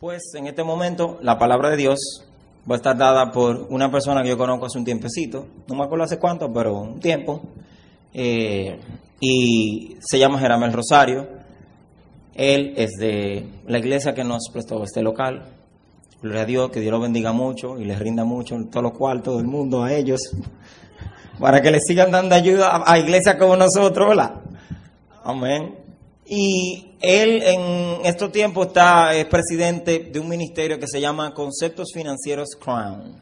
Pues 0.00 0.32
en 0.34 0.46
este 0.46 0.64
momento 0.64 1.18
la 1.20 1.38
palabra 1.38 1.68
de 1.68 1.76
Dios 1.76 2.24
va 2.68 2.76
a 2.76 2.78
estar 2.78 2.96
dada 2.96 3.32
por 3.32 3.66
una 3.68 3.90
persona 3.90 4.22
que 4.22 4.30
yo 4.30 4.38
conozco 4.38 4.64
hace 4.64 4.78
un 4.78 4.84
tiempecito, 4.86 5.46
no 5.68 5.74
me 5.74 5.84
acuerdo 5.84 6.04
hace 6.04 6.18
cuánto, 6.18 6.50
pero 6.50 6.74
un 6.74 7.00
tiempo, 7.00 7.42
eh, 8.14 8.80
y 9.20 9.98
se 10.00 10.18
llama 10.18 10.38
Jeramel 10.38 10.72
Rosario. 10.72 11.28
Él 12.34 12.72
es 12.78 12.92
de 12.92 13.46
la 13.66 13.78
iglesia 13.78 14.14
que 14.14 14.24
nos 14.24 14.48
prestó 14.50 14.82
este 14.82 15.02
local. 15.02 15.44
Gloria 16.22 16.40
a 16.40 16.46
Dios, 16.46 16.70
que 16.70 16.80
Dios 16.80 16.92
lo 16.92 17.00
bendiga 17.00 17.32
mucho 17.32 17.78
y 17.78 17.84
les 17.84 17.98
rinda 17.98 18.24
mucho 18.24 18.54
en 18.54 18.70
todos 18.70 18.84
los 18.84 18.96
cuartos 18.96 19.36
del 19.36 19.48
mundo 19.48 19.84
a 19.84 19.92
ellos, 19.92 20.34
para 21.38 21.60
que 21.60 21.70
les 21.70 21.84
sigan 21.84 22.10
dando 22.10 22.34
ayuda 22.34 22.70
a, 22.70 22.90
a 22.90 22.98
iglesias 22.98 23.36
como 23.36 23.54
nosotros, 23.54 24.08
¿verdad? 24.08 24.32
Amén. 25.22 25.89
Y 26.32 26.94
él 27.00 27.42
en 27.42 28.06
estos 28.06 28.30
tiempos 28.30 28.68
está, 28.68 29.16
es 29.16 29.26
presidente 29.26 29.98
de 29.98 30.20
un 30.20 30.28
ministerio 30.28 30.78
que 30.78 30.86
se 30.86 31.00
llama 31.00 31.34
Conceptos 31.34 31.90
Financieros 31.92 32.50
Crown. 32.54 33.20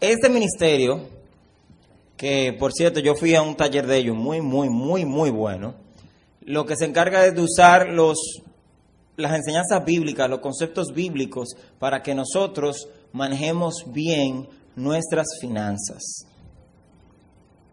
Este 0.00 0.28
ministerio, 0.28 1.00
que 2.16 2.54
por 2.56 2.72
cierto 2.72 3.00
yo 3.00 3.16
fui 3.16 3.34
a 3.34 3.42
un 3.42 3.56
taller 3.56 3.88
de 3.88 3.96
ellos 3.96 4.16
muy, 4.16 4.40
muy, 4.40 4.68
muy, 4.68 5.04
muy 5.04 5.30
bueno, 5.30 5.74
lo 6.42 6.64
que 6.64 6.76
se 6.76 6.84
encarga 6.84 7.26
es 7.26 7.34
de 7.34 7.42
usar 7.42 7.88
los, 7.88 8.40
las 9.16 9.34
enseñanzas 9.34 9.84
bíblicas, 9.84 10.30
los 10.30 10.38
conceptos 10.38 10.92
bíblicos, 10.94 11.56
para 11.80 12.04
que 12.04 12.14
nosotros 12.14 12.86
manejemos 13.12 13.82
bien 13.88 14.48
nuestras 14.76 15.26
finanzas. 15.40 16.24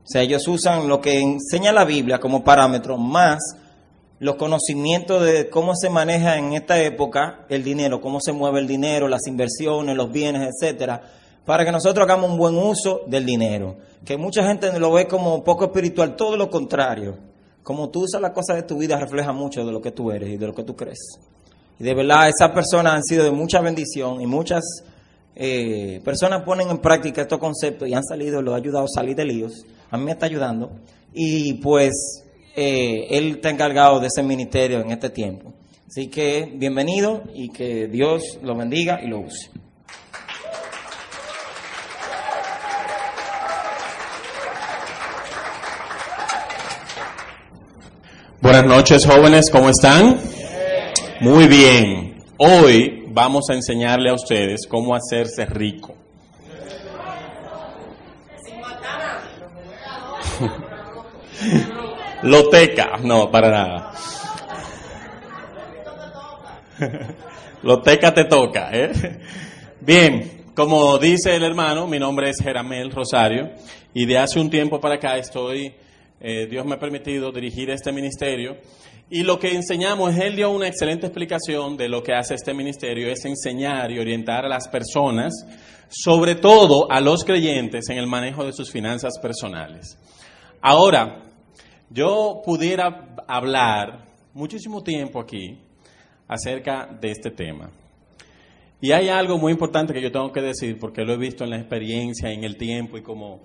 O 0.05 0.07
sea, 0.07 0.23
ellos 0.23 0.47
usan 0.47 0.87
lo 0.87 1.01
que 1.01 1.19
enseña 1.19 1.71
la 1.71 1.85
Biblia 1.85 2.19
como 2.19 2.43
parámetro 2.43 2.97
más 2.97 3.43
los 4.19 4.35
conocimientos 4.35 5.23
de 5.23 5.49
cómo 5.49 5.75
se 5.75 5.89
maneja 5.89 6.37
en 6.37 6.53
esta 6.53 6.81
época 6.81 7.45
el 7.49 7.63
dinero, 7.63 7.99
cómo 7.99 8.19
se 8.21 8.31
mueve 8.31 8.59
el 8.59 8.67
dinero, 8.67 9.07
las 9.07 9.27
inversiones, 9.27 9.95
los 9.95 10.11
bienes, 10.11 10.49
etcétera, 10.49 11.01
para 11.45 11.65
que 11.65 11.71
nosotros 11.71 12.03
hagamos 12.03 12.29
un 12.31 12.37
buen 12.37 12.57
uso 12.57 13.01
del 13.07 13.25
dinero. 13.25 13.75
Que 14.05 14.17
mucha 14.17 14.45
gente 14.47 14.77
lo 14.79 14.91
ve 14.93 15.07
como 15.07 15.43
poco 15.43 15.65
espiritual, 15.65 16.15
todo 16.15 16.37
lo 16.37 16.49
contrario. 16.49 17.17
Como 17.61 17.89
tú 17.89 18.03
usas 18.03 18.21
las 18.21 18.31
cosas 18.31 18.55
de 18.57 18.63
tu 18.63 18.77
vida 18.77 18.97
refleja 18.97 19.33
mucho 19.33 19.65
de 19.65 19.71
lo 19.71 19.81
que 19.81 19.91
tú 19.91 20.11
eres 20.11 20.29
y 20.29 20.37
de 20.37 20.47
lo 20.47 20.53
que 20.53 20.63
tú 20.63 20.75
crees. 20.75 20.99
Y 21.79 21.83
de 21.83 21.93
verdad, 21.93 22.29
esas 22.29 22.51
personas 22.51 22.93
han 22.93 23.03
sido 23.03 23.23
de 23.23 23.31
mucha 23.31 23.59
bendición 23.59 24.21
y 24.21 24.27
muchas 24.27 24.63
eh, 25.35 25.99
personas 26.05 26.43
ponen 26.43 26.69
en 26.69 26.77
práctica 26.77 27.23
estos 27.23 27.39
conceptos 27.39 27.89
y 27.89 27.93
han 27.93 28.03
salido, 28.03 28.41
lo 28.41 28.53
ha 28.53 28.57
ayudado 28.57 28.85
a 28.85 28.87
salir 28.87 29.15
de 29.15 29.25
líos. 29.25 29.65
A 29.91 29.97
mí 29.97 30.05
me 30.05 30.11
está 30.11 30.27
ayudando. 30.27 30.71
Y 31.13 31.55
pues 31.55 32.24
eh, 32.55 33.07
él 33.09 33.35
está 33.35 33.49
encargado 33.49 33.99
de 33.99 34.07
ese 34.07 34.23
ministerio 34.23 34.79
en 34.79 34.91
este 34.91 35.09
tiempo. 35.09 35.53
Así 35.87 36.07
que 36.07 36.51
bienvenido 36.53 37.23
y 37.33 37.49
que 37.49 37.87
Dios 37.87 38.39
lo 38.41 38.55
bendiga 38.55 38.99
y 39.03 39.07
lo 39.07 39.19
use. 39.19 39.49
Buenas 48.41 48.65
noches 48.65 49.05
jóvenes, 49.05 49.49
¿cómo 49.49 49.69
están? 49.69 50.19
Muy 51.21 51.47
bien. 51.47 52.23
Hoy 52.37 53.05
vamos 53.07 53.45
a 53.49 53.53
enseñarle 53.53 54.09
a 54.09 54.13
ustedes 54.13 54.67
cómo 54.67 54.93
hacerse 54.93 55.45
rico. 55.45 56.04
Loteca, 62.25 62.97
no, 63.03 63.29
para 63.29 63.51
nada. 63.51 63.93
Loteca 67.61 68.13
te 68.15 68.25
toca, 68.25 68.71
¿eh? 68.73 68.91
Bien, 69.79 70.45
como 70.55 70.97
dice 70.97 71.35
el 71.35 71.43
hermano, 71.43 71.85
mi 71.85 71.99
nombre 71.99 72.31
es 72.31 72.37
Jeramel 72.41 72.89
Rosario 72.89 73.51
y 73.93 74.07
de 74.07 74.17
hace 74.17 74.39
un 74.39 74.49
tiempo 74.49 74.79
para 74.81 74.95
acá 74.95 75.17
estoy, 75.17 75.75
eh, 76.19 76.47
Dios 76.49 76.65
me 76.65 76.73
ha 76.73 76.79
permitido 76.79 77.31
dirigir 77.31 77.69
este 77.69 77.91
ministerio 77.91 78.57
y 79.07 79.21
lo 79.21 79.37
que 79.37 79.53
enseñamos, 79.53 80.17
él 80.17 80.35
dio 80.35 80.49
una 80.49 80.67
excelente 80.67 81.05
explicación 81.05 81.77
de 81.77 81.89
lo 81.89 82.01
que 82.01 82.13
hace 82.13 82.33
este 82.33 82.55
ministerio, 82.55 83.07
es 83.07 83.23
enseñar 83.25 83.91
y 83.91 83.99
orientar 83.99 84.45
a 84.45 84.49
las 84.49 84.67
personas, 84.67 85.31
sobre 85.89 86.33
todo 86.33 86.91
a 86.91 86.99
los 87.01 87.23
creyentes, 87.23 87.87
en 87.89 87.99
el 87.99 88.07
manejo 88.07 88.43
de 88.45 88.53
sus 88.53 88.71
finanzas 88.71 89.19
personales. 89.21 89.99
Ahora, 90.59 91.24
yo 91.89 92.41
pudiera 92.45 93.15
hablar 93.27 94.05
muchísimo 94.33 94.83
tiempo 94.83 95.19
aquí 95.19 95.57
acerca 96.27 96.87
de 96.99 97.11
este 97.11 97.31
tema. 97.31 97.69
Y 98.81 98.91
hay 98.91 99.09
algo 99.09 99.37
muy 99.37 99.51
importante 99.51 99.93
que 99.93 100.01
yo 100.01 100.11
tengo 100.11 100.31
que 100.31 100.41
decir 100.41 100.77
porque 100.79 101.03
lo 101.03 101.13
he 101.13 101.17
visto 101.17 101.43
en 101.43 101.51
la 101.51 101.57
experiencia, 101.57 102.31
en 102.31 102.43
el 102.43 102.57
tiempo 102.57 102.97
y 102.97 103.01
como, 103.01 103.41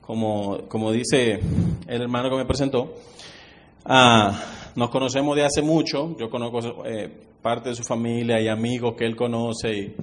como, 0.00 0.68
como 0.68 0.92
dice 0.92 1.40
el 1.86 2.02
hermano 2.02 2.30
que 2.30 2.36
me 2.36 2.44
presentó, 2.44 2.94
ah, 3.84 4.38
nos 4.76 4.90
conocemos 4.90 5.36
de 5.36 5.44
hace 5.44 5.62
mucho, 5.62 6.16
yo 6.18 6.28
conozco 6.28 6.84
eh, 6.84 7.08
parte 7.40 7.70
de 7.70 7.74
su 7.74 7.82
familia 7.82 8.40
y 8.40 8.48
amigos 8.48 8.94
que 8.96 9.04
él 9.04 9.16
conoce 9.16 9.72
y, 9.72 9.96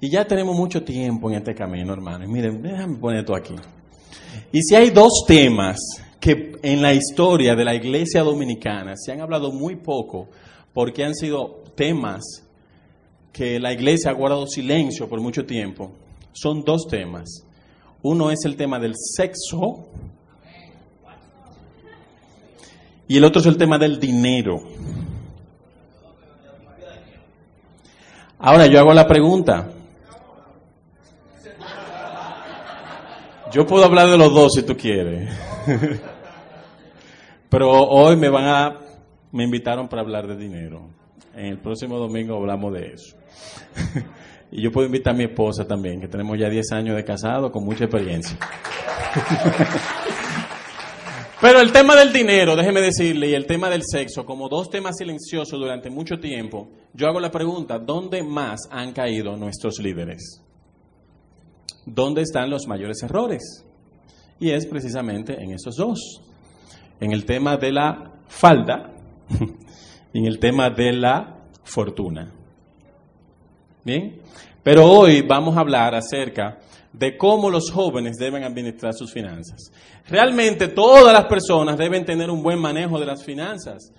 y 0.00 0.10
ya 0.10 0.26
tenemos 0.26 0.54
mucho 0.54 0.82
tiempo 0.82 1.30
en 1.30 1.36
este 1.36 1.54
camino, 1.54 1.92
hermano. 1.92 2.24
Y 2.24 2.28
miren, 2.28 2.60
déjame 2.60 2.98
poner 2.98 3.20
esto 3.20 3.34
aquí. 3.34 3.54
Y 4.52 4.60
si 4.62 4.74
hay 4.74 4.90
dos 4.90 5.24
temas 5.26 5.78
que 6.26 6.58
en 6.60 6.82
la 6.82 6.92
historia 6.92 7.54
de 7.54 7.64
la 7.64 7.72
iglesia 7.72 8.24
dominicana 8.24 8.94
se 8.96 9.12
han 9.12 9.20
hablado 9.20 9.52
muy 9.52 9.76
poco 9.76 10.26
porque 10.74 11.04
han 11.04 11.14
sido 11.14 11.62
temas 11.76 12.42
que 13.32 13.60
la 13.60 13.72
iglesia 13.72 14.10
ha 14.10 14.14
guardado 14.14 14.48
silencio 14.48 15.08
por 15.08 15.20
mucho 15.20 15.46
tiempo, 15.46 15.92
son 16.32 16.64
dos 16.64 16.88
temas. 16.90 17.44
Uno 18.02 18.32
es 18.32 18.44
el 18.44 18.56
tema 18.56 18.80
del 18.80 18.94
sexo 18.96 19.86
y 23.06 23.18
el 23.18 23.22
otro 23.22 23.40
es 23.40 23.46
el 23.46 23.56
tema 23.56 23.78
del 23.78 24.00
dinero. 24.00 24.64
Ahora 28.40 28.66
yo 28.66 28.80
hago 28.80 28.92
la 28.92 29.06
pregunta. 29.06 29.70
Yo 33.52 33.64
puedo 33.64 33.84
hablar 33.84 34.08
de 34.08 34.18
los 34.18 34.34
dos 34.34 34.54
si 34.54 34.64
tú 34.64 34.76
quieres. 34.76 35.30
Pero 37.48 37.70
hoy 37.70 38.16
me 38.16 38.28
van 38.28 38.44
a, 38.44 38.80
me 39.32 39.44
invitaron 39.44 39.88
para 39.88 40.02
hablar 40.02 40.26
de 40.26 40.36
dinero. 40.36 40.88
En 41.34 41.46
el 41.46 41.58
próximo 41.58 41.98
domingo 41.98 42.36
hablamos 42.36 42.72
de 42.72 42.92
eso. 42.94 43.16
y 44.50 44.62
yo 44.62 44.72
puedo 44.72 44.86
invitar 44.86 45.14
a 45.14 45.16
mi 45.16 45.24
esposa 45.24 45.66
también, 45.66 46.00
que 46.00 46.08
tenemos 46.08 46.38
ya 46.38 46.48
10 46.48 46.72
años 46.72 46.96
de 46.96 47.04
casado 47.04 47.52
con 47.52 47.64
mucha 47.64 47.84
experiencia. 47.84 48.38
Pero 51.40 51.60
el 51.60 51.70
tema 51.70 51.94
del 51.94 52.12
dinero, 52.12 52.56
déjeme 52.56 52.80
decirle, 52.80 53.28
y 53.28 53.34
el 53.34 53.46
tema 53.46 53.68
del 53.68 53.82
sexo, 53.84 54.24
como 54.24 54.48
dos 54.48 54.70
temas 54.70 54.96
silenciosos 54.96 55.60
durante 55.60 55.90
mucho 55.90 56.18
tiempo, 56.18 56.70
yo 56.94 57.06
hago 57.06 57.20
la 57.20 57.30
pregunta, 57.30 57.78
¿dónde 57.78 58.22
más 58.22 58.60
han 58.70 58.92
caído 58.92 59.36
nuestros 59.36 59.78
líderes? 59.78 60.42
¿Dónde 61.84 62.22
están 62.22 62.48
los 62.48 62.66
mayores 62.66 63.02
errores? 63.02 63.64
Y 64.40 64.50
es 64.50 64.66
precisamente 64.66 65.34
en 65.34 65.52
esos 65.52 65.76
dos. 65.76 66.22
En 67.00 67.12
el 67.12 67.24
tema 67.24 67.56
de 67.56 67.72
la 67.72 68.12
falda 68.26 68.90
y 70.12 70.18
en 70.18 70.26
el 70.26 70.38
tema 70.38 70.70
de 70.70 70.92
la 70.92 71.36
fortuna. 71.64 72.32
Bien, 73.84 74.20
pero 74.62 74.84
hoy 74.84 75.22
vamos 75.22 75.56
a 75.56 75.60
hablar 75.60 75.94
acerca 75.94 76.58
de 76.92 77.16
cómo 77.16 77.50
los 77.50 77.70
jóvenes 77.70 78.16
deben 78.16 78.42
administrar 78.42 78.94
sus 78.94 79.12
finanzas. 79.12 79.70
Realmente 80.08 80.68
todas 80.68 81.12
las 81.12 81.26
personas 81.26 81.76
deben 81.76 82.04
tener 82.04 82.30
un 82.30 82.42
buen 82.42 82.58
manejo 82.58 82.98
de 82.98 83.06
las 83.06 83.22
finanzas. 83.22 83.92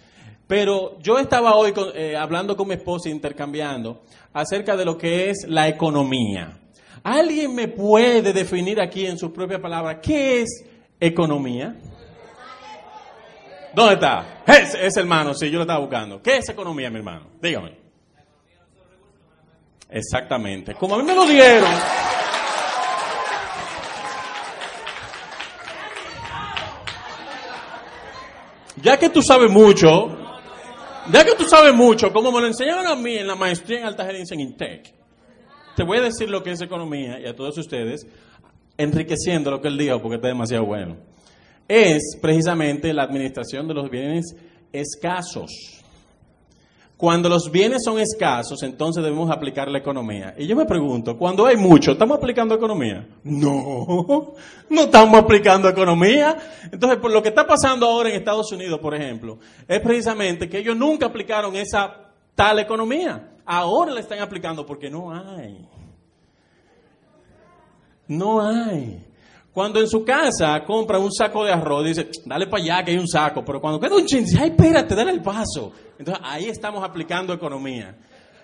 Pero 0.47 0.97
yo 0.99 1.19
estaba 1.19 1.55
hoy 1.55 1.73
eh, 1.93 2.15
hablando 2.15 2.55
con 2.55 2.69
mi 2.69 2.75
esposa, 2.75 3.09
intercambiando, 3.09 4.03
acerca 4.33 4.77
de 4.77 4.85
lo 4.85 4.97
que 4.97 5.29
es 5.29 5.45
la 5.47 5.67
economía. 5.67 6.57
¿Alguien 7.03 7.53
me 7.53 7.67
puede 7.67 8.33
definir 8.33 8.79
aquí 8.79 9.05
en 9.05 9.17
su 9.17 9.31
propia 9.31 9.61
palabra 9.61 9.99
qué 9.99 10.41
es 10.41 10.65
economía? 10.99 11.75
¿Dónde 13.73 13.93
está? 13.95 14.43
Es, 14.45 14.97
hermano, 14.97 15.33
sí, 15.33 15.49
yo 15.49 15.57
lo 15.57 15.63
estaba 15.63 15.79
buscando. 15.79 16.21
¿Qué 16.21 16.37
es 16.37 16.49
economía, 16.49 16.89
mi 16.89 16.97
hermano? 16.97 17.27
Dígame. 17.41 17.77
Exactamente. 19.89 20.73
Como 20.75 20.95
a 20.95 20.97
mí 20.97 21.03
me 21.03 21.15
lo 21.15 21.25
dieron. 21.25 21.69
Ya 28.81 28.97
que 28.97 29.09
tú 29.09 29.23
sabes 29.23 29.49
mucho, 29.49 30.17
ya 31.11 31.25
que 31.25 31.33
tú 31.33 31.45
sabes 31.45 31.73
mucho, 31.73 32.13
como 32.13 32.31
me 32.31 32.41
lo 32.41 32.47
enseñaron 32.47 32.85
a 32.85 32.95
mí 32.95 33.15
en 33.15 33.25
la 33.25 33.35
maestría 33.35 33.79
en 33.79 33.85
alta 33.85 34.05
gerencia 34.05 34.35
en 34.35 34.41
Intec, 34.41 34.93
te 35.75 35.83
voy 35.83 35.97
a 35.97 36.01
decir 36.01 36.29
lo 36.29 36.43
que 36.43 36.51
es 36.51 36.61
economía 36.61 37.19
y 37.19 37.25
a 37.25 37.35
todos 37.35 37.57
ustedes, 37.57 38.05
enriqueciendo 38.77 39.49
lo 39.49 39.61
que 39.61 39.67
él 39.69 39.77
dijo 39.79 39.99
porque 39.99 40.17
está 40.17 40.27
demasiado 40.27 40.65
bueno. 40.65 40.95
Es 41.67 42.17
precisamente 42.21 42.93
la 42.93 43.03
administración 43.03 43.67
de 43.67 43.73
los 43.73 43.89
bienes 43.89 44.35
escasos. 44.71 45.51
cuando 46.95 47.29
los 47.29 47.51
bienes 47.51 47.83
son 47.83 47.99
escasos, 47.99 48.63
entonces 48.63 49.03
debemos 49.03 49.29
aplicar 49.29 49.67
la 49.67 49.77
economía. 49.77 50.33
Y 50.35 50.47
yo 50.47 50.55
me 50.55 50.65
pregunto, 50.65 51.15
cuando 51.15 51.45
hay 51.45 51.55
mucho, 51.55 51.91
¿estamos 51.91 52.17
aplicando 52.17 52.55
economía? 52.55 53.07
No, 53.23 54.33
no 54.69 54.81
estamos 54.81 55.19
aplicando 55.19 55.69
economía. 55.69 56.35
Entonces, 56.71 56.97
por 56.97 57.11
lo 57.11 57.21
que 57.21 57.29
está 57.29 57.45
pasando 57.45 57.85
ahora 57.85 58.09
en 58.09 58.15
Estados 58.15 58.51
Unidos, 58.51 58.79
por 58.79 58.95
ejemplo, 58.95 59.37
es 59.67 59.79
precisamente 59.79 60.49
que 60.49 60.57
ellos 60.57 60.75
nunca 60.75 61.05
aplicaron 61.05 61.55
esa 61.55 62.13
tal 62.33 62.57
economía. 62.57 63.35
Ahora 63.45 63.91
la 63.91 63.99
están 63.99 64.19
aplicando 64.19 64.65
porque 64.65 64.89
no 64.89 65.13
hay. 65.13 65.67
No 68.07 68.41
hay. 68.41 69.06
Cuando 69.57 69.79
en 69.79 69.87
su 69.87 70.05
casa 70.05 70.63
compra 70.63 70.99
un 70.99 71.11
saco 71.11 71.43
de 71.43 71.51
arroz, 71.51 71.83
dice, 71.83 72.11
dale 72.25 72.45
para 72.45 72.61
allá 72.61 72.85
que 72.85 72.91
hay 72.91 72.97
un 72.99 73.07
saco. 73.07 73.43
Pero 73.43 73.59
cuando 73.59 73.79
queda 73.79 73.95
un 73.95 74.05
chin, 74.05 74.23
dice, 74.23 74.37
ay, 74.39 74.49
espérate, 74.49 74.93
dale 74.93 75.09
el 75.09 75.23
paso. 75.23 75.71
Entonces 75.97 76.23
ahí 76.23 76.45
estamos 76.45 76.83
aplicando 76.83 77.33
economía. 77.33 77.97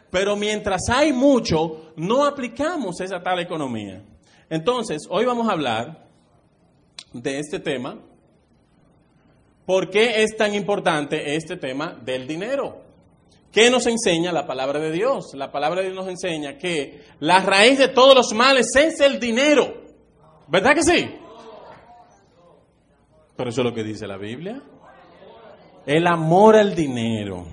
Pero 0.10 0.36
mientras 0.36 0.82
hay 0.90 1.14
mucho, 1.14 1.92
no 1.98 2.26
aplicamos 2.26 3.00
esa 3.00 3.22
tal 3.22 3.38
economía. 3.38 4.02
Entonces, 4.50 5.04
hoy 5.08 5.24
vamos 5.24 5.48
a 5.48 5.52
hablar 5.52 6.08
de 7.14 7.38
este 7.38 7.60
tema. 7.60 8.00
¿Por 9.68 9.92
qué 9.92 10.24
es 10.24 10.36
tan 10.36 10.56
importante 10.56 11.36
este 11.36 11.58
tema 11.58 11.96
del 12.04 12.26
dinero? 12.26 12.82
¿Qué 13.52 13.70
nos 13.70 13.86
enseña 13.86 14.32
la 14.32 14.48
palabra 14.48 14.80
de 14.80 14.92
Dios? 14.92 15.36
La 15.36 15.52
palabra 15.52 15.82
de 15.82 15.92
Dios 15.92 15.96
nos 15.96 16.10
enseña 16.10 16.58
que 16.58 17.04
la 17.20 17.40
raíz 17.42 17.78
de 17.78 17.90
todos 17.90 18.16
los 18.16 18.34
males 18.34 18.76
es 18.76 19.00
el 19.00 19.20
dinero. 19.20 19.83
¿Verdad 20.54 20.76
que 20.76 20.84
sí? 20.84 21.10
Pero 23.36 23.50
eso 23.50 23.62
es 23.62 23.66
lo 23.66 23.74
que 23.74 23.84
dice 23.84 24.06
la 24.06 24.18
Biblia. 24.18 24.62
El 25.84 26.06
amor 26.06 26.56
al 26.56 26.76
dinero. 26.76 27.48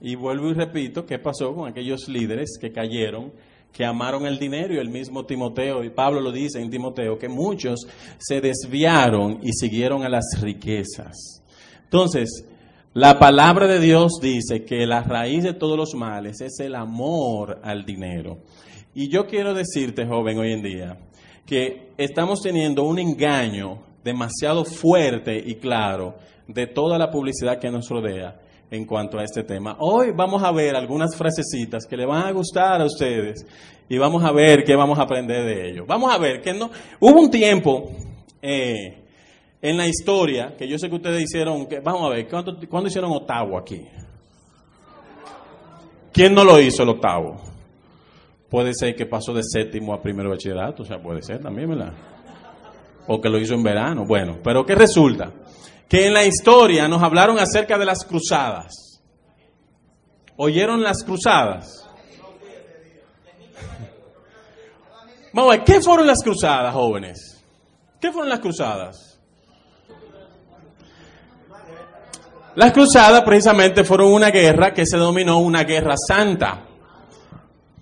Y 0.00 0.16
vuelvo 0.16 0.50
y 0.50 0.54
repito, 0.54 1.06
¿qué 1.06 1.20
pasó 1.20 1.54
con 1.54 1.68
aquellos 1.68 2.08
líderes 2.08 2.58
que 2.60 2.72
cayeron, 2.72 3.32
que 3.72 3.84
amaron 3.84 4.26
el 4.26 4.40
dinero? 4.40 4.74
Y 4.74 4.78
el 4.78 4.88
mismo 4.88 5.24
Timoteo, 5.24 5.84
y 5.84 5.90
Pablo 5.90 6.20
lo 6.20 6.32
dice 6.32 6.60
en 6.60 6.68
Timoteo, 6.68 7.16
que 7.16 7.28
muchos 7.28 7.86
se 8.18 8.40
desviaron 8.40 9.38
y 9.44 9.52
siguieron 9.52 10.02
a 10.02 10.08
las 10.08 10.24
riquezas. 10.42 11.44
Entonces, 11.84 12.44
la 12.92 13.20
palabra 13.20 13.68
de 13.68 13.78
Dios 13.78 14.14
dice 14.20 14.64
que 14.64 14.84
la 14.84 15.04
raíz 15.04 15.44
de 15.44 15.54
todos 15.54 15.78
los 15.78 15.94
males 15.94 16.40
es 16.40 16.58
el 16.58 16.74
amor 16.74 17.60
al 17.62 17.84
dinero. 17.84 18.38
Y 18.94 19.10
yo 19.10 19.28
quiero 19.28 19.54
decirte, 19.54 20.06
joven, 20.06 20.38
hoy 20.38 20.52
en 20.52 20.62
día, 20.62 20.98
que 21.46 21.92
estamos 21.96 22.42
teniendo 22.42 22.82
un 22.82 22.98
engaño 22.98 23.78
demasiado 24.02 24.64
fuerte 24.64 25.42
y 25.44 25.54
claro 25.56 26.16
de 26.48 26.66
toda 26.66 26.98
la 26.98 27.10
publicidad 27.10 27.58
que 27.58 27.70
nos 27.70 27.88
rodea 27.88 28.40
en 28.70 28.84
cuanto 28.84 29.18
a 29.18 29.24
este 29.24 29.44
tema. 29.44 29.76
Hoy 29.78 30.10
vamos 30.14 30.42
a 30.42 30.50
ver 30.50 30.74
algunas 30.74 31.16
frasecitas 31.16 31.86
que 31.86 31.96
le 31.96 32.04
van 32.04 32.26
a 32.26 32.32
gustar 32.32 32.80
a 32.80 32.84
ustedes 32.84 33.46
y 33.88 33.96
vamos 33.96 34.24
a 34.24 34.32
ver 34.32 34.64
qué 34.64 34.74
vamos 34.74 34.98
a 34.98 35.02
aprender 35.02 35.44
de 35.44 35.70
ello. 35.70 35.84
Vamos 35.86 36.12
a 36.12 36.18
ver 36.18 36.40
que 36.40 36.52
no 36.52 36.70
hubo 37.00 37.20
un 37.20 37.30
tiempo 37.30 37.90
eh, 38.42 39.04
en 39.62 39.76
la 39.76 39.86
historia 39.86 40.56
que 40.56 40.68
yo 40.68 40.78
sé 40.78 40.88
que 40.88 40.96
ustedes 40.96 41.22
hicieron, 41.22 41.66
que, 41.66 41.80
vamos 41.80 42.02
a 42.02 42.14
ver, 42.14 42.28
¿cuándo, 42.28 42.86
hicieron 42.88 43.12
octavo 43.12 43.56
aquí? 43.56 43.86
¿Quién 46.12 46.34
no 46.34 46.44
lo 46.44 46.60
hizo 46.60 46.82
el 46.82 46.88
octavo? 46.88 47.55
Puede 48.50 48.74
ser 48.74 48.94
que 48.94 49.06
pasó 49.06 49.32
de 49.32 49.42
séptimo 49.42 49.92
a 49.92 50.00
primero 50.00 50.30
bachillerato, 50.30 50.82
o 50.82 50.86
sea, 50.86 51.02
puede 51.02 51.22
ser 51.22 51.40
también, 51.40 51.68
¿verdad? 51.68 51.92
O 53.08 53.20
que 53.20 53.28
lo 53.28 53.38
hizo 53.38 53.54
en 53.54 53.62
verano. 53.62 54.04
Bueno, 54.06 54.38
pero 54.42 54.64
¿qué 54.64 54.74
resulta? 54.74 55.32
Que 55.88 56.06
en 56.06 56.14
la 56.14 56.24
historia 56.24 56.86
nos 56.86 57.02
hablaron 57.02 57.38
acerca 57.38 57.76
de 57.76 57.84
las 57.84 58.04
cruzadas. 58.04 59.02
¿Oyeron 60.36 60.82
las 60.82 61.02
cruzadas? 61.02 61.88
Vamos 65.32 65.52
a 65.52 65.56
ver, 65.56 65.64
¿qué 65.64 65.80
fueron 65.80 66.06
las 66.06 66.22
cruzadas, 66.22 66.72
jóvenes? 66.72 67.44
¿Qué 68.00 68.12
fueron 68.12 68.28
las 68.28 68.40
cruzadas? 68.40 69.20
Las 72.54 72.72
cruzadas 72.72 73.22
precisamente 73.22 73.84
fueron 73.84 74.12
una 74.12 74.30
guerra 74.30 74.72
que 74.72 74.86
se 74.86 74.96
denominó 74.96 75.38
una 75.38 75.64
guerra 75.64 75.94
santa 75.96 76.62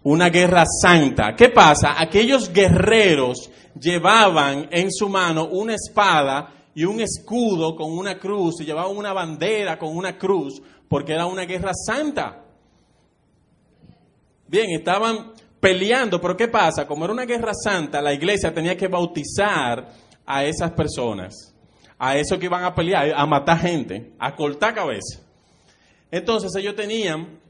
una 0.04 0.28
guerra 0.28 0.64
santa. 0.66 1.34
¿Qué 1.34 1.48
pasa? 1.48 2.00
Aquellos 2.00 2.52
guerreros 2.52 3.50
llevaban 3.78 4.68
en 4.70 4.92
su 4.92 5.08
mano 5.08 5.46
una 5.46 5.74
espada 5.74 6.52
y 6.74 6.84
un 6.84 7.00
escudo 7.00 7.74
con 7.74 7.90
una 7.90 8.18
cruz 8.18 8.60
y 8.60 8.64
llevaban 8.64 8.96
una 8.96 9.12
bandera 9.12 9.78
con 9.78 9.96
una 9.96 10.16
cruz 10.16 10.62
porque 10.88 11.12
era 11.12 11.26
una 11.26 11.44
guerra 11.44 11.72
santa. 11.74 12.44
Bien, 14.46 14.70
estaban 14.70 15.32
peleando, 15.58 16.20
pero 16.20 16.36
¿qué 16.36 16.48
pasa? 16.48 16.86
Como 16.86 17.04
era 17.04 17.14
una 17.14 17.24
guerra 17.24 17.52
santa, 17.54 18.02
la 18.02 18.12
iglesia 18.12 18.52
tenía 18.52 18.76
que 18.76 18.88
bautizar 18.88 19.90
a 20.26 20.44
esas 20.44 20.72
personas, 20.72 21.54
a 21.98 22.16
esos 22.18 22.38
que 22.38 22.44
iban 22.44 22.64
a 22.64 22.74
pelear, 22.74 23.12
a 23.16 23.24
matar 23.24 23.58
gente, 23.58 24.12
a 24.18 24.36
cortar 24.36 24.74
cabeza. 24.74 25.20
Entonces 26.10 26.54
ellos 26.56 26.76
tenían 26.76 27.40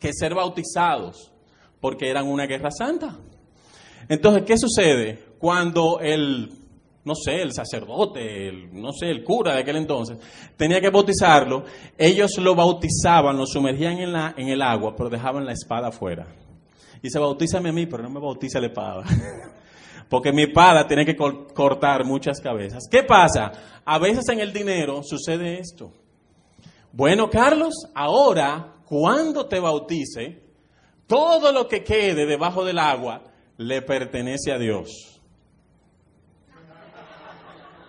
que 0.00 0.12
ser 0.14 0.34
bautizados 0.34 1.32
porque 1.80 2.08
eran 2.08 2.26
una 2.26 2.46
guerra 2.46 2.70
santa. 2.70 3.16
Entonces, 4.08 4.44
¿qué 4.44 4.56
sucede? 4.56 5.18
Cuando 5.38 6.00
el, 6.00 6.50
no 7.04 7.14
sé, 7.14 7.42
el 7.42 7.52
sacerdote, 7.52 8.48
el, 8.48 8.72
no 8.72 8.92
sé, 8.92 9.10
el 9.10 9.22
cura 9.24 9.54
de 9.54 9.60
aquel 9.60 9.76
entonces, 9.76 10.18
tenía 10.56 10.80
que 10.80 10.90
bautizarlo, 10.90 11.64
ellos 11.96 12.36
lo 12.38 12.54
bautizaban, 12.54 13.36
lo 13.36 13.46
sumergían 13.46 13.98
en, 13.98 14.12
la, 14.12 14.34
en 14.36 14.48
el 14.48 14.62
agua, 14.62 14.94
pero 14.96 15.10
dejaban 15.10 15.44
la 15.44 15.52
espada 15.52 15.88
afuera. 15.88 16.26
Y 17.02 17.10
se 17.10 17.18
bautízame 17.18 17.68
a 17.68 17.72
mí, 17.72 17.86
pero 17.86 18.02
no 18.02 18.10
me 18.10 18.20
bautiza 18.20 18.60
la 18.60 18.68
espada. 18.68 19.04
Porque 20.08 20.32
mi 20.32 20.42
espada 20.42 20.86
tiene 20.86 21.04
que 21.04 21.16
cortar 21.16 22.04
muchas 22.04 22.40
cabezas. 22.40 22.84
¿Qué 22.90 23.02
pasa? 23.02 23.50
A 23.84 23.98
veces 23.98 24.28
en 24.28 24.40
el 24.40 24.52
dinero 24.52 25.02
sucede 25.02 25.58
esto. 25.58 25.92
Bueno, 26.92 27.28
Carlos, 27.28 27.74
ahora, 27.94 28.76
cuando 28.84 29.46
te 29.46 29.58
bautice, 29.58 30.45
todo 31.06 31.52
lo 31.52 31.68
que 31.68 31.84
quede 31.84 32.26
debajo 32.26 32.64
del 32.64 32.78
agua 32.78 33.22
le 33.58 33.82
pertenece 33.82 34.52
a 34.52 34.58
Dios. 34.58 35.20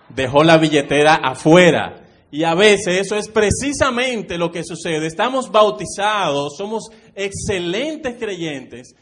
Dejó 0.10 0.44
la 0.44 0.58
billetera 0.58 1.16
afuera. 1.16 2.04
Y 2.30 2.44
a 2.44 2.56
veces 2.56 3.00
eso 3.06 3.16
es 3.16 3.30
precisamente 3.30 4.38
lo 4.38 4.52
que 4.52 4.64
sucede. 4.64 5.08
Estamos 5.08 5.52
bautizados, 5.52 6.58
somos 6.58 6.90
excelentes 7.16 8.18
creyentes, 8.20 8.96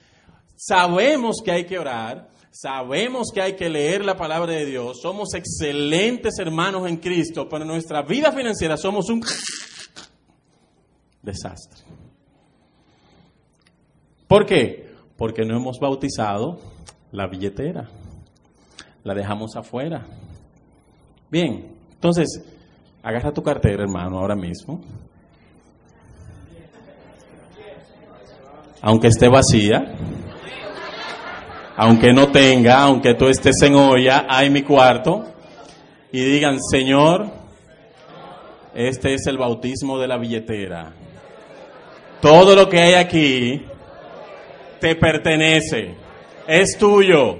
sabemos 0.55 1.37
que 1.43 1.51
hay 1.51 1.65
que 1.65 1.79
orar, 1.79 2.29
sabemos 2.51 3.31
que 3.33 3.41
hay 3.41 3.55
que 3.55 3.67
leer 3.67 4.05
la 4.05 4.15
palabra 4.15 4.53
de 4.53 4.65
Dios, 4.65 5.01
somos 5.01 5.33
excelentes 5.33 6.37
hermanos 6.37 6.87
en 6.87 6.97
Cristo, 6.97 7.49
pero 7.49 7.63
en 7.63 7.69
nuestra 7.69 8.03
vida 8.03 8.31
financiera 8.31 8.77
somos 8.77 9.09
un 9.09 9.21
desastre. 11.23 11.83
¿Por 14.27 14.45
qué? 14.45 14.89
Porque 15.17 15.45
no 15.45 15.55
hemos 15.55 15.79
bautizado 15.79 16.59
la 17.11 17.27
billetera. 17.27 17.87
La 19.03 19.13
dejamos 19.13 19.55
afuera. 19.55 20.05
Bien, 21.29 21.75
entonces, 21.93 22.43
agarra 23.03 23.31
tu 23.31 23.43
cartera, 23.43 23.83
hermano, 23.83 24.17
ahora 24.17 24.35
mismo. 24.35 24.81
Aunque 28.81 29.07
esté 29.07 29.27
vacía, 29.27 29.95
aunque 31.75 32.13
no 32.13 32.31
tenga, 32.31 32.81
aunque 32.81 33.13
tú 33.15 33.27
estés 33.27 33.61
en 33.63 33.75
olla, 33.75 34.25
hay 34.29 34.49
mi 34.49 34.61
cuarto, 34.63 35.25
y 36.11 36.23
digan, 36.23 36.59
Señor, 36.61 37.27
este 38.73 39.13
es 39.13 39.27
el 39.27 39.37
bautismo 39.37 39.99
de 39.99 40.07
la 40.07 40.17
billetera. 40.17 40.93
Todo 42.21 42.55
lo 42.55 42.69
que 42.69 42.79
hay 42.79 42.93
aquí 42.93 43.65
te 44.85 44.95
pertenece, 44.95 45.95
es 46.47 46.77
tuyo. 46.77 47.37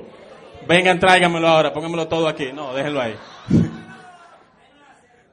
Vengan, 0.67 0.99
tráigamelo 0.99 1.47
ahora, 1.47 1.71
póngamelo 1.71 2.07
todo 2.07 2.27
aquí. 2.27 2.51
No, 2.51 2.73
déjenlo 2.73 3.01
ahí. 3.01 3.15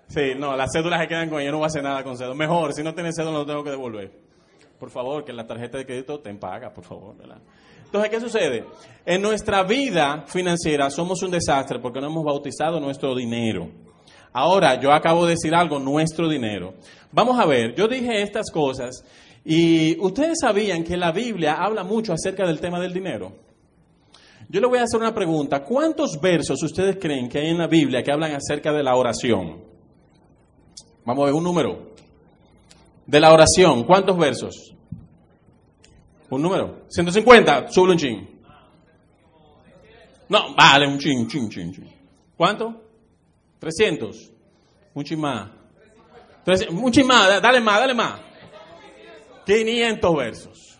Sí, 0.08 0.34
no, 0.36 0.54
las 0.54 0.68
cédulas 0.70 1.00
se 1.00 1.08
quedan 1.08 1.30
con 1.30 1.40
ella, 1.40 1.52
no 1.52 1.56
voy 1.56 1.64
a 1.64 1.68
hacer 1.68 1.82
nada 1.82 2.04
con 2.04 2.18
cédula. 2.18 2.34
Mejor, 2.34 2.74
si 2.74 2.82
no 2.82 2.92
tienes 2.92 3.16
cédula, 3.16 3.38
lo 3.38 3.46
tengo 3.46 3.64
que 3.64 3.70
devolver. 3.70 4.12
Por 4.78 4.90
favor, 4.90 5.24
que 5.24 5.32
la 5.32 5.46
tarjeta 5.46 5.78
de 5.78 5.86
crédito 5.86 6.20
te 6.20 6.34
paga, 6.34 6.70
por 6.70 6.84
favor. 6.84 7.14
Entonces, 7.86 8.10
¿qué 8.10 8.20
sucede? 8.20 8.66
En 9.06 9.22
nuestra 9.22 9.62
vida 9.62 10.24
financiera 10.26 10.90
somos 10.90 11.22
un 11.22 11.30
desastre 11.30 11.78
porque 11.78 11.98
no 11.98 12.08
hemos 12.08 12.24
bautizado 12.24 12.78
nuestro 12.78 13.14
dinero. 13.14 13.70
Ahora, 14.34 14.78
yo 14.78 14.92
acabo 14.92 15.24
de 15.24 15.30
decir 15.30 15.54
algo, 15.54 15.78
nuestro 15.78 16.28
dinero. 16.28 16.74
Vamos 17.10 17.40
a 17.40 17.46
ver, 17.46 17.74
yo 17.74 17.88
dije 17.88 18.20
estas 18.20 18.50
cosas 18.50 19.02
y 19.44 19.98
ustedes 19.98 20.38
sabían 20.40 20.84
que 20.84 20.96
la 20.96 21.12
Biblia 21.12 21.54
habla 21.54 21.82
mucho 21.82 22.12
acerca 22.12 22.46
del 22.46 22.60
tema 22.60 22.80
del 22.80 22.92
dinero. 22.92 23.32
Yo 24.48 24.60
le 24.60 24.66
voy 24.66 24.78
a 24.78 24.82
hacer 24.82 25.00
una 25.00 25.14
pregunta. 25.14 25.64
¿Cuántos 25.64 26.20
versos 26.20 26.62
ustedes 26.62 26.98
creen 27.00 27.28
que 27.28 27.38
hay 27.38 27.48
en 27.48 27.58
la 27.58 27.66
Biblia 27.66 28.02
que 28.02 28.12
hablan 28.12 28.34
acerca 28.34 28.72
de 28.72 28.82
la 28.82 28.94
oración? 28.94 29.64
Vamos 31.04 31.22
a 31.22 31.26
ver 31.26 31.34
un 31.34 31.44
número. 31.44 31.92
de 33.06 33.20
la 33.20 33.32
oración, 33.32 33.84
¿cuántos 33.84 34.16
versos? 34.16 34.74
Un 36.30 36.40
número. 36.40 36.84
150, 36.88 37.68
sube 37.68 37.90
un 37.90 37.98
chin. 37.98 38.40
No, 40.28 40.54
vale, 40.54 40.86
un 40.86 40.98
chin, 40.98 41.26
chin, 41.28 41.50
chin, 41.50 41.72
chin. 41.72 41.90
¿Cuánto? 42.36 42.80
300. 43.58 44.30
Un 44.94 45.20
más. 45.20 45.50
Un 46.70 47.06
más, 47.06 47.42
dale 47.42 47.60
más, 47.60 47.80
dale 47.80 47.94
más. 47.94 48.20
500 49.44 50.16
versos. 50.16 50.78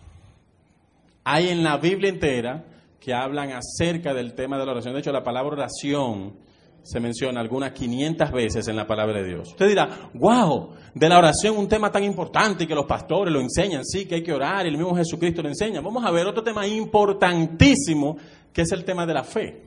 Hay 1.25 1.49
en 1.49 1.63
la 1.63 1.79
Biblia 1.79 2.11
entera 2.11 2.65
que 3.01 3.13
hablan 3.13 3.53
acerca 3.53 4.15
del 4.15 4.35
tema 4.35 4.59
de 4.59 4.67
la 4.67 4.73
oración. 4.73 4.95
De 4.95 5.01
hecho, 5.01 5.13
la 5.13 5.25
palabra 5.25 5.53
oración 5.53 6.35
se 6.83 6.99
menciona 6.99 7.41
algunas 7.41 7.73
500 7.73 8.33
veces 8.33 8.67
en 8.69 8.77
la 8.77 8.87
palabra 8.87 9.21
de 9.23 9.29
Dios. 9.29 9.49
Usted 9.51 9.69
dirá, 9.69 10.11
wow, 10.15 10.71
de 10.95 11.09
la 11.09 11.19
oración 11.19 11.57
un 11.57 11.69
tema 11.69 11.91
tan 11.91 12.03
importante 12.03 12.67
que 12.67 12.75
los 12.75 12.87
pastores 12.87 13.33
lo 13.33 13.41
enseñan, 13.41 13.85
sí, 13.85 14.07
que 14.07 14.17
hay 14.17 14.23
que 14.23 14.33
orar 14.33 14.67
y 14.67 14.71
el 14.71 14.77
mismo 14.77 14.95
Jesucristo 14.97 15.43
lo 15.43 15.49
enseña. 15.49 15.81
Vamos 15.81 16.05
a 16.05 16.11
ver 16.11 16.27
otro 16.27 16.43
tema 16.43 16.67
importantísimo 16.67 18.17
que 18.53 18.63
es 18.63 18.73
el 18.73 18.85
tema 18.85 19.07
de 19.07 19.15
la 19.15 19.23
fe. 19.23 19.63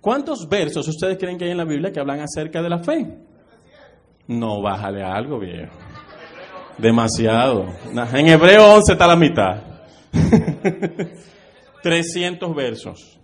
¿Cuántos 0.00 0.48
versos 0.48 0.86
ustedes 0.86 1.16
creen 1.18 1.38
que 1.38 1.46
hay 1.46 1.50
en 1.50 1.56
la 1.56 1.64
Biblia 1.64 1.90
que 1.90 1.98
hablan 1.98 2.20
acerca 2.20 2.62
de 2.62 2.68
la 2.68 2.78
fe? 2.78 3.18
No, 4.26 4.62
bájale 4.62 5.02
algo, 5.02 5.38
viejo. 5.38 5.72
Demasiado. 6.78 7.66
En 8.12 8.28
Hebreo 8.28 8.74
11 8.74 8.92
está 8.92 9.06
la 9.06 9.16
mitad. 9.16 9.62
300 11.82 12.54
versos. 12.54 13.18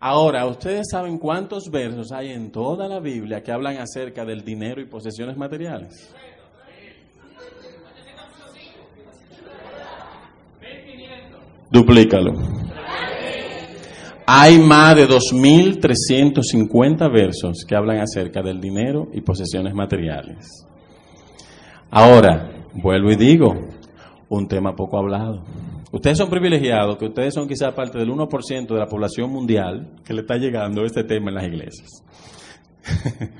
Ahora, 0.00 0.46
¿ustedes 0.46 0.86
saben 0.90 1.18
cuántos 1.18 1.70
versos 1.70 2.12
hay 2.12 2.30
en 2.30 2.52
toda 2.52 2.88
la 2.88 3.00
Biblia 3.00 3.42
que 3.42 3.50
hablan 3.50 3.78
acerca 3.78 4.24
del 4.24 4.44
dinero 4.44 4.80
y 4.80 4.86
posesiones 4.86 5.36
materiales? 5.36 6.14
Duplícalo. 11.70 12.32
Hay 14.26 14.58
más 14.58 14.96
de 14.96 15.08
2.350 15.08 17.12
versos 17.12 17.64
que 17.66 17.74
hablan 17.74 18.00
acerca 18.00 18.42
del 18.42 18.60
dinero 18.60 19.08
y 19.12 19.20
posesiones 19.20 19.74
materiales. 19.74 20.67
Ahora, 21.90 22.50
vuelvo 22.74 23.10
y 23.10 23.16
digo, 23.16 23.56
un 24.28 24.46
tema 24.46 24.76
poco 24.76 24.98
hablado. 24.98 25.42
Ustedes 25.90 26.18
son 26.18 26.28
privilegiados, 26.28 26.98
que 26.98 27.06
ustedes 27.06 27.32
son 27.32 27.48
quizás 27.48 27.72
parte 27.72 27.96
del 27.96 28.10
1% 28.10 28.66
de 28.66 28.78
la 28.78 28.86
población 28.86 29.30
mundial 29.30 29.88
que 30.04 30.12
le 30.12 30.20
está 30.20 30.36
llegando 30.36 30.84
este 30.84 31.02
tema 31.04 31.30
en 31.30 31.34
las 31.36 31.44
iglesias. 31.44 31.88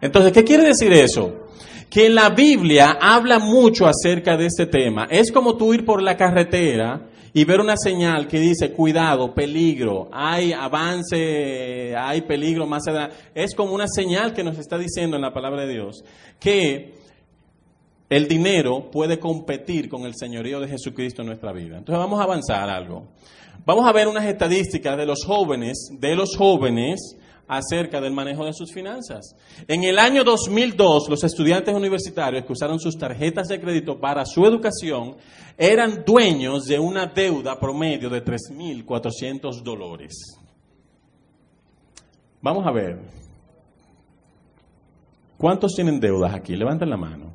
Entonces, 0.00 0.32
¿qué 0.32 0.44
quiere 0.44 0.62
decir 0.64 0.92
eso? 0.92 1.48
Que 1.90 2.08
la 2.08 2.30
Biblia 2.30 2.96
habla 3.00 3.40
mucho 3.40 3.86
acerca 3.86 4.36
de 4.36 4.46
este 4.46 4.66
tema. 4.66 5.08
Es 5.10 5.32
como 5.32 5.56
tú 5.56 5.74
ir 5.74 5.84
por 5.84 6.00
la 6.00 6.16
carretera 6.16 7.08
y 7.32 7.44
ver 7.44 7.60
una 7.60 7.76
señal 7.76 8.28
que 8.28 8.38
dice, 8.38 8.72
cuidado, 8.72 9.34
peligro, 9.34 10.08
hay 10.12 10.52
avance, 10.52 11.94
hay 11.96 12.20
peligro 12.20 12.66
más 12.66 12.86
allá. 12.86 13.10
Es 13.34 13.54
como 13.54 13.74
una 13.74 13.88
señal 13.88 14.32
que 14.32 14.44
nos 14.44 14.58
está 14.58 14.78
diciendo 14.78 15.16
en 15.16 15.22
la 15.22 15.32
palabra 15.32 15.66
de 15.66 15.72
Dios 15.72 16.04
que 16.38 16.94
el 18.08 18.28
dinero 18.28 18.90
puede 18.90 19.18
competir 19.18 19.88
con 19.88 20.02
el 20.02 20.14
señorío 20.14 20.60
de 20.60 20.68
Jesucristo 20.68 21.22
en 21.22 21.28
nuestra 21.28 21.52
vida. 21.52 21.78
Entonces 21.78 21.98
vamos 21.98 22.20
a 22.20 22.24
avanzar 22.24 22.68
algo. 22.68 23.08
Vamos 23.64 23.86
a 23.86 23.92
ver 23.92 24.06
unas 24.06 24.24
estadísticas 24.24 24.96
de 24.96 25.06
los 25.06 25.24
jóvenes, 25.24 25.88
de 25.98 26.14
los 26.14 26.36
jóvenes 26.36 27.16
acerca 27.48 28.00
del 28.00 28.12
manejo 28.12 28.44
de 28.44 28.52
sus 28.52 28.72
finanzas. 28.72 29.36
En 29.66 29.84
el 29.84 29.98
año 29.98 30.24
2002, 30.24 31.08
los 31.08 31.24
estudiantes 31.24 31.74
universitarios 31.74 32.44
que 32.44 32.52
usaron 32.52 32.78
sus 32.78 32.96
tarjetas 32.96 33.48
de 33.48 33.60
crédito 33.60 33.98
para 33.98 34.24
su 34.24 34.44
educación 34.46 35.16
eran 35.56 36.04
dueños 36.04 36.66
de 36.66 36.78
una 36.78 37.06
deuda 37.06 37.58
promedio 37.58 38.10
de 38.10 38.24
3.400 38.24 39.62
dólares. 39.62 40.38
Vamos 42.40 42.66
a 42.66 42.70
ver. 42.70 43.00
¿Cuántos 45.38 45.74
tienen 45.74 46.00
deudas 46.00 46.34
aquí? 46.34 46.56
Levanten 46.56 46.88
la 46.88 46.96
mano. 46.96 47.25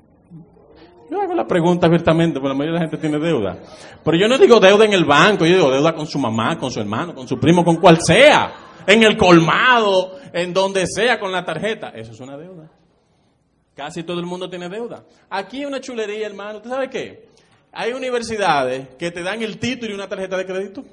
Yo 1.12 1.20
hago 1.20 1.36
la 1.36 1.46
pregunta 1.46 1.88
abiertamente, 1.88 2.40
porque 2.40 2.54
la 2.54 2.58
mayoría 2.58 2.80
de 2.80 2.86
la 2.86 2.90
gente 2.90 2.98
tiene 2.98 3.20
deuda. 3.20 3.58
Pero 4.02 4.18
yo 4.18 4.30
no 4.30 4.38
digo 4.38 4.62
deuda 4.62 4.86
en 4.86 4.94
el 4.94 5.04
banco, 5.04 5.46
yo 5.46 5.58
digo 5.58 5.70
deuda 5.70 5.94
con 5.94 6.08
su 6.08 6.18
mamá, 6.18 6.58
con 6.58 6.72
su 6.72 6.80
hermano, 6.80 7.14
con 7.14 7.28
su 7.28 7.38
primo, 7.38 7.66
con 7.66 7.76
cual 7.76 8.00
sea. 8.02 8.54
En 8.88 9.04
el 9.04 9.18
colmado, 9.18 10.16
en 10.32 10.54
donde 10.54 10.88
sea, 10.88 11.20
con 11.20 11.34
la 11.34 11.44
tarjeta. 11.44 11.90
Eso 11.90 12.14
es 12.14 12.20
una 12.22 12.38
deuda. 12.38 12.72
Casi 13.76 14.04
todo 14.04 14.22
el 14.22 14.26
mundo 14.26 14.50
tiene 14.50 14.70
deuda. 14.70 15.04
Aquí 15.30 15.58
hay 15.58 15.66
una 15.66 15.82
chulería, 15.82 16.28
hermano. 16.28 16.60
¿Usted 16.60 16.70
sabe 16.70 16.90
qué? 16.90 17.28
Hay 17.74 17.92
universidades 17.92 18.88
que 18.98 19.12
te 19.12 19.22
dan 19.22 19.42
el 19.42 19.58
título 19.58 19.92
y 19.92 19.96
una 19.96 20.08
tarjeta 20.08 20.38
de 20.38 20.46
crédito. 20.46 20.86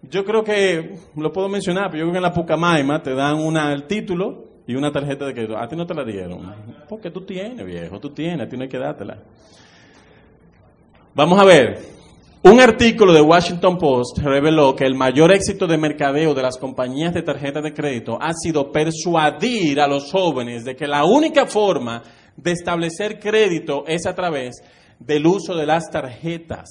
Yo 0.00 0.24
creo 0.24 0.42
que, 0.42 0.96
lo 1.16 1.30
puedo 1.30 1.50
mencionar, 1.50 1.90
pero 1.90 1.98
yo 1.98 2.04
creo 2.04 2.12
que 2.12 2.18
en 2.18 2.22
la 2.22 2.32
Pucamaima 2.32 3.02
te 3.02 3.14
dan 3.14 3.36
una, 3.36 3.74
el 3.74 3.86
título 3.86 4.44
y 4.66 4.74
una 4.74 4.90
tarjeta 4.90 5.26
de 5.26 5.34
crédito. 5.34 5.58
A 5.58 5.68
ti 5.68 5.76
no 5.76 5.86
te 5.86 5.92
la 5.92 6.04
dieron. 6.04 6.73
Porque 6.88 7.10
tú 7.10 7.22
tienes, 7.22 7.64
viejo, 7.64 7.98
tú 8.00 8.10
tienes, 8.10 8.46
a 8.46 8.48
ti 8.48 8.56
no 8.56 8.62
hay 8.62 8.68
que 8.68 8.78
dártela. 8.78 9.18
Vamos 11.14 11.38
a 11.38 11.44
ver. 11.44 11.94
Un 12.42 12.60
artículo 12.60 13.14
de 13.14 13.22
Washington 13.22 13.78
Post 13.78 14.18
reveló 14.18 14.76
que 14.76 14.84
el 14.84 14.94
mayor 14.94 15.32
éxito 15.32 15.66
de 15.66 15.78
mercadeo 15.78 16.34
de 16.34 16.42
las 16.42 16.58
compañías 16.58 17.14
de 17.14 17.22
tarjetas 17.22 17.62
de 17.62 17.72
crédito 17.72 18.18
ha 18.20 18.34
sido 18.34 18.70
persuadir 18.70 19.80
a 19.80 19.86
los 19.86 20.12
jóvenes 20.12 20.62
de 20.62 20.76
que 20.76 20.86
la 20.86 21.04
única 21.04 21.46
forma 21.46 22.02
de 22.36 22.52
establecer 22.52 23.18
crédito 23.18 23.84
es 23.86 24.04
a 24.04 24.14
través 24.14 24.62
del 24.98 25.26
uso 25.26 25.54
de 25.54 25.64
las 25.64 25.90
tarjetas. 25.90 26.68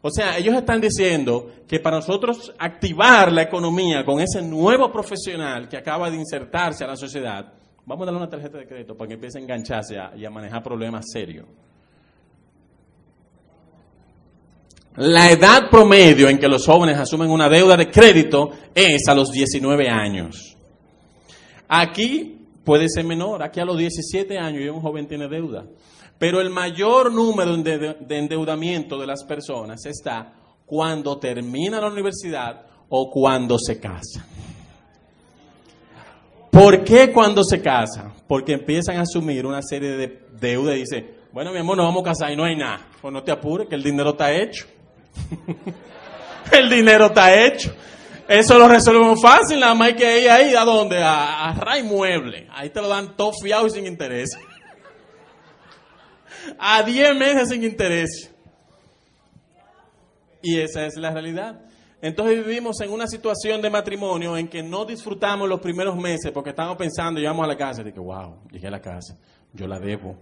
O 0.00 0.10
sea, 0.10 0.36
ellos 0.36 0.56
están 0.56 0.80
diciendo 0.80 1.48
que 1.68 1.78
para 1.78 1.98
nosotros 1.98 2.52
activar 2.58 3.30
la 3.30 3.42
economía 3.42 4.04
con 4.04 4.20
ese 4.20 4.42
nuevo 4.42 4.90
profesional 4.90 5.68
que 5.68 5.76
acaba 5.76 6.10
de 6.10 6.16
insertarse 6.16 6.82
a 6.82 6.88
la 6.88 6.96
sociedad, 6.96 7.52
vamos 7.86 8.02
a 8.02 8.06
darle 8.06 8.18
una 8.18 8.30
tarjeta 8.30 8.58
de 8.58 8.66
crédito 8.66 8.96
para 8.96 9.08
que 9.08 9.14
empiece 9.14 9.38
a 9.38 9.42
engancharse 9.42 9.96
y 10.16 10.24
a 10.24 10.30
manejar 10.30 10.62
problemas 10.62 11.06
serios. 11.12 11.46
La 14.96 15.30
edad 15.30 15.70
promedio 15.70 16.28
en 16.28 16.38
que 16.38 16.48
los 16.48 16.66
jóvenes 16.66 16.98
asumen 16.98 17.30
una 17.30 17.48
deuda 17.48 17.76
de 17.76 17.90
crédito 17.90 18.50
es 18.74 19.08
a 19.08 19.14
los 19.14 19.30
19 19.30 19.88
años. 19.88 20.54
Aquí 21.66 22.46
puede 22.62 22.90
ser 22.90 23.06
menor, 23.06 23.42
aquí 23.42 23.58
a 23.58 23.64
los 23.64 23.78
17 23.78 24.36
años 24.36 24.62
ya 24.62 24.72
un 24.72 24.82
joven 24.82 25.08
tiene 25.08 25.28
deuda. 25.28 25.64
Pero 26.18 26.42
el 26.42 26.50
mayor 26.50 27.10
número 27.10 27.56
de, 27.56 27.96
endeudamiento 28.10 28.98
de 28.98 29.06
las 29.06 29.24
personas 29.24 29.86
está 29.86 30.34
cuando 30.66 31.18
termina 31.18 31.80
la 31.80 31.88
universidad 31.88 32.66
o 32.90 33.10
cuando 33.10 33.58
se 33.58 33.80
casa. 33.80 34.26
¿Por 36.52 36.84
qué 36.84 37.10
cuando 37.10 37.42
se 37.42 37.62
casa? 37.62 38.12
Porque 38.28 38.52
empiezan 38.52 38.98
a 38.98 39.02
asumir 39.02 39.46
una 39.46 39.62
serie 39.62 39.96
de 39.96 40.20
deudas 40.38 40.76
y 40.76 40.80
dicen, 40.80 41.10
bueno, 41.32 41.50
mi 41.50 41.58
amor, 41.58 41.78
nos 41.78 41.86
vamos 41.86 42.02
a 42.02 42.10
casar 42.10 42.30
y 42.30 42.36
no 42.36 42.44
hay 42.44 42.54
nada. 42.54 42.88
Pues 43.00 43.10
no 43.10 43.22
te 43.22 43.32
apures, 43.32 43.70
que 43.70 43.74
el 43.74 43.82
dinero 43.82 44.10
está 44.10 44.30
hecho. 44.30 44.66
el 46.52 46.68
dinero 46.68 47.06
está 47.06 47.42
hecho. 47.42 47.74
Eso 48.28 48.58
lo 48.58 48.68
resolvemos 48.68 49.22
fácil, 49.22 49.60
nada 49.60 49.74
más 49.74 49.88
hay 49.88 49.94
que 49.94 50.24
ir 50.24 50.30
ahí, 50.30 50.54
¿a 50.54 50.66
dónde? 50.66 51.02
A, 51.02 51.48
a 51.48 51.54
Ray 51.54 51.84
Mueble. 51.84 52.46
Ahí 52.52 52.68
te 52.68 52.82
lo 52.82 52.88
dan 52.88 53.16
todo 53.16 53.32
fiado 53.32 53.66
y 53.66 53.70
sin 53.70 53.86
interés 53.86 54.36
a 56.58 56.82
10 56.82 57.16
meses 57.16 57.48
sin 57.48 57.64
interés. 57.64 58.30
Y 60.42 60.60
esa 60.60 60.84
es 60.84 60.98
la 60.98 61.12
realidad. 61.12 61.62
Entonces 62.02 62.44
vivimos 62.44 62.80
en 62.80 62.90
una 62.90 63.06
situación 63.06 63.62
de 63.62 63.70
matrimonio 63.70 64.36
en 64.36 64.48
que 64.48 64.60
no 64.60 64.84
disfrutamos 64.84 65.48
los 65.48 65.60
primeros 65.60 65.96
meses 65.96 66.32
porque 66.32 66.50
estamos 66.50 66.76
pensando, 66.76 67.20
llegamos 67.20 67.44
a 67.44 67.46
la 67.46 67.56
casa 67.56 67.82
y 67.82 67.92
que 67.92 68.00
wow, 68.00 68.38
llegué 68.50 68.66
a 68.66 68.72
la 68.72 68.80
casa, 68.80 69.16
yo 69.52 69.68
la 69.68 69.78
debo. 69.78 70.16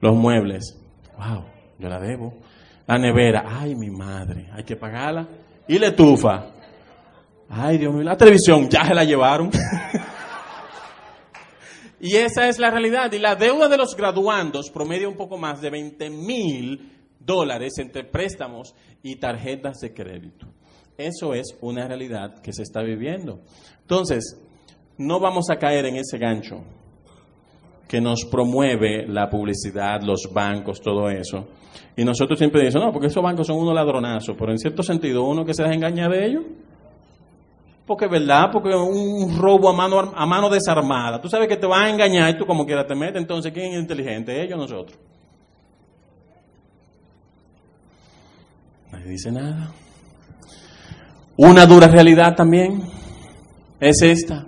Los 0.00 0.14
muebles, 0.14 0.80
wow, 1.18 1.44
yo 1.80 1.88
la 1.88 1.98
debo. 1.98 2.34
La 2.86 2.96
nevera, 2.96 3.44
ay 3.44 3.74
mi 3.74 3.90
madre, 3.90 4.48
hay 4.52 4.62
que 4.62 4.76
pagarla. 4.76 5.26
Y 5.66 5.80
la 5.80 5.88
estufa, 5.88 6.46
ay 7.48 7.78
Dios 7.78 7.92
mío, 7.92 8.04
la 8.04 8.16
televisión, 8.16 8.68
ya 8.70 8.86
se 8.86 8.94
la 8.94 9.02
llevaron. 9.02 9.50
Y 12.00 12.16
esa 12.16 12.50
es 12.50 12.58
la 12.58 12.70
realidad. 12.70 13.10
Y 13.12 13.18
la 13.18 13.34
deuda 13.34 13.66
de 13.66 13.78
los 13.78 13.96
graduandos 13.96 14.68
promedia 14.68 15.08
un 15.08 15.16
poco 15.16 15.38
más 15.38 15.62
de 15.62 15.70
20 15.70 16.10
mil 16.10 16.92
dólares 17.18 17.78
entre 17.78 18.04
préstamos 18.04 18.74
y 19.02 19.16
tarjetas 19.16 19.78
de 19.78 19.94
crédito. 19.94 20.46
Eso 20.96 21.34
es 21.34 21.56
una 21.60 21.88
realidad 21.88 22.40
que 22.40 22.52
se 22.52 22.62
está 22.62 22.82
viviendo. 22.82 23.40
Entonces, 23.80 24.40
no 24.98 25.18
vamos 25.18 25.50
a 25.50 25.56
caer 25.56 25.86
en 25.86 25.96
ese 25.96 26.18
gancho 26.18 26.62
que 27.88 28.00
nos 28.00 28.24
promueve 28.24 29.06
la 29.06 29.28
publicidad, 29.28 30.02
los 30.02 30.30
bancos, 30.32 30.80
todo 30.80 31.10
eso. 31.10 31.46
Y 31.96 32.04
nosotros 32.04 32.38
siempre 32.38 32.62
decimos, 32.62 32.86
no, 32.86 32.92
porque 32.92 33.08
esos 33.08 33.22
bancos 33.22 33.46
son 33.46 33.58
unos 33.58 33.74
ladronazos, 33.74 34.36
pero 34.38 34.52
en 34.52 34.58
cierto 34.58 34.82
sentido, 34.82 35.24
uno 35.24 35.44
que 35.44 35.54
se 35.54 35.62
deja 35.62 35.74
engañar 35.74 36.10
de 36.10 36.26
ellos. 36.26 36.44
Porque 37.86 38.06
es 38.06 38.10
verdad, 38.10 38.50
porque 38.50 38.74
un 38.74 39.36
robo 39.38 39.68
a 39.68 39.74
mano, 39.74 40.12
a 40.14 40.26
mano 40.26 40.48
desarmada. 40.48 41.20
Tú 41.20 41.28
sabes 41.28 41.48
que 41.48 41.56
te 41.56 41.66
van 41.66 41.82
a 41.82 41.90
engañar 41.90 42.30
y 42.34 42.38
tú 42.38 42.46
como 42.46 42.64
quieras 42.64 42.86
te 42.86 42.94
metes. 42.94 43.20
Entonces, 43.20 43.52
¿quién 43.52 43.74
es 43.74 43.80
inteligente? 43.80 44.42
¿Ellos 44.42 44.58
o 44.58 44.62
nosotros? 44.62 44.98
Nadie 48.90 49.10
dice 49.10 49.30
nada. 49.30 49.74
Una 51.36 51.66
dura 51.66 51.88
realidad 51.88 52.36
también 52.36 52.82
es 53.80 54.02
esta. 54.02 54.46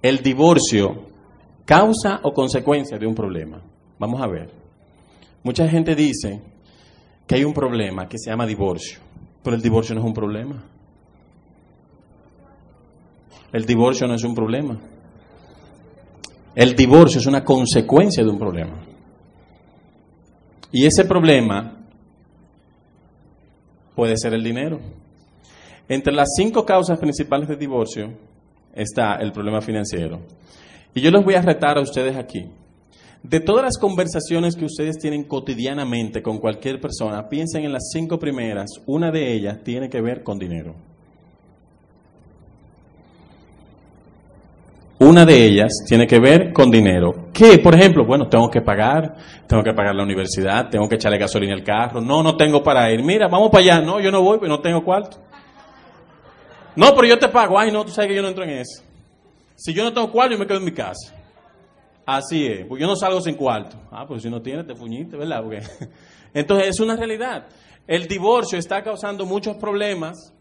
El 0.00 0.18
divorcio, 0.18 1.06
causa 1.64 2.20
o 2.24 2.32
consecuencia 2.32 2.98
de 2.98 3.06
un 3.06 3.14
problema. 3.14 3.62
Vamos 3.98 4.20
a 4.20 4.26
ver. 4.26 4.50
Mucha 5.44 5.68
gente 5.68 5.94
dice 5.94 6.40
que 7.26 7.36
hay 7.36 7.44
un 7.44 7.54
problema 7.54 8.08
que 8.08 8.18
se 8.18 8.30
llama 8.30 8.46
divorcio, 8.46 8.98
pero 9.44 9.54
el 9.54 9.62
divorcio 9.62 9.94
no 9.94 10.00
es 10.00 10.06
un 10.06 10.14
problema. 10.14 10.64
El 13.52 13.64
divorcio 13.64 14.08
no 14.08 14.14
es 14.14 14.24
un 14.24 14.34
problema. 14.34 14.78
El 16.54 16.74
divorcio 16.74 17.20
es 17.20 17.26
una 17.26 17.44
consecuencia 17.44 18.24
de 18.24 18.30
un 18.30 18.38
problema. 18.38 18.84
Y 20.72 20.86
ese 20.86 21.04
problema 21.04 21.78
puede 23.94 24.16
ser 24.16 24.34
el 24.34 24.42
dinero. 24.42 24.80
Entre 25.88 26.12
las 26.12 26.28
cinco 26.36 26.64
causas 26.64 26.98
principales 26.98 27.48
de 27.48 27.56
divorcio 27.56 28.12
está 28.74 29.16
el 29.16 29.32
problema 29.32 29.60
financiero. 29.60 30.20
Y 30.94 31.00
yo 31.00 31.10
les 31.10 31.24
voy 31.24 31.34
a 31.34 31.42
retar 31.42 31.78
a 31.78 31.80
ustedes 31.80 32.16
aquí. 32.16 32.46
De 33.22 33.38
todas 33.40 33.62
las 33.62 33.78
conversaciones 33.78 34.56
que 34.56 34.64
ustedes 34.64 34.98
tienen 34.98 35.24
cotidianamente 35.24 36.22
con 36.22 36.38
cualquier 36.38 36.80
persona, 36.80 37.28
piensen 37.28 37.64
en 37.64 37.72
las 37.72 37.90
cinco 37.92 38.18
primeras. 38.18 38.70
Una 38.86 39.10
de 39.12 39.32
ellas 39.32 39.58
tiene 39.62 39.88
que 39.88 40.00
ver 40.00 40.22
con 40.22 40.38
dinero. 40.38 40.74
Una 44.98 45.24
de 45.24 45.44
ellas 45.44 45.72
tiene 45.86 46.06
que 46.06 46.20
ver 46.20 46.52
con 46.52 46.70
dinero. 46.70 47.28
¿Qué? 47.32 47.58
Por 47.58 47.74
ejemplo, 47.74 48.04
bueno, 48.04 48.28
tengo 48.28 48.48
que 48.48 48.60
pagar, 48.60 49.16
tengo 49.48 49.62
que 49.62 49.72
pagar 49.72 49.94
la 49.94 50.04
universidad, 50.04 50.68
tengo 50.68 50.88
que 50.88 50.94
echarle 50.94 51.18
gasolina 51.18 51.54
al 51.54 51.64
carro. 51.64 52.00
No, 52.00 52.22
no 52.22 52.36
tengo 52.36 52.62
para 52.62 52.90
ir. 52.92 53.02
Mira, 53.02 53.26
vamos 53.28 53.50
para 53.50 53.64
allá. 53.64 53.80
No, 53.80 54.00
yo 54.00 54.12
no 54.12 54.22
voy, 54.22 54.38
porque 54.38 54.48
no 54.48 54.60
tengo 54.60 54.84
cuarto. 54.84 55.18
No, 56.76 56.94
pero 56.94 57.06
yo 57.06 57.18
te 57.18 57.28
pago. 57.28 57.58
Ay, 57.58 57.70
no, 57.70 57.84
tú 57.84 57.90
sabes 57.90 58.08
que 58.08 58.16
yo 58.16 58.22
no 58.22 58.28
entro 58.28 58.44
en 58.44 58.50
eso. 58.50 58.82
Si 59.56 59.72
yo 59.72 59.84
no 59.84 59.92
tengo 59.92 60.10
cuarto, 60.10 60.32
yo 60.32 60.38
me 60.38 60.46
quedo 60.46 60.58
en 60.58 60.64
mi 60.64 60.72
casa. 60.72 61.14
Así 62.04 62.46
es, 62.46 62.66
porque 62.66 62.82
yo 62.82 62.88
no 62.88 62.96
salgo 62.96 63.20
sin 63.20 63.34
cuarto. 63.34 63.76
Ah, 63.90 64.06
pues 64.06 64.22
si 64.22 64.30
no 64.30 64.42
tienes, 64.42 64.66
te 64.66 64.74
fuñiste, 64.74 65.16
¿verdad? 65.16 65.44
Entonces, 66.34 66.68
es 66.68 66.80
una 66.80 66.96
realidad. 66.96 67.46
El 67.86 68.08
divorcio 68.08 68.58
está 68.58 68.82
causando 68.82 69.24
muchos 69.24 69.56
problemas, 69.56 70.32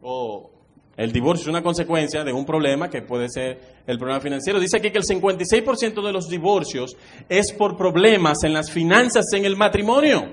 o 0.00 0.50
el 0.96 1.12
divorcio 1.12 1.42
es 1.42 1.48
una 1.48 1.62
consecuencia 1.62 2.24
de 2.24 2.32
un 2.32 2.46
problema 2.46 2.88
que 2.88 3.02
puede 3.02 3.28
ser 3.28 3.82
el 3.86 3.98
problema 3.98 4.20
financiero. 4.20 4.58
Dice 4.58 4.78
aquí 4.78 4.90
que 4.90 4.98
el 4.98 5.04
56% 5.04 6.02
de 6.02 6.12
los 6.12 6.28
divorcios 6.28 6.96
es 7.28 7.52
por 7.52 7.76
problemas 7.76 8.42
en 8.44 8.54
las 8.54 8.70
finanzas 8.70 9.26
en 9.34 9.44
el 9.44 9.56
matrimonio. 9.56 10.32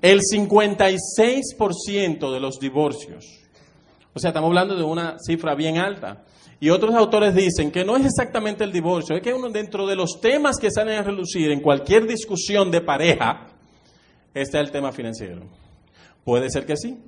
El 0.00 0.20
56% 0.20 2.32
de 2.32 2.40
los 2.40 2.60
divorcios. 2.60 3.39
O 4.12 4.18
sea, 4.18 4.30
estamos 4.30 4.48
hablando 4.48 4.76
de 4.76 4.82
una 4.82 5.16
cifra 5.18 5.54
bien 5.54 5.78
alta. 5.78 6.24
Y 6.58 6.70
otros 6.70 6.94
autores 6.94 7.34
dicen 7.34 7.70
que 7.70 7.84
no 7.84 7.96
es 7.96 8.04
exactamente 8.04 8.64
el 8.64 8.72
divorcio, 8.72 9.16
es 9.16 9.22
que 9.22 9.32
uno 9.32 9.48
dentro 9.48 9.86
de 9.86 9.96
los 9.96 10.20
temas 10.20 10.58
que 10.58 10.70
salen 10.70 10.98
a 10.98 11.02
relucir 11.02 11.50
en 11.50 11.60
cualquier 11.60 12.06
discusión 12.06 12.70
de 12.70 12.82
pareja 12.82 13.46
está 14.34 14.60
el 14.60 14.70
tema 14.70 14.92
financiero. 14.92 15.42
Puede 16.24 16.50
ser 16.50 16.66
que 16.66 16.76
sí. 16.76 16.98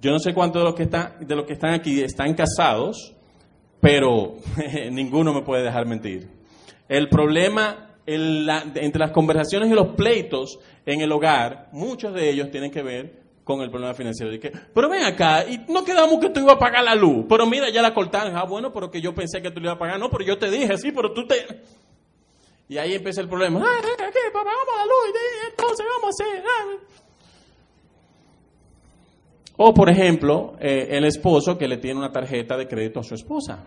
Yo 0.00 0.10
no 0.10 0.18
sé 0.18 0.34
cuántos 0.34 0.60
de 0.60 0.64
los 0.64 0.74
que 0.74 0.82
están, 0.84 1.14
de 1.20 1.36
los 1.36 1.46
que 1.46 1.52
están 1.52 1.72
aquí 1.72 2.02
están 2.02 2.34
casados, 2.34 3.14
pero 3.80 4.36
ninguno 4.90 5.32
me 5.32 5.42
puede 5.42 5.62
dejar 5.62 5.86
mentir. 5.86 6.28
El 6.88 7.08
problema 7.08 7.94
entre 8.06 9.00
las 9.00 9.10
conversaciones 9.10 9.70
y 9.70 9.74
los 9.74 9.94
pleitos 9.94 10.58
en 10.84 11.00
el 11.00 11.10
hogar, 11.10 11.68
muchos 11.72 12.14
de 12.14 12.30
ellos 12.30 12.50
tienen 12.50 12.70
que 12.70 12.82
ver 12.82 13.25
con 13.46 13.60
el 13.60 13.70
problema 13.70 13.94
financiero. 13.94 14.32
que, 14.40 14.50
pero 14.74 14.88
ven 14.88 15.04
acá, 15.04 15.48
y 15.48 15.58
no 15.68 15.84
quedamos 15.84 16.18
que 16.18 16.30
tú 16.30 16.40
ibas 16.40 16.56
a 16.56 16.58
pagar 16.58 16.82
la 16.82 16.96
luz, 16.96 17.26
pero 17.28 17.46
mira, 17.46 17.70
ya 17.70 17.80
la 17.80 17.94
cortaron. 17.94 18.36
Ah, 18.36 18.42
bueno, 18.42 18.72
pero 18.72 18.90
que 18.90 19.00
yo 19.00 19.14
pensé 19.14 19.40
que 19.40 19.52
tú 19.52 19.60
le 19.60 19.66
ibas 19.66 19.76
a 19.76 19.78
pagar. 19.78 20.00
No, 20.00 20.10
pero 20.10 20.24
yo 20.24 20.36
te 20.36 20.50
dije, 20.50 20.76
sí, 20.76 20.90
pero 20.90 21.12
tú 21.12 21.28
te... 21.28 21.46
Y 22.68 22.76
ahí 22.76 22.94
empieza 22.94 23.20
el 23.20 23.28
problema. 23.28 23.60
Ah, 23.64 23.80
¿qué? 23.80 24.30
Pagamos 24.32 24.66
la 24.76 24.84
luz, 24.84 25.14
entonces 25.48 25.86
vamos 25.94 26.06
a 26.06 26.24
hacer... 26.24 26.44
Ah". 26.44 26.76
O, 29.58 29.72
por 29.72 29.88
ejemplo, 29.90 30.56
eh, 30.58 30.88
el 30.90 31.04
esposo 31.04 31.56
que 31.56 31.68
le 31.68 31.76
tiene 31.76 32.00
una 32.00 32.10
tarjeta 32.10 32.56
de 32.56 32.66
crédito 32.66 32.98
a 32.98 33.04
su 33.04 33.14
esposa. 33.14 33.60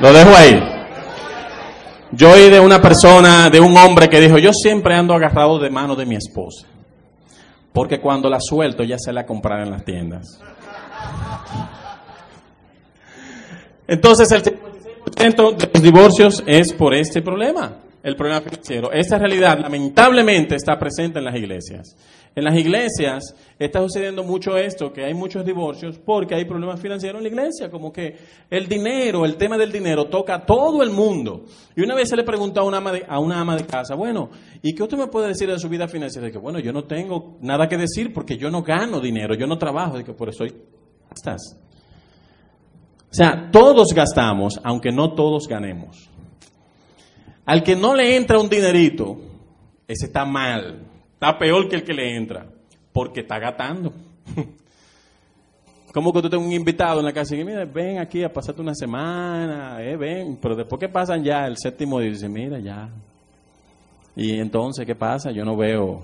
Lo 0.00 0.12
dejo 0.12 0.30
ahí. 0.36 0.77
Yo 2.12 2.32
oí 2.32 2.48
de 2.50 2.60
una 2.60 2.80
persona, 2.80 3.50
de 3.50 3.60
un 3.60 3.76
hombre 3.76 4.08
que 4.08 4.20
dijo, 4.20 4.38
yo 4.38 4.52
siempre 4.52 4.94
ando 4.94 5.14
agarrado 5.14 5.58
de 5.58 5.70
mano 5.70 5.94
de 5.94 6.06
mi 6.06 6.16
esposa, 6.16 6.66
porque 7.72 8.00
cuando 8.00 8.30
la 8.30 8.40
suelto 8.40 8.82
ya 8.82 8.96
se 8.98 9.12
la 9.12 9.26
comprar 9.26 9.60
en 9.60 9.70
las 9.70 9.84
tiendas. 9.84 10.40
Entonces 13.86 14.30
el 14.32 14.42
56% 14.42 15.56
de 15.56 15.70
los 15.72 15.82
divorcios 15.82 16.42
es 16.46 16.72
por 16.72 16.94
este 16.94 17.22
problema 17.22 17.76
el 18.02 18.16
problema 18.16 18.40
financiero. 18.40 18.92
Esta 18.92 19.18
realidad 19.18 19.58
lamentablemente 19.58 20.54
está 20.54 20.78
presente 20.78 21.18
en 21.18 21.24
las 21.24 21.36
iglesias. 21.36 21.96
En 22.34 22.44
las 22.44 22.56
iglesias 22.56 23.34
está 23.58 23.80
sucediendo 23.80 24.22
mucho 24.22 24.56
esto, 24.56 24.92
que 24.92 25.04
hay 25.04 25.14
muchos 25.14 25.44
divorcios 25.44 25.98
porque 25.98 26.34
hay 26.34 26.44
problemas 26.44 26.80
financieros 26.80 27.18
en 27.18 27.24
la 27.24 27.28
iglesia, 27.28 27.70
como 27.70 27.92
que 27.92 28.16
el 28.48 28.68
dinero, 28.68 29.24
el 29.24 29.36
tema 29.36 29.58
del 29.58 29.72
dinero 29.72 30.06
toca 30.06 30.36
a 30.36 30.46
todo 30.46 30.82
el 30.82 30.90
mundo. 30.90 31.44
Y 31.74 31.82
una 31.82 31.94
vez 31.94 32.08
se 32.08 32.16
le 32.16 32.24
preguntó 32.24 32.60
a 32.60 32.64
una 32.64 32.78
ama 32.78 32.92
de, 32.92 33.04
a 33.08 33.18
una 33.18 33.40
ama 33.40 33.56
de 33.56 33.66
casa, 33.66 33.94
bueno, 33.94 34.30
¿y 34.62 34.74
qué 34.74 34.82
usted 34.82 34.96
me 34.96 35.08
puede 35.08 35.28
decir 35.28 35.50
de 35.50 35.58
su 35.58 35.68
vida 35.68 35.88
financiera? 35.88 36.30
que 36.30 36.38
bueno, 36.38 36.58
yo 36.58 36.72
no 36.72 36.84
tengo 36.84 37.38
nada 37.40 37.68
que 37.68 37.76
decir 37.76 38.12
porque 38.12 38.36
yo 38.36 38.50
no 38.50 38.62
gano 38.62 39.00
dinero, 39.00 39.34
yo 39.34 39.46
no 39.46 39.58
trabajo, 39.58 40.02
que 40.04 40.12
por 40.12 40.28
eso 40.28 40.44
estás. 41.14 41.56
O 43.10 43.14
sea, 43.14 43.50
todos 43.50 43.94
gastamos, 43.94 44.60
aunque 44.62 44.92
no 44.92 45.14
todos 45.14 45.48
ganemos. 45.48 46.10
Al 47.46 47.62
que 47.62 47.74
no 47.74 47.94
le 47.94 48.16
entra 48.16 48.38
un 48.38 48.48
dinerito, 48.48 49.16
ese 49.86 50.06
está 50.06 50.26
mal, 50.26 50.86
está 51.18 51.36
peor 51.36 51.68
que 51.68 51.74
el 51.74 51.82
que 51.82 51.92
le 51.92 52.16
entra, 52.16 52.46
porque 52.92 53.20
está 53.20 53.40
gastando. 53.40 53.92
Como 55.92 56.12
que 56.12 56.22
tú 56.22 56.30
tengas 56.30 56.46
un 56.46 56.52
invitado 56.52 57.00
en 57.00 57.06
la 57.06 57.12
casa 57.12 57.34
y 57.34 57.42
mira, 57.42 57.64
ven 57.64 57.98
aquí 57.98 58.22
a 58.22 58.32
pasarte 58.32 58.62
una 58.62 58.74
semana, 58.74 59.82
eh, 59.82 59.96
ven, 59.96 60.38
pero 60.40 60.54
después 60.54 60.78
que 60.78 60.88
pasan 60.88 61.24
ya 61.24 61.44
el 61.46 61.56
séptimo 61.56 61.98
dice, 61.98 62.28
mira, 62.28 62.60
ya. 62.60 62.88
Y 64.14 64.38
entonces, 64.38 64.86
¿qué 64.86 64.94
pasa? 64.94 65.32
Yo 65.32 65.44
no 65.44 65.56
veo, 65.56 66.02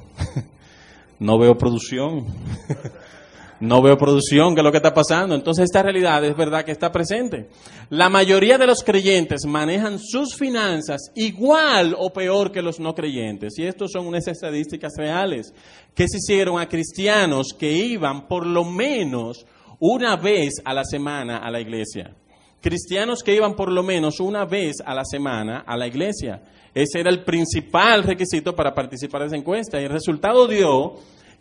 no 1.20 1.38
veo 1.38 1.56
producción. 1.56 2.26
no 3.60 3.82
veo 3.82 3.96
producción, 3.96 4.54
¿qué 4.54 4.60
es 4.60 4.64
lo 4.64 4.70
que 4.70 4.78
está 4.78 4.92
pasando? 4.92 5.34
Entonces 5.34 5.64
esta 5.64 5.82
realidad 5.82 6.24
es 6.24 6.36
verdad 6.36 6.64
que 6.64 6.72
está 6.72 6.90
presente. 6.90 7.48
La 7.90 8.08
mayoría 8.08 8.58
de 8.58 8.66
los 8.66 8.82
creyentes 8.82 9.44
manejan 9.46 9.98
sus 9.98 10.34
finanzas 10.36 11.10
igual 11.14 11.94
o 11.98 12.12
peor 12.12 12.52
que 12.52 12.62
los 12.62 12.80
no 12.80 12.94
creyentes. 12.94 13.58
Y 13.58 13.66
estos 13.66 13.92
son 13.92 14.06
unas 14.06 14.26
estadísticas 14.26 14.92
reales 14.96 15.52
que 15.94 16.08
se 16.08 16.18
hicieron 16.18 16.60
a 16.60 16.68
cristianos 16.68 17.54
que 17.58 17.72
iban 17.72 18.26
por 18.26 18.46
lo 18.46 18.64
menos 18.64 19.46
una 19.78 20.16
vez 20.16 20.54
a 20.64 20.74
la 20.74 20.84
semana 20.84 21.38
a 21.38 21.50
la 21.50 21.60
iglesia. 21.60 22.14
Cristianos 22.60 23.22
que 23.22 23.34
iban 23.34 23.54
por 23.54 23.70
lo 23.70 23.82
menos 23.82 24.20
una 24.20 24.46
vez 24.46 24.76
a 24.84 24.94
la 24.94 25.04
semana 25.04 25.64
a 25.66 25.76
la 25.76 25.86
iglesia. 25.86 26.42
Ese 26.74 27.00
era 27.00 27.10
el 27.10 27.22
principal 27.22 28.02
requisito 28.02 28.56
para 28.56 28.74
participar 28.74 29.22
en 29.22 29.26
esa 29.28 29.36
encuesta. 29.36 29.80
Y 29.80 29.84
el 29.84 29.90
resultado 29.90 30.48
dio 30.48 30.94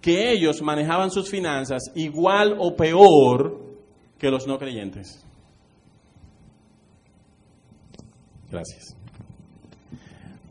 que 0.04 0.32
ellos 0.32 0.62
manejaban 0.62 1.10
sus 1.10 1.30
finanzas 1.30 1.82
igual 1.96 2.58
o 2.60 2.76
peor 2.76 3.58
que 4.20 4.30
los 4.30 4.46
no 4.46 4.60
creyentes. 4.60 5.26
Gracias. 8.52 8.98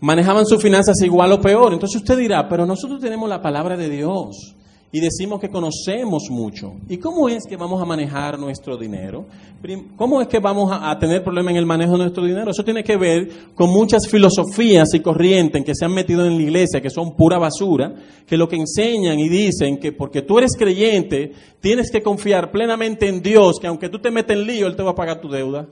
Manejaban 0.00 0.46
sus 0.46 0.60
finanzas 0.60 0.96
igual 1.02 1.32
o 1.32 1.40
peor. 1.40 1.74
Entonces 1.74 2.00
usted 2.00 2.16
dirá, 2.16 2.48
pero 2.48 2.64
nosotros 2.64 2.98
tenemos 2.98 3.28
la 3.28 3.42
palabra 3.42 3.76
de 3.76 3.90
Dios 3.90 4.56
y 4.94 5.00
decimos 5.00 5.40
que 5.40 5.48
conocemos 5.48 6.24
mucho. 6.28 6.74
¿Y 6.86 6.98
cómo 6.98 7.26
es 7.26 7.46
que 7.48 7.56
vamos 7.56 7.80
a 7.80 7.86
manejar 7.86 8.38
nuestro 8.38 8.76
dinero? 8.76 9.24
¿Cómo 9.96 10.20
es 10.20 10.28
que 10.28 10.38
vamos 10.38 10.70
a, 10.70 10.98
tener 10.98 11.24
problemas 11.24 11.52
en 11.52 11.56
el 11.56 11.64
manejo 11.64 11.92
de 11.92 11.98
nuestro 12.00 12.26
dinero? 12.26 12.50
Eso 12.50 12.62
tiene 12.62 12.84
que 12.84 12.98
ver 12.98 13.26
con 13.54 13.70
muchas 13.70 14.06
filosofías 14.06 14.92
y 14.92 15.00
corrientes 15.00 15.64
que 15.64 15.74
se 15.74 15.86
han 15.86 15.94
metido 15.94 16.26
en 16.26 16.36
la 16.36 16.42
iglesia, 16.42 16.82
que 16.82 16.90
son 16.90 17.16
pura 17.16 17.38
basura, 17.38 17.94
que 18.26 18.36
lo 18.36 18.46
que 18.46 18.56
enseñan 18.56 19.18
y 19.18 19.30
dicen 19.30 19.78
que 19.78 19.92
porque 19.92 20.20
tú 20.20 20.38
eres 20.38 20.54
creyente, 20.58 21.32
tienes 21.60 21.90
que 21.90 22.02
confiar 22.02 22.50
plenamente 22.50 23.08
en 23.08 23.22
Dios, 23.22 23.58
que 23.58 23.68
aunque 23.68 23.88
tú 23.88 23.98
te 23.98 24.10
metes 24.10 24.36
en 24.36 24.46
lío, 24.46 24.66
Él 24.66 24.76
te 24.76 24.82
va 24.82 24.90
a 24.90 24.94
pagar 24.94 25.22
tu 25.22 25.30
deuda. 25.30 25.66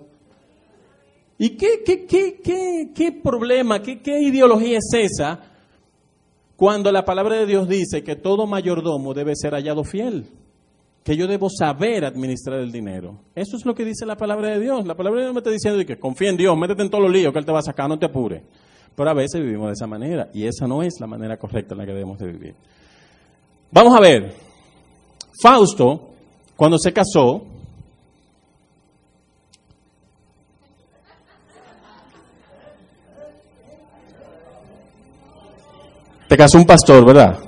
¿Y 1.37 1.51
qué, 1.59 1.83
qué, 1.85 2.07
qué, 2.07 2.41
qué, 2.43 2.91
qué 2.95 3.13
problema, 3.13 3.83
qué, 3.83 4.01
qué 4.01 4.19
ideología 4.23 4.79
es 4.79 4.91
esa? 4.95 5.50
Cuando 6.61 6.93
la 6.93 7.07
palabra 7.07 7.37
de 7.37 7.47
Dios 7.47 7.67
dice 7.67 8.03
que 8.05 8.17
todo 8.17 8.47
mayordomo 8.47 9.15
debe 9.15 9.35
ser 9.35 9.55
hallado 9.55 9.83
fiel, 9.83 10.27
que 11.03 11.17
yo 11.17 11.27
debo 11.27 11.49
saber 11.49 12.05
administrar 12.05 12.61
el 12.61 12.71
dinero. 12.71 13.17
Eso 13.35 13.57
es 13.57 13.65
lo 13.65 13.75
que 13.75 13.83
dice 13.83 14.05
la 14.05 14.15
palabra 14.15 14.51
de 14.51 14.61
Dios. 14.61 14.87
La 14.87 14.95
palabra 14.95 15.21
de 15.21 15.25
Dios 15.25 15.35
me 15.35 15.39
está 15.39 15.49
diciendo 15.49 15.83
que 15.87 15.99
confía 15.99 16.29
en 16.29 16.37
Dios, 16.37 16.55
métete 16.59 16.83
en 16.83 16.91
todos 16.91 17.05
los 17.05 17.11
líos 17.15 17.33
que 17.33 17.39
Él 17.39 17.47
te 17.47 17.53
va 17.53 17.61
a 17.61 17.63
sacar, 17.63 17.89
no 17.89 17.99
te 17.99 18.05
apures. 18.05 18.43
Pero 18.95 19.09
a 19.09 19.15
veces 19.15 19.41
vivimos 19.41 19.69
de 19.69 19.73
esa 19.73 19.87
manera 19.87 20.29
y 20.35 20.45
esa 20.45 20.67
no 20.67 20.83
es 20.83 21.01
la 21.01 21.07
manera 21.07 21.39
correcta 21.39 21.73
en 21.73 21.79
la 21.79 21.87
que 21.87 21.93
debemos 21.93 22.19
de 22.19 22.27
vivir. 22.27 22.55
Vamos 23.71 23.97
a 23.97 24.01
ver. 24.03 24.35
Fausto, 25.43 26.11
cuando 26.57 26.77
se 26.77 26.93
casó, 26.93 27.41
te 36.31 36.37
casó 36.37 36.59
un 36.59 36.65
pastor, 36.65 37.05
¿verdad? 37.05 37.41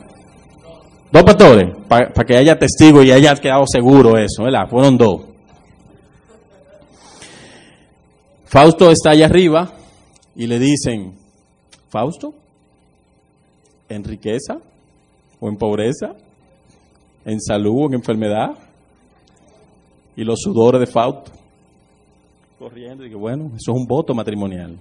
Dos 1.13 1.23
pastores, 1.23 1.73
para 1.87 2.25
que 2.27 2.37
haya 2.37 2.59
testigo 2.59 3.01
y 3.05 3.13
haya 3.13 3.33
quedado 3.37 3.63
seguro 3.65 4.19
eso, 4.19 4.43
¿verdad? 4.43 4.69
Fueron 4.69 4.99
dos. 4.99 5.21
Fausto 8.45 8.91
está 8.91 9.11
allá 9.11 9.27
arriba 9.27 9.73
y 10.35 10.49
le 10.49 10.59
dicen, 10.59 11.15
Fausto, 11.91 12.35
¿en 13.89 14.03
riqueza 14.03 14.59
o 15.39 15.49
en 15.49 15.57
pobreza? 15.57 16.17
¿En 17.25 17.41
salud 17.41 17.85
o 17.85 17.87
en 17.87 17.95
enfermedad? 17.95 18.51
Y 20.17 20.25
los 20.25 20.41
sudores 20.41 20.81
de 20.81 20.89
Fausto. 20.89 21.31
Corriendo 22.59 23.07
y 23.07 23.11
que 23.11 23.17
bueno, 23.17 23.53
eso 23.55 23.71
es 23.71 23.79
un 23.79 23.87
voto 23.87 24.13
matrimonial. 24.13 24.77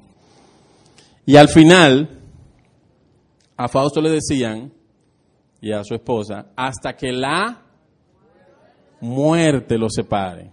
Y 1.24 1.36
al 1.36 1.50
final, 1.50 2.21
a 3.64 3.68
Fausto 3.68 4.02
le 4.02 4.10
decían, 4.10 4.74
y 5.62 5.72
a 5.72 5.84
su 5.84 5.94
esposa, 5.94 6.48
hasta 6.56 6.98
que 6.98 7.12
la 7.12 7.62
muerte 9.00 9.78
los 9.78 9.94
separe. 9.94 10.52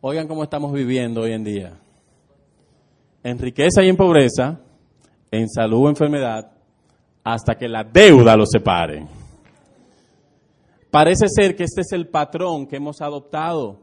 Oigan 0.00 0.26
cómo 0.26 0.42
estamos 0.42 0.72
viviendo 0.72 1.20
hoy 1.20 1.34
en 1.34 1.44
día. 1.44 1.78
En 3.22 3.38
riqueza 3.38 3.84
y 3.84 3.88
en 3.88 3.96
pobreza, 3.96 4.58
en 5.30 5.48
salud 5.48 5.86
o 5.86 5.88
enfermedad, 5.88 6.50
hasta 7.22 7.54
que 7.54 7.68
la 7.68 7.84
deuda 7.84 8.34
los 8.34 8.48
separe. 8.50 9.06
Parece 10.90 11.28
ser 11.28 11.54
que 11.54 11.62
este 11.62 11.82
es 11.82 11.92
el 11.92 12.08
patrón 12.08 12.66
que 12.66 12.74
hemos 12.74 13.00
adoptado 13.00 13.82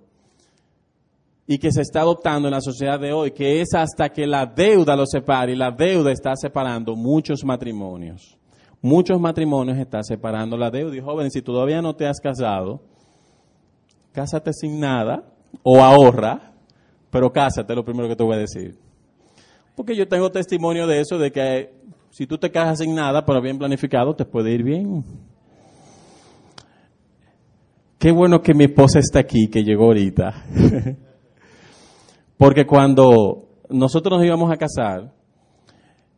y 1.49 1.57
que 1.59 1.71
se 1.71 1.81
está 1.81 2.01
adoptando 2.01 2.49
en 2.49 2.53
la 2.53 2.61
sociedad 2.61 2.99
de 2.99 3.13
hoy, 3.13 3.31
que 3.31 3.61
es 3.61 3.73
hasta 3.73 4.09
que 4.09 4.27
la 4.27 4.45
deuda 4.45 4.97
los 4.97 5.09
separe 5.09 5.53
y 5.53 5.55
la 5.55 5.71
deuda 5.71 6.11
está 6.11 6.35
separando 6.35 6.93
muchos 6.93 7.45
matrimonios. 7.45 8.37
Muchos 8.81 9.19
matrimonios 9.19 9.77
están 9.77 10.03
separando 10.03 10.57
la 10.57 10.69
deuda. 10.69 10.95
Y 10.95 10.99
joven, 10.99 11.31
si 11.31 11.41
todavía 11.41 11.81
no 11.81 11.95
te 11.95 12.05
has 12.05 12.19
casado, 12.19 12.81
cásate 14.11 14.51
sin 14.51 14.77
nada 14.77 15.23
o 15.63 15.81
ahorra, 15.81 16.51
pero 17.09 17.31
cásate, 17.31 17.73
lo 17.73 17.85
primero 17.85 18.09
que 18.09 18.17
te 18.17 18.23
voy 18.23 18.35
a 18.35 18.39
decir. 18.39 18.77
Porque 19.73 19.95
yo 19.95 20.05
tengo 20.05 20.29
testimonio 20.29 20.85
de 20.85 20.99
eso, 20.99 21.17
de 21.17 21.31
que 21.31 21.71
si 22.09 22.27
tú 22.27 22.37
te 22.37 22.51
casas 22.51 22.79
sin 22.79 22.93
nada, 22.93 23.25
pero 23.25 23.41
bien 23.41 23.57
planificado, 23.57 24.13
te 24.13 24.25
puede 24.25 24.51
ir 24.51 24.63
bien. 24.63 25.05
Qué 27.97 28.11
bueno 28.11 28.41
que 28.41 28.53
mi 28.53 28.65
esposa 28.65 28.99
está 28.99 29.19
aquí, 29.19 29.47
que 29.47 29.63
llegó 29.63 29.85
ahorita. 29.85 30.45
Porque 32.37 32.65
cuando 32.65 33.47
nosotros 33.69 34.17
nos 34.17 34.25
íbamos 34.25 34.51
a 34.51 34.57
casar, 34.57 35.11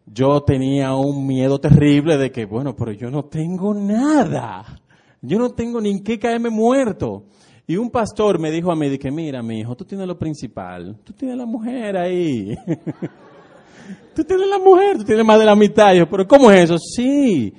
yo 0.06 0.42
tenía 0.42 0.94
un 0.96 1.26
miedo 1.26 1.60
terrible 1.60 2.18
de 2.18 2.32
que, 2.32 2.46
bueno, 2.46 2.76
pero 2.76 2.92
yo 2.92 3.10
no 3.10 3.26
tengo 3.26 3.74
nada. 3.74 4.66
Yo 5.22 5.38
no 5.38 5.52
tengo 5.52 5.80
ni 5.80 5.92
en 5.92 6.04
qué 6.04 6.18
caerme 6.18 6.50
muerto. 6.50 7.24
Y 7.68 7.78
un 7.78 7.90
pastor 7.90 8.40
me 8.40 8.50
dijo 8.50 8.72
a 8.72 8.76
mí, 8.76 8.98
que 8.98 9.12
mira, 9.12 9.44
mi 9.44 9.60
hijo, 9.60 9.76
tú 9.76 9.86
tienes 9.86 10.08
lo 10.08 10.18
principal. 10.18 10.98
Tú 11.04 11.14
tienes 11.14 11.38
la 11.38 11.46
mujer 11.46 11.96
ahí. 11.98 12.58
tú 14.16 14.24
tienes 14.24 14.48
la 14.48 14.58
mujer, 14.58 14.98
tú 14.98 15.04
tienes 15.04 15.26
más 15.26 15.38
de 15.38 15.46
la 15.46 15.56
mitad. 15.56 15.94
yo, 15.94 16.10
pero 16.10 16.28
¿cómo 16.28 16.50
es 16.52 16.64
eso? 16.64 16.78
Sí. 16.80 17.54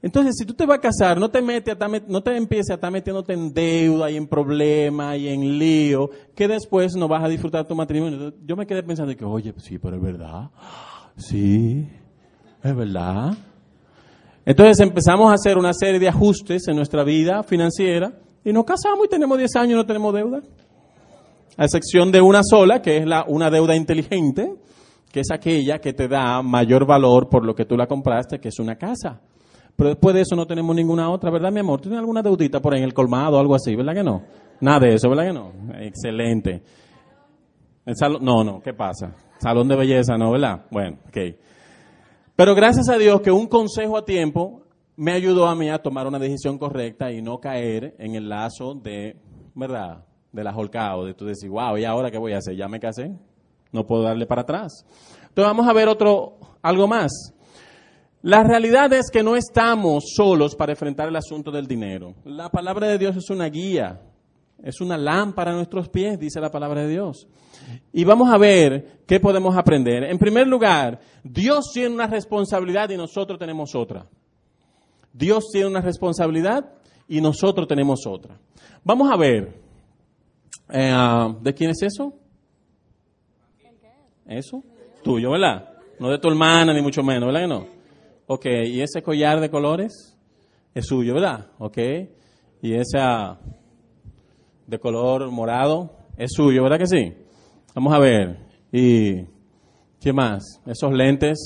Entonces, 0.00 0.36
si 0.38 0.46
tú 0.46 0.54
te 0.54 0.64
vas 0.64 0.78
a 0.78 0.80
casar, 0.80 1.18
no 1.18 1.28
te 1.28 1.42
metes, 1.42 1.76
no 2.06 2.22
te 2.22 2.36
empieces 2.36 2.70
a 2.70 2.74
estar 2.74 2.90
metiéndote 2.90 3.32
en 3.32 3.52
deuda 3.52 4.10
y 4.10 4.16
en 4.16 4.28
problemas 4.28 5.18
y 5.18 5.28
en 5.28 5.58
lío, 5.58 6.10
que 6.36 6.46
después 6.46 6.94
no 6.94 7.08
vas 7.08 7.24
a 7.24 7.28
disfrutar 7.28 7.66
tu 7.66 7.74
matrimonio. 7.74 8.32
Yo 8.44 8.54
me 8.54 8.66
quedé 8.66 8.82
pensando 8.84 9.16
que, 9.16 9.24
oye, 9.24 9.52
sí, 9.58 9.78
pero 9.78 9.96
es 9.96 10.02
verdad. 10.02 10.50
Sí, 11.16 11.88
es 12.62 12.76
verdad. 12.76 13.36
Entonces 14.44 14.80
empezamos 14.80 15.30
a 15.30 15.34
hacer 15.34 15.58
una 15.58 15.72
serie 15.74 15.98
de 15.98 16.08
ajustes 16.08 16.68
en 16.68 16.76
nuestra 16.76 17.02
vida 17.02 17.42
financiera 17.42 18.12
y 18.44 18.52
nos 18.52 18.64
casamos 18.64 19.04
y 19.04 19.08
tenemos 19.08 19.36
10 19.36 19.56
años 19.56 19.72
y 19.72 19.74
no 19.74 19.84
tenemos 19.84 20.14
deuda. 20.14 20.42
A 21.56 21.64
excepción 21.64 22.12
de 22.12 22.20
una 22.20 22.42
sola, 22.44 22.80
que 22.80 22.98
es 22.98 23.06
la, 23.06 23.24
una 23.26 23.50
deuda 23.50 23.74
inteligente, 23.74 24.54
que 25.10 25.20
es 25.20 25.30
aquella 25.32 25.80
que 25.80 25.92
te 25.92 26.06
da 26.06 26.40
mayor 26.40 26.86
valor 26.86 27.28
por 27.28 27.44
lo 27.44 27.54
que 27.54 27.64
tú 27.64 27.76
la 27.76 27.86
compraste, 27.86 28.38
que 28.38 28.48
es 28.48 28.58
una 28.60 28.76
casa. 28.76 29.20
Pero 29.78 29.90
después 29.90 30.12
de 30.12 30.22
eso 30.22 30.34
no 30.34 30.44
tenemos 30.44 30.74
ninguna 30.74 31.08
otra, 31.08 31.30
¿verdad, 31.30 31.52
mi 31.52 31.60
amor? 31.60 31.80
¿Tienes 31.80 32.00
alguna 32.00 32.20
deudita 32.20 32.58
por 32.58 32.76
en 32.76 32.82
el 32.82 32.92
colmado 32.92 33.36
o 33.36 33.40
algo 33.40 33.54
así, 33.54 33.76
verdad 33.76 33.94
que 33.94 34.02
no? 34.02 34.24
Nada 34.60 34.80
de 34.80 34.94
eso, 34.94 35.08
¿verdad 35.08 35.26
que 35.26 35.32
no? 35.32 35.52
Excelente. 35.78 36.62
no, 38.20 38.42
no, 38.42 38.60
¿qué 38.60 38.74
pasa? 38.74 39.14
Salón 39.38 39.68
de 39.68 39.76
belleza, 39.76 40.16
¿no? 40.16 40.32
¿Verdad? 40.32 40.64
Bueno, 40.72 40.98
ok. 41.06 41.18
Pero 42.34 42.56
gracias 42.56 42.88
a 42.88 42.98
Dios 42.98 43.20
que 43.20 43.30
un 43.30 43.46
consejo 43.46 43.96
a 43.96 44.04
tiempo 44.04 44.64
me 44.96 45.12
ayudó 45.12 45.46
a 45.46 45.54
mí 45.54 45.70
a 45.70 45.78
tomar 45.78 46.08
una 46.08 46.18
decisión 46.18 46.58
correcta 46.58 47.12
y 47.12 47.22
no 47.22 47.38
caer 47.38 47.94
en 48.00 48.16
el 48.16 48.28
lazo 48.28 48.74
de, 48.74 49.14
¿verdad? 49.54 50.04
De 50.32 50.42
la 50.42 50.56
holcao, 50.56 51.04
de 51.04 51.14
tú 51.14 51.24
decir, 51.24 51.50
wow, 51.50 51.76
¿y 51.76 51.84
ahora 51.84 52.10
qué 52.10 52.18
voy 52.18 52.32
a 52.32 52.38
hacer? 52.38 52.56
Ya 52.56 52.66
me 52.66 52.80
casé, 52.80 53.12
no 53.70 53.86
puedo 53.86 54.02
darle 54.02 54.26
para 54.26 54.42
atrás. 54.42 54.84
Entonces 55.20 55.44
vamos 55.44 55.68
a 55.68 55.72
ver 55.72 55.86
otro, 55.86 56.36
algo 56.62 56.88
más. 56.88 57.32
La 58.22 58.42
realidad 58.42 58.92
es 58.92 59.10
que 59.12 59.22
no 59.22 59.36
estamos 59.36 60.12
solos 60.16 60.56
para 60.56 60.72
enfrentar 60.72 61.08
el 61.08 61.16
asunto 61.16 61.50
del 61.52 61.66
dinero. 61.66 62.14
La 62.24 62.48
palabra 62.50 62.88
de 62.88 62.98
Dios 62.98 63.16
es 63.16 63.30
una 63.30 63.46
guía, 63.46 64.00
es 64.60 64.80
una 64.80 64.98
lámpara 64.98 65.52
a 65.52 65.54
nuestros 65.54 65.88
pies, 65.88 66.18
dice 66.18 66.40
la 66.40 66.50
palabra 66.50 66.82
de 66.82 66.88
Dios. 66.88 67.28
Y 67.92 68.04
vamos 68.04 68.28
a 68.32 68.36
ver 68.36 69.02
qué 69.06 69.20
podemos 69.20 69.56
aprender. 69.56 70.02
En 70.04 70.18
primer 70.18 70.48
lugar, 70.48 70.98
Dios 71.22 71.70
tiene 71.72 71.94
una 71.94 72.08
responsabilidad 72.08 72.90
y 72.90 72.96
nosotros 72.96 73.38
tenemos 73.38 73.74
otra. 73.76 74.06
Dios 75.12 75.44
tiene 75.52 75.68
una 75.68 75.80
responsabilidad 75.80 76.72
y 77.06 77.20
nosotros 77.20 77.68
tenemos 77.68 78.04
otra. 78.04 78.36
Vamos 78.82 79.10
a 79.12 79.16
ver. 79.16 79.62
Eh, 80.70 80.90
ah, 80.92 81.34
¿De 81.40 81.54
quién 81.54 81.70
es 81.70 81.82
eso? 81.82 82.12
¿Eso? 84.26 84.62
Tuyo, 85.04 85.30
¿verdad? 85.30 85.70
No 86.00 86.10
de 86.10 86.18
tu 86.18 86.28
hermana, 86.28 86.74
ni 86.74 86.82
mucho 86.82 87.02
menos, 87.02 87.26
¿verdad 87.26 87.40
que 87.40 87.48
no? 87.48 87.77
Ok, 88.30 88.44
¿y 88.44 88.82
ese 88.82 89.00
collar 89.00 89.40
de 89.40 89.48
colores? 89.48 90.14
Es 90.74 90.84
suyo, 90.84 91.14
¿verdad? 91.14 91.46
Ok. 91.58 91.78
¿Y 92.60 92.74
esa 92.74 93.38
de 94.66 94.78
color 94.78 95.30
morado? 95.30 95.96
Es 96.14 96.32
suyo, 96.34 96.62
¿verdad 96.62 96.78
que 96.78 96.86
sí? 96.86 97.14
Vamos 97.74 97.94
a 97.94 97.98
ver. 97.98 98.38
¿Y 98.70 99.22
qué 99.98 100.12
más? 100.12 100.60
Esos 100.66 100.92
lentes. 100.92 101.38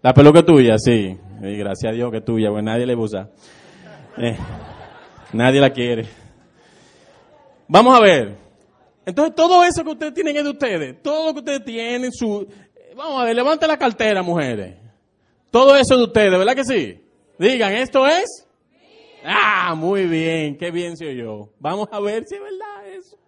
La 0.00 0.14
peluca 0.14 0.44
tuya, 0.44 0.78
sí. 0.78 1.18
Gracias 1.40 1.92
a 1.92 1.92
Dios 1.92 2.12
que 2.12 2.18
es 2.18 2.24
tuya, 2.24 2.50
pues 2.50 2.62
nadie 2.62 2.86
le 2.86 2.94
usa. 2.94 3.28
Eh, 4.16 4.36
nadie 5.32 5.60
la 5.60 5.70
quiere. 5.70 6.06
Vamos 7.66 7.98
a 7.98 8.00
ver. 8.00 8.36
Entonces, 9.04 9.34
todo 9.34 9.64
eso 9.64 9.82
que 9.82 9.90
ustedes 9.90 10.14
tienen 10.14 10.36
es 10.36 10.44
de 10.44 10.50
ustedes. 10.50 11.02
Todo 11.02 11.26
lo 11.26 11.32
que 11.32 11.40
ustedes 11.40 11.64
tienen, 11.64 12.12
su... 12.12 12.46
Vamos 12.96 13.20
a 13.20 13.24
ver, 13.24 13.34
levante 13.34 13.66
la 13.66 13.76
cartera, 13.76 14.22
mujeres. 14.22 14.81
Todo 15.52 15.76
eso 15.76 15.94
es 15.94 15.98
de 15.98 16.04
ustedes, 16.04 16.30
¿verdad 16.30 16.56
que 16.56 16.64
sí? 16.64 16.98
Digan, 17.38 17.74
¿esto 17.74 18.06
es? 18.06 18.48
Ah, 19.22 19.74
muy 19.76 20.06
bien, 20.06 20.56
qué 20.56 20.70
bien 20.70 20.96
soy 20.96 21.14
yo. 21.14 21.50
Vamos 21.60 21.88
a 21.92 22.00
ver 22.00 22.24
si 22.26 22.36
es 22.36 22.40
verdad 22.40 22.88
eso. 22.88 23.18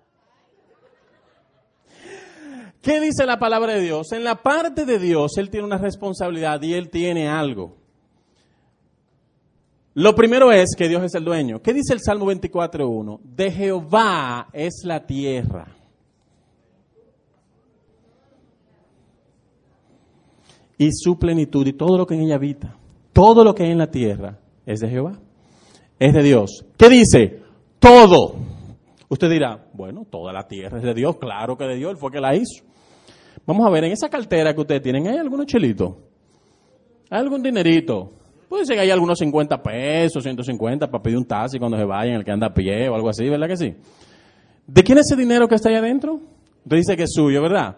¿Qué 2.81 2.99
dice 2.99 3.27
la 3.27 3.39
palabra 3.39 3.75
de 3.75 3.83
Dios? 3.83 4.11
En 4.13 4.25
la 4.25 4.43
parte 4.43 4.87
de 4.87 4.99
Dios, 4.99 5.37
Él 5.37 5.51
tiene 5.51 5.67
una 5.67 5.77
responsabilidad 5.77 6.63
y 6.63 6.73
Él 6.73 6.89
tiene 6.89 7.29
algo. 7.29 7.77
Lo 9.93 10.15
primero 10.15 10.51
es 10.51 10.71
que 10.75 10.89
Dios 10.89 11.05
es 11.05 11.15
el 11.15 11.25
dueño. 11.25 11.61
¿Qué 11.61 11.75
dice 11.75 11.93
el 11.93 12.01
Salmo 12.01 12.25
24.1? 12.25 13.21
De 13.23 13.53
Jehová 13.53 14.49
es 14.55 14.81
la 14.85 15.07
tierra. 15.07 15.67
Y 20.79 20.91
su 20.93 21.19
plenitud 21.19 21.67
y 21.67 21.73
todo 21.73 21.97
lo 21.99 22.07
que 22.07 22.15
en 22.15 22.23
ella 22.23 22.37
habita. 22.37 22.77
Todo 23.13 23.45
lo 23.45 23.55
que 23.55 23.65
hay 23.65 23.71
en 23.71 23.79
la 23.79 23.91
tierra 23.91 24.39
es 24.67 24.81
de 24.81 24.89
Jehová. 24.89 25.19
Es 25.99 26.13
de 26.13 26.23
Dios. 26.23 26.65
¿Qué 26.77 26.89
dice? 26.89 27.43
Todo. 27.79 28.35
Usted 29.09 29.31
dirá, 29.31 29.69
bueno, 29.73 30.07
toda 30.11 30.33
la 30.33 30.49
tierra 30.49 30.79
es 30.79 30.85
de 30.85 30.95
Dios. 30.95 31.17
Claro 31.17 31.57
que 31.57 31.65
de 31.65 31.77
Dios, 31.77 31.93
Él 31.93 31.97
fue 31.97 32.11
que 32.11 32.21
la 32.21 32.35
hizo. 32.35 32.65
Vamos 33.47 33.67
a 33.67 33.71
ver, 33.71 33.85
en 33.85 33.93
esa 33.93 34.09
cartera 34.09 34.55
que 34.55 34.61
ustedes 34.61 34.83
tienen, 34.83 35.07
¿hay 35.07 35.19
algunos 35.19 35.47
chelitos? 35.47 35.95
¿Hay 37.11 37.21
algún 37.21 37.43
dinerito? 37.43 38.11
Puede 38.49 38.65
ser 38.65 38.77
que 38.77 38.83
hay 38.83 38.91
algunos 38.91 39.19
50 39.19 39.63
pesos, 39.63 40.23
150 40.23 40.91
para 40.91 41.03
pedir 41.03 41.19
un 41.19 41.25
taxi 41.25 41.59
cuando 41.59 41.77
se 41.77 41.85
vayan, 41.85 42.17
el 42.17 42.25
que 42.25 42.31
anda 42.31 42.47
a 42.49 42.55
pie 42.55 42.89
o 42.89 42.95
algo 42.95 43.09
así, 43.09 43.29
¿verdad 43.29 43.49
que 43.49 43.57
sí? 43.57 43.75
¿De 44.67 44.83
quién 44.83 44.99
es 44.99 45.11
ese 45.11 45.21
dinero 45.21 45.47
que 45.47 45.57
está 45.57 45.69
ahí 45.69 45.75
adentro? 45.75 46.21
Dice 46.65 46.97
que 46.97 47.03
es 47.03 47.13
suyo, 47.13 47.43
¿verdad? 47.43 47.77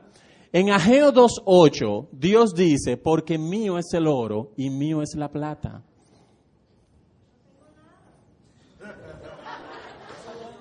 En 0.56 0.70
Ageo 0.70 1.12
2.8, 1.12 2.08
Dios 2.12 2.54
dice, 2.54 2.96
porque 2.96 3.36
mío 3.36 3.76
es 3.76 3.92
el 3.92 4.06
oro 4.06 4.52
y 4.56 4.70
mío 4.70 5.02
es 5.02 5.14
la 5.14 5.30
plata. 5.30 5.82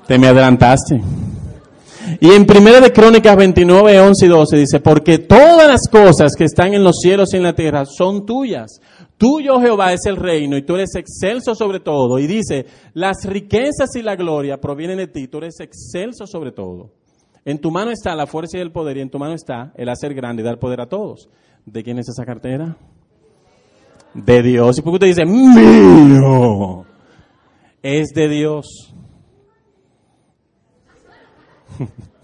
Te 0.05 0.19
me 0.19 0.27
adelantaste. 0.27 1.01
Y 2.19 2.29
en 2.29 2.45
Primera 2.45 2.81
de 2.81 2.91
Crónicas 2.91 3.37
29, 3.37 4.01
11 4.01 4.25
y 4.25 4.27
12 4.27 4.57
dice, 4.57 4.79
porque 4.81 5.19
todas 5.19 5.65
las 5.65 5.87
cosas 5.89 6.33
que 6.37 6.43
están 6.43 6.73
en 6.73 6.83
los 6.83 6.97
cielos 6.99 7.33
y 7.33 7.37
en 7.37 7.43
la 7.43 7.55
tierra 7.55 7.85
son 7.85 8.25
tuyas. 8.25 8.81
Tuyo, 9.17 9.61
Jehová, 9.61 9.93
es 9.93 10.05
el 10.07 10.17
reino 10.17 10.57
y 10.57 10.63
tú 10.63 10.75
eres 10.75 10.93
excelso 10.95 11.55
sobre 11.55 11.79
todo. 11.79 12.19
Y 12.19 12.27
dice, 12.27 12.65
las 12.95 13.23
riquezas 13.23 13.95
y 13.95 14.01
la 14.01 14.17
gloria 14.17 14.59
provienen 14.59 14.97
de 14.97 15.07
ti, 15.07 15.29
tú 15.29 15.37
eres 15.37 15.61
excelso 15.61 16.27
sobre 16.27 16.51
todo. 16.51 17.04
En 17.45 17.59
tu 17.59 17.69
mano 17.69 17.91
está 17.91 18.15
la 18.15 18.25
fuerza 18.25 18.57
y 18.57 18.61
el 18.61 18.71
poder 18.71 18.97
y 18.97 19.01
en 19.01 19.11
tu 19.11 19.19
mano 19.19 19.35
está 19.35 19.71
el 19.75 19.87
hacer 19.89 20.15
grande 20.15 20.41
y 20.41 20.45
dar 20.45 20.57
poder 20.57 20.81
a 20.81 20.89
todos. 20.89 21.29
¿De 21.63 21.83
quién 21.83 21.99
es 21.99 22.09
esa 22.09 22.25
cartera? 22.25 22.75
De 24.15 24.41
Dios. 24.41 24.79
¿Y 24.79 24.81
por 24.81 24.93
qué 24.93 24.95
usted 24.95 25.07
dice, 25.07 25.25
mío? 25.25 26.85
Es 27.83 28.07
de 28.15 28.27
Dios. 28.29 28.95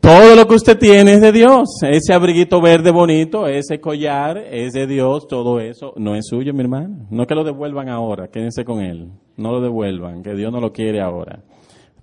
Todo 0.00 0.34
lo 0.34 0.46
que 0.46 0.54
usted 0.54 0.78
tiene 0.78 1.12
es 1.14 1.20
de 1.20 1.32
Dios. 1.32 1.68
Ese 1.82 2.14
abriguito 2.14 2.62
verde 2.62 2.90
bonito, 2.90 3.46
ese 3.46 3.78
collar 3.78 4.38
es 4.38 4.72
de 4.72 4.86
Dios, 4.86 5.28
todo 5.28 5.60
eso 5.60 5.92
no 5.96 6.14
es 6.14 6.28
suyo, 6.28 6.54
mi 6.54 6.60
hermano. 6.60 7.06
No 7.10 7.26
que 7.26 7.34
lo 7.34 7.44
devuelvan 7.44 7.90
ahora, 7.90 8.28
quédense 8.28 8.64
con 8.64 8.80
él. 8.80 9.10
No 9.36 9.52
lo 9.52 9.60
devuelvan, 9.60 10.22
que 10.22 10.34
Dios 10.34 10.50
no 10.50 10.60
lo 10.60 10.72
quiere 10.72 11.02
ahora. 11.02 11.42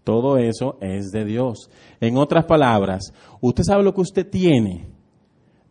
Todo 0.05 0.37
eso 0.37 0.77
es 0.81 1.09
de 1.11 1.25
Dios. 1.25 1.69
En 1.99 2.15
otras 2.15 2.45
palabras, 2.45 3.11
usted 3.41 3.63
sabe 3.63 3.83
lo 3.83 3.93
que 3.93 4.01
usted 4.01 4.29
tiene. 4.29 4.85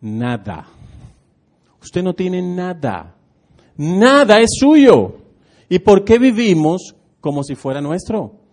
Nada. 0.00 0.66
Usted 1.80 2.02
no 2.02 2.14
tiene 2.14 2.42
nada. 2.42 3.14
Nada 3.76 4.40
es 4.40 4.50
suyo. 4.58 5.18
¿Y 5.68 5.78
por 5.78 6.04
qué 6.04 6.18
vivimos 6.18 6.96
como 7.20 7.44
si 7.44 7.54
fuera 7.54 7.80
nuestro? 7.80 8.43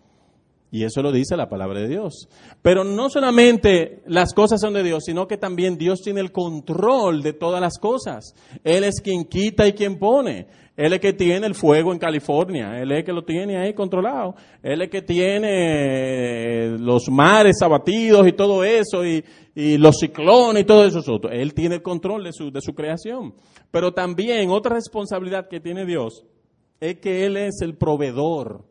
Y 0.73 0.85
eso 0.85 1.01
lo 1.01 1.11
dice 1.11 1.35
la 1.35 1.49
palabra 1.49 1.81
de 1.81 1.89
Dios. 1.89 2.29
Pero 2.61 2.85
no 2.85 3.09
solamente 3.09 4.01
las 4.07 4.33
cosas 4.33 4.61
son 4.61 4.73
de 4.73 4.83
Dios, 4.83 5.03
sino 5.05 5.27
que 5.27 5.37
también 5.37 5.77
Dios 5.77 5.99
tiene 6.01 6.21
el 6.21 6.31
control 6.31 7.21
de 7.21 7.33
todas 7.33 7.59
las 7.59 7.77
cosas. 7.77 8.33
Él 8.63 8.85
es 8.85 9.01
quien 9.01 9.25
quita 9.25 9.67
y 9.67 9.73
quien 9.73 9.99
pone. 9.99 10.47
Él 10.77 10.93
es 10.93 11.01
que 11.01 11.11
tiene 11.11 11.45
el 11.45 11.55
fuego 11.55 11.91
en 11.91 11.99
California. 11.99 12.81
Él 12.81 12.93
es 12.93 13.03
que 13.03 13.11
lo 13.11 13.25
tiene 13.25 13.57
ahí 13.57 13.73
controlado. 13.73 14.35
Él 14.63 14.81
es 14.81 14.89
que 14.89 15.01
tiene 15.01 15.49
eh, 15.49 16.77
los 16.79 17.09
mares 17.09 17.61
abatidos 17.61 18.25
y 18.25 18.31
todo 18.31 18.63
eso, 18.63 19.05
y, 19.05 19.23
los 19.53 19.97
ciclones 19.99 20.63
y 20.63 20.65
todo 20.65 20.85
eso. 20.85 21.01
Él 21.29 21.53
tiene 21.53 21.75
el 21.75 21.81
control 21.81 22.23
de 22.23 22.61
su 22.61 22.73
creación. 22.73 23.33
Pero 23.71 23.93
también 23.93 24.49
otra 24.49 24.75
responsabilidad 24.75 25.49
que 25.49 25.59
tiene 25.59 25.85
Dios 25.85 26.25
es 26.79 26.97
que 26.99 27.25
Él 27.25 27.35
es 27.35 27.61
el 27.61 27.75
proveedor. 27.75 28.70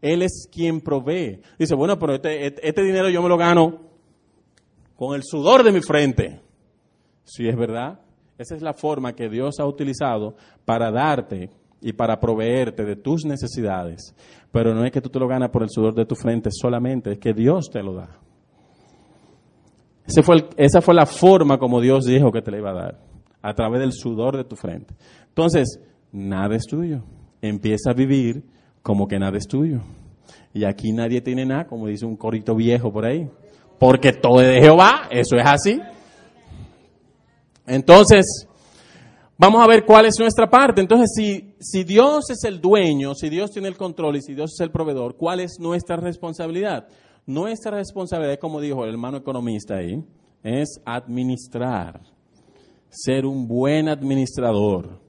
Él 0.00 0.22
es 0.22 0.48
quien 0.52 0.80
provee. 0.80 1.40
Dice, 1.58 1.74
bueno, 1.74 1.98
pero 1.98 2.14
este, 2.14 2.46
este, 2.46 2.82
dinero 2.82 3.08
yo 3.08 3.22
me 3.22 3.28
lo 3.28 3.36
gano 3.36 3.80
con 4.94 5.14
el 5.14 5.22
sudor 5.24 5.62
de 5.62 5.72
mi 5.72 5.80
frente. 5.80 6.40
Si 7.24 7.48
es 7.48 7.56
verdad, 7.56 8.00
esa 8.38 8.54
es 8.54 8.62
la 8.62 8.74
forma 8.74 9.14
que 9.14 9.28
Dios 9.28 9.58
ha 9.58 9.66
utilizado 9.66 10.36
para 10.64 10.90
darte 10.90 11.50
y 11.80 11.92
para 11.92 12.20
proveerte 12.20 12.84
de 12.84 12.96
tus 12.96 13.24
necesidades. 13.24 14.14
Pero 14.52 14.74
no 14.74 14.84
es 14.84 14.92
que 14.92 15.00
tú 15.00 15.08
te 15.08 15.18
lo 15.18 15.28
ganas 15.28 15.50
por 15.50 15.62
el 15.62 15.70
sudor 15.70 15.94
de 15.94 16.06
tu 16.06 16.14
frente 16.14 16.50
solamente, 16.52 17.12
es 17.12 17.18
que 17.18 17.32
Dios 17.32 17.68
te 17.70 17.82
lo 17.82 17.94
da. 17.94 18.20
fue 20.22 20.48
esa 20.56 20.80
fue 20.80 20.94
la 20.94 21.06
forma 21.06 21.58
como 21.58 21.80
Dios 21.80 22.04
dijo 22.04 22.30
que 22.30 22.42
te 22.42 22.50
la 22.50 22.58
iba 22.58 22.70
a 22.70 22.74
dar, 22.74 23.00
a 23.42 23.54
través 23.54 23.80
del 23.80 23.92
sudor 23.92 24.36
de 24.36 24.44
tu 24.44 24.56
frente. 24.56 24.94
Entonces, 25.28 25.80
nada 26.12 26.54
es 26.54 26.64
tuyo. 26.66 27.02
Empieza 27.42 27.90
a 27.90 27.94
vivir 27.94 28.44
como 28.86 29.08
que 29.08 29.18
nada 29.18 29.36
es 29.36 29.48
tuyo. 29.48 29.80
Y 30.54 30.62
aquí 30.62 30.92
nadie 30.92 31.20
tiene 31.20 31.44
nada, 31.44 31.66
como 31.66 31.88
dice 31.88 32.06
un 32.06 32.16
corito 32.16 32.54
viejo 32.54 32.92
por 32.92 33.04
ahí. 33.04 33.28
Porque 33.80 34.12
todo 34.12 34.40
es 34.40 34.46
de 34.46 34.60
Jehová, 34.60 35.08
eso 35.10 35.36
es 35.36 35.44
así. 35.44 35.80
Entonces, 37.66 38.46
vamos 39.36 39.60
a 39.60 39.66
ver 39.66 39.84
cuál 39.84 40.06
es 40.06 40.20
nuestra 40.20 40.48
parte. 40.48 40.80
Entonces, 40.80 41.10
si, 41.16 41.56
si 41.58 41.82
Dios 41.82 42.30
es 42.30 42.44
el 42.44 42.60
dueño, 42.60 43.16
si 43.16 43.28
Dios 43.28 43.50
tiene 43.50 43.66
el 43.66 43.76
control 43.76 44.18
y 44.18 44.22
si 44.22 44.34
Dios 44.34 44.52
es 44.54 44.60
el 44.60 44.70
proveedor, 44.70 45.16
¿cuál 45.16 45.40
es 45.40 45.58
nuestra 45.58 45.96
responsabilidad? 45.96 46.86
Nuestra 47.26 47.72
responsabilidad, 47.72 48.38
como 48.38 48.60
dijo 48.60 48.84
el 48.84 48.90
hermano 48.90 49.16
economista 49.16 49.78
ahí, 49.78 50.00
es 50.44 50.80
administrar, 50.84 52.02
ser 52.88 53.26
un 53.26 53.48
buen 53.48 53.88
administrador. 53.88 55.00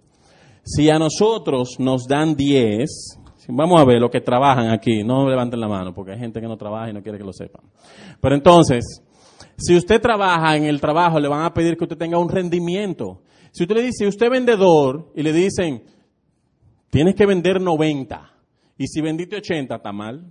Si 0.64 0.90
a 0.90 0.98
nosotros 0.98 1.76
nos 1.78 2.08
dan 2.08 2.36
10, 2.36 3.20
Vamos 3.48 3.80
a 3.80 3.86
ver 3.86 4.02
los 4.02 4.12
que 4.12 4.20
trabajan 4.20 4.70
aquí. 4.70 5.04
No 5.04 5.28
levanten 5.30 5.60
la 5.60 5.68
mano 5.68 5.94
porque 5.94 6.12
hay 6.12 6.20
gente 6.20 6.42
que 6.42 6.48
no 6.48 6.58
trabaja 6.58 6.90
y 6.90 6.94
no 6.94 7.02
quiere 7.02 7.18
que 7.18 7.24
lo 7.24 7.32
sepan. 7.32 7.64
Pero 8.20 8.36
entonces, 8.36 9.02
si 9.58 9.76
usted 9.76 10.02
trabaja 10.02 10.58
en 10.58 10.66
el 10.66 10.82
trabajo, 10.82 11.20
le 11.20 11.30
van 11.30 11.46
a 11.46 11.54
pedir 11.54 11.78
que 11.78 11.86
usted 11.86 11.98
tenga 11.98 12.20
un 12.20 12.30
rendimiento. 12.30 13.22
Si 13.52 13.64
usted 13.64 13.76
le 13.76 13.84
dice, 13.84 14.08
usted 14.08 14.26
es 14.26 14.32
vendedor 14.32 15.12
y 15.16 15.24
le 15.24 15.32
dicen, 15.32 15.84
tienes 16.90 17.16
que 17.16 17.26
vender 17.26 17.62
90. 17.62 18.34
Y 18.78 18.88
si 18.88 19.02
vendiste 19.02 19.38
80, 19.38 19.76
está 19.76 19.92
mal. 19.92 20.26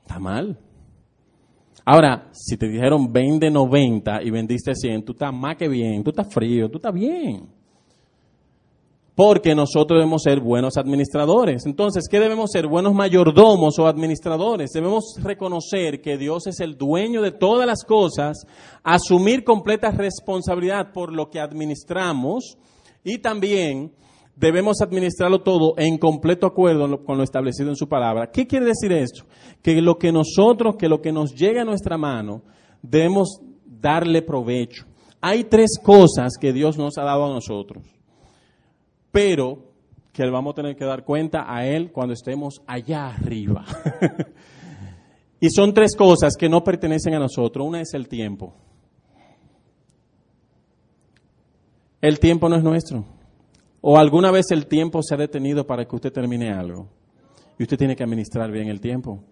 Está 0.00 0.18
mal. 0.18 0.58
Ahora, 1.84 2.28
si 2.32 2.56
te 2.56 2.68
dijeron 2.68 3.12
vende 3.12 3.50
90 3.50 4.22
y 4.22 4.30
vendiste 4.30 4.74
100, 4.74 5.04
tú 5.04 5.12
estás 5.12 5.32
más 5.32 5.56
que 5.56 5.68
bien, 5.68 6.02
tú 6.02 6.10
estás 6.10 6.32
frío, 6.32 6.68
tú 6.68 6.78
estás 6.78 6.92
bien 6.92 7.61
porque 9.14 9.54
nosotros 9.54 9.98
debemos 9.98 10.22
ser 10.22 10.40
buenos 10.40 10.76
administradores. 10.76 11.66
Entonces, 11.66 12.04
¿qué 12.10 12.18
debemos 12.18 12.50
ser? 12.50 12.66
Buenos 12.66 12.94
mayordomos 12.94 13.78
o 13.78 13.86
administradores. 13.86 14.70
Debemos 14.72 15.16
reconocer 15.22 16.00
que 16.00 16.16
Dios 16.16 16.46
es 16.46 16.60
el 16.60 16.76
dueño 16.76 17.20
de 17.20 17.32
todas 17.32 17.66
las 17.66 17.84
cosas, 17.84 18.46
asumir 18.82 19.44
completa 19.44 19.90
responsabilidad 19.90 20.92
por 20.92 21.12
lo 21.12 21.28
que 21.28 21.40
administramos 21.40 22.56
y 23.04 23.18
también 23.18 23.92
debemos 24.34 24.80
administrarlo 24.80 25.42
todo 25.42 25.74
en 25.76 25.98
completo 25.98 26.46
acuerdo 26.46 27.04
con 27.04 27.18
lo 27.18 27.24
establecido 27.24 27.68
en 27.68 27.76
su 27.76 27.88
palabra. 27.88 28.30
¿Qué 28.30 28.46
quiere 28.46 28.66
decir 28.66 28.92
esto? 28.92 29.24
Que 29.60 29.82
lo 29.82 29.98
que 29.98 30.10
nosotros, 30.10 30.76
que 30.76 30.88
lo 30.88 31.02
que 31.02 31.12
nos 31.12 31.34
llega 31.34 31.62
a 31.62 31.66
nuestra 31.66 31.98
mano, 31.98 32.42
debemos 32.80 33.40
darle 33.66 34.22
provecho. 34.22 34.86
Hay 35.20 35.44
tres 35.44 35.78
cosas 35.82 36.32
que 36.40 36.54
Dios 36.54 36.78
nos 36.78 36.96
ha 36.96 37.04
dado 37.04 37.26
a 37.26 37.34
nosotros 37.34 37.91
pero 39.12 39.72
que 40.12 40.28
vamos 40.28 40.52
a 40.52 40.56
tener 40.56 40.76
que 40.76 40.84
dar 40.84 41.04
cuenta 41.04 41.44
a 41.46 41.66
Él 41.66 41.92
cuando 41.92 42.14
estemos 42.14 42.62
allá 42.66 43.08
arriba. 43.08 43.64
y 45.40 45.50
son 45.50 45.72
tres 45.72 45.94
cosas 45.96 46.34
que 46.36 46.48
no 46.48 46.64
pertenecen 46.64 47.14
a 47.14 47.18
nosotros. 47.18 47.66
Una 47.66 47.80
es 47.80 47.94
el 47.94 48.08
tiempo. 48.08 48.54
El 52.00 52.18
tiempo 52.18 52.48
no 52.48 52.56
es 52.56 52.62
nuestro. 52.62 53.04
O 53.80 53.96
alguna 53.96 54.30
vez 54.30 54.50
el 54.50 54.66
tiempo 54.66 55.02
se 55.02 55.14
ha 55.14 55.18
detenido 55.18 55.66
para 55.66 55.86
que 55.86 55.96
usted 55.96 56.12
termine 56.12 56.52
algo. 56.52 56.88
Y 57.58 57.62
usted 57.62 57.78
tiene 57.78 57.96
que 57.96 58.04
administrar 58.04 58.50
bien 58.50 58.68
el 58.68 58.80
tiempo. 58.80 59.22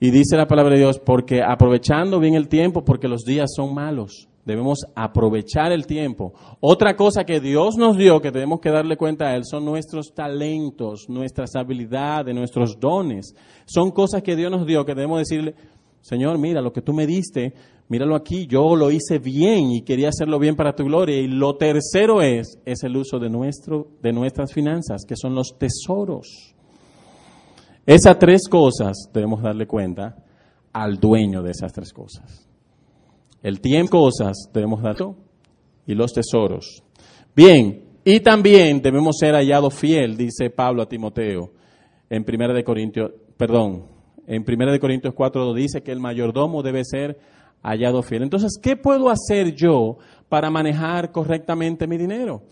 Y 0.00 0.10
dice 0.10 0.36
la 0.36 0.48
palabra 0.48 0.72
de 0.74 0.80
Dios, 0.80 0.98
porque 0.98 1.42
aprovechando 1.42 2.18
bien 2.18 2.34
el 2.34 2.48
tiempo, 2.48 2.84
porque 2.84 3.08
los 3.08 3.24
días 3.24 3.50
son 3.54 3.72
malos. 3.72 4.28
Debemos 4.44 4.80
aprovechar 4.96 5.70
el 5.70 5.86
tiempo. 5.86 6.32
Otra 6.60 6.96
cosa 6.96 7.24
que 7.24 7.40
Dios 7.40 7.76
nos 7.76 7.96
dio, 7.96 8.20
que 8.20 8.32
tenemos 8.32 8.60
que 8.60 8.70
darle 8.70 8.96
cuenta 8.96 9.26
a 9.26 9.36
Él, 9.36 9.44
son 9.44 9.64
nuestros 9.64 10.12
talentos, 10.14 11.06
nuestras 11.08 11.54
habilidades, 11.54 12.34
nuestros 12.34 12.78
dones. 12.80 13.34
Son 13.66 13.92
cosas 13.92 14.22
que 14.22 14.34
Dios 14.34 14.50
nos 14.50 14.66
dio 14.66 14.84
que 14.84 14.94
debemos 14.94 15.20
decirle, 15.20 15.54
Señor, 16.00 16.38
mira, 16.38 16.60
lo 16.60 16.72
que 16.72 16.82
tú 16.82 16.92
me 16.92 17.06
diste, 17.06 17.54
míralo 17.88 18.16
aquí, 18.16 18.48
yo 18.48 18.74
lo 18.74 18.90
hice 18.90 19.20
bien 19.20 19.70
y 19.70 19.82
quería 19.82 20.08
hacerlo 20.08 20.40
bien 20.40 20.56
para 20.56 20.74
tu 20.74 20.84
gloria. 20.84 21.20
Y 21.20 21.28
lo 21.28 21.56
tercero 21.56 22.20
es, 22.20 22.58
es 22.64 22.82
el 22.82 22.96
uso 22.96 23.20
de, 23.20 23.30
nuestro, 23.30 23.92
de 24.02 24.12
nuestras 24.12 24.52
finanzas, 24.52 25.04
que 25.06 25.14
son 25.14 25.36
los 25.36 25.56
tesoros. 25.56 26.56
Esas 27.86 28.18
tres 28.18 28.48
cosas 28.48 29.08
debemos 29.14 29.40
darle 29.40 29.68
cuenta 29.68 30.16
al 30.72 30.98
dueño 30.98 31.42
de 31.42 31.52
esas 31.52 31.72
tres 31.72 31.92
cosas. 31.92 32.51
El 33.42 33.60
tiempo, 33.60 33.98
cosas 33.98 34.48
debemos 34.52 34.82
dar 34.82 34.96
y 35.86 35.94
los 35.94 36.12
tesoros. 36.12 36.82
Bien, 37.34 37.82
y 38.04 38.20
también 38.20 38.80
debemos 38.80 39.16
ser 39.18 39.34
hallados 39.34 39.74
fiel, 39.74 40.16
dice 40.16 40.50
Pablo 40.50 40.82
a 40.82 40.88
Timoteo 40.88 41.52
en 42.08 42.24
Primera 42.24 42.52
de 42.52 42.62
Corintios, 42.62 43.10
perdón, 43.36 43.86
en 44.26 44.44
Primera 44.44 44.70
de 44.70 44.78
Corintios 44.78 45.14
4 45.14 45.54
dice 45.54 45.82
que 45.82 45.92
el 45.92 45.98
mayordomo 45.98 46.62
debe 46.62 46.84
ser 46.84 47.18
hallado 47.62 48.02
fiel. 48.02 48.22
Entonces, 48.22 48.58
¿qué 48.62 48.76
puedo 48.76 49.08
hacer 49.08 49.54
yo 49.54 49.96
para 50.28 50.50
manejar 50.50 51.10
correctamente 51.10 51.86
mi 51.86 51.96
dinero? 51.96 52.42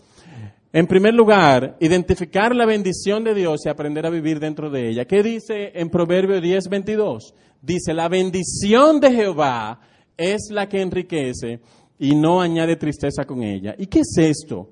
En 0.73 0.87
primer 0.87 1.13
lugar, 1.13 1.77
identificar 1.79 2.55
la 2.55 2.65
bendición 2.65 3.23
de 3.23 3.35
Dios 3.35 3.61
y 3.65 3.69
aprender 3.69 4.05
a 4.05 4.09
vivir 4.09 4.39
dentro 4.39 4.69
de 4.69 4.89
ella. 4.89 5.05
¿Qué 5.05 5.21
dice 5.21 5.71
en 5.75 5.89
Proverbio 5.89 6.41
10, 6.41 6.69
22? 6.69 7.35
Dice, 7.61 7.93
la 7.93 8.07
bendición 8.07 8.99
de 8.99 9.11
Jehová 9.11 9.79
es 10.21 10.49
la 10.51 10.69
que 10.69 10.81
enriquece 10.81 11.59
y 11.97 12.15
no 12.15 12.41
añade 12.41 12.75
tristeza 12.75 13.25
con 13.25 13.43
ella. 13.43 13.75
¿Y 13.77 13.87
qué 13.87 14.01
es 14.01 14.17
esto? 14.17 14.69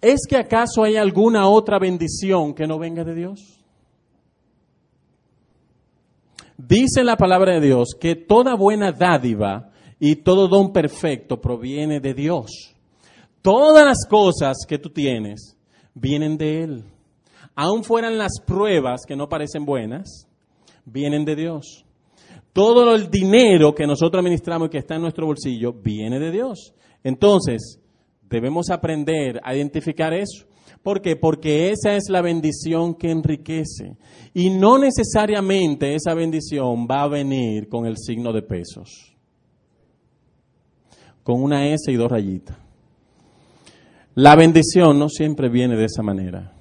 ¿Es 0.00 0.26
que 0.28 0.36
acaso 0.36 0.84
hay 0.84 0.96
alguna 0.96 1.48
otra 1.48 1.78
bendición 1.78 2.54
que 2.54 2.66
no 2.66 2.78
venga 2.78 3.02
de 3.02 3.14
Dios? 3.14 3.56
Dice 6.58 7.04
la 7.04 7.16
palabra 7.16 7.54
de 7.54 7.60
Dios 7.60 7.96
que 7.98 8.14
toda 8.14 8.54
buena 8.54 8.92
dádiva 8.92 9.70
y 9.98 10.16
todo 10.16 10.48
don 10.48 10.72
perfecto 10.72 11.40
proviene 11.40 12.00
de 12.00 12.12
Dios. 12.14 12.74
Todas 13.40 13.84
las 13.86 14.06
cosas 14.06 14.58
que 14.68 14.78
tú 14.78 14.90
tienes 14.90 15.56
vienen 15.94 16.36
de 16.36 16.62
Él. 16.62 16.84
Aun 17.54 17.84
fueran 17.84 18.18
las 18.18 18.40
pruebas 18.46 19.02
que 19.06 19.16
no 19.16 19.28
parecen 19.28 19.64
buenas, 19.64 20.28
vienen 20.84 21.24
de 21.24 21.36
Dios. 21.36 21.85
Todo 22.56 22.94
el 22.94 23.10
dinero 23.10 23.74
que 23.74 23.86
nosotros 23.86 24.18
administramos 24.20 24.68
y 24.68 24.70
que 24.70 24.78
está 24.78 24.94
en 24.94 25.02
nuestro 25.02 25.26
bolsillo 25.26 25.74
viene 25.74 26.18
de 26.18 26.30
Dios. 26.30 26.72
Entonces, 27.04 27.78
debemos 28.30 28.70
aprender 28.70 29.38
a 29.44 29.54
identificar 29.54 30.14
eso. 30.14 30.46
¿Por 30.82 31.02
qué? 31.02 31.16
Porque 31.16 31.68
esa 31.68 31.94
es 31.96 32.04
la 32.08 32.22
bendición 32.22 32.94
que 32.94 33.10
enriquece. 33.10 33.98
Y 34.32 34.48
no 34.48 34.78
necesariamente 34.78 35.94
esa 35.94 36.14
bendición 36.14 36.88
va 36.90 37.02
a 37.02 37.08
venir 37.08 37.68
con 37.68 37.84
el 37.84 37.98
signo 37.98 38.32
de 38.32 38.40
pesos. 38.40 39.14
Con 41.22 41.42
una 41.42 41.68
S 41.68 41.92
y 41.92 41.96
dos 41.96 42.10
rayitas. 42.10 42.56
La 44.14 44.34
bendición 44.34 44.98
no 44.98 45.10
siempre 45.10 45.50
viene 45.50 45.76
de 45.76 45.84
esa 45.84 46.02
manera. 46.02 46.54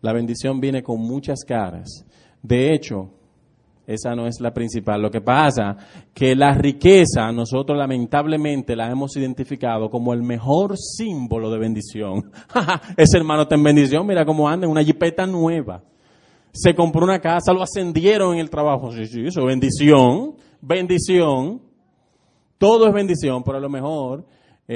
La 0.00 0.14
bendición 0.14 0.58
viene 0.58 0.82
con 0.82 1.00
muchas 1.02 1.44
caras. 1.44 2.06
De 2.42 2.72
hecho, 2.72 3.17
esa 3.88 4.14
no 4.14 4.26
es 4.26 4.38
la 4.38 4.52
principal. 4.52 5.00
Lo 5.00 5.10
que 5.10 5.22
pasa 5.22 5.74
que 6.12 6.36
la 6.36 6.52
riqueza 6.52 7.32
nosotros 7.32 7.78
lamentablemente 7.78 8.76
la 8.76 8.90
hemos 8.90 9.16
identificado 9.16 9.88
como 9.88 10.12
el 10.12 10.22
mejor 10.22 10.76
símbolo 10.76 11.50
de 11.50 11.58
bendición. 11.58 12.30
Ese 12.98 13.16
hermano 13.16 13.42
está 13.42 13.54
en 13.54 13.62
bendición, 13.62 14.06
mira 14.06 14.26
cómo 14.26 14.46
anda, 14.46 14.66
en 14.66 14.70
una 14.70 14.84
jipeta 14.84 15.26
nueva. 15.26 15.82
Se 16.52 16.74
compró 16.74 17.02
una 17.02 17.18
casa, 17.18 17.54
lo 17.54 17.62
ascendieron 17.62 18.34
en 18.34 18.40
el 18.40 18.50
trabajo. 18.50 18.92
Sí, 18.92 19.06
sí, 19.06 19.22
eso, 19.26 19.46
bendición, 19.46 20.34
bendición. 20.60 21.62
Todo 22.58 22.88
es 22.88 22.92
bendición, 22.92 23.42
pero 23.42 23.56
a 23.56 23.60
lo 23.60 23.70
mejor 23.70 24.26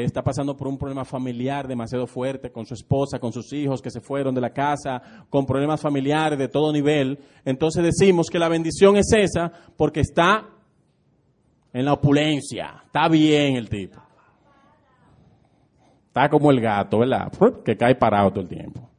está 0.01 0.23
pasando 0.23 0.57
por 0.57 0.69
un 0.69 0.79
problema 0.79 1.05
familiar 1.05 1.69
demasiado 1.69 2.07
fuerte 2.07 2.51
con 2.51 2.65
su 2.65 2.73
esposa, 2.73 3.19
con 3.19 3.31
sus 3.31 3.53
hijos 3.53 3.83
que 3.83 3.91
se 3.91 4.01
fueron 4.01 4.35
de 4.35 4.41
la 4.41 4.51
casa, 4.51 5.27
con 5.29 5.45
problemas 5.45 5.83
familiares 5.83 6.39
de 6.39 6.49
todo 6.49 6.73
nivel, 6.73 7.19
entonces 7.45 7.85
decimos 7.85 8.29
que 8.31 8.39
la 8.39 8.49
bendición 8.49 8.97
es 8.97 9.13
esa 9.13 9.53
porque 9.77 10.01
está 10.01 10.49
en 11.75 11.85
la 11.85 11.93
opulencia, 11.93 12.83
está 12.87 13.09
bien 13.09 13.57
el 13.57 13.69
tipo. 13.69 14.01
Está 16.07 16.29
como 16.29 16.51
el 16.51 16.61
gato, 16.61 16.99
¿verdad? 16.99 17.31
Que 17.65 17.77
cae 17.77 17.95
parado 17.95 18.31
todo 18.31 18.41
el 18.41 18.49
tiempo. 18.49 18.91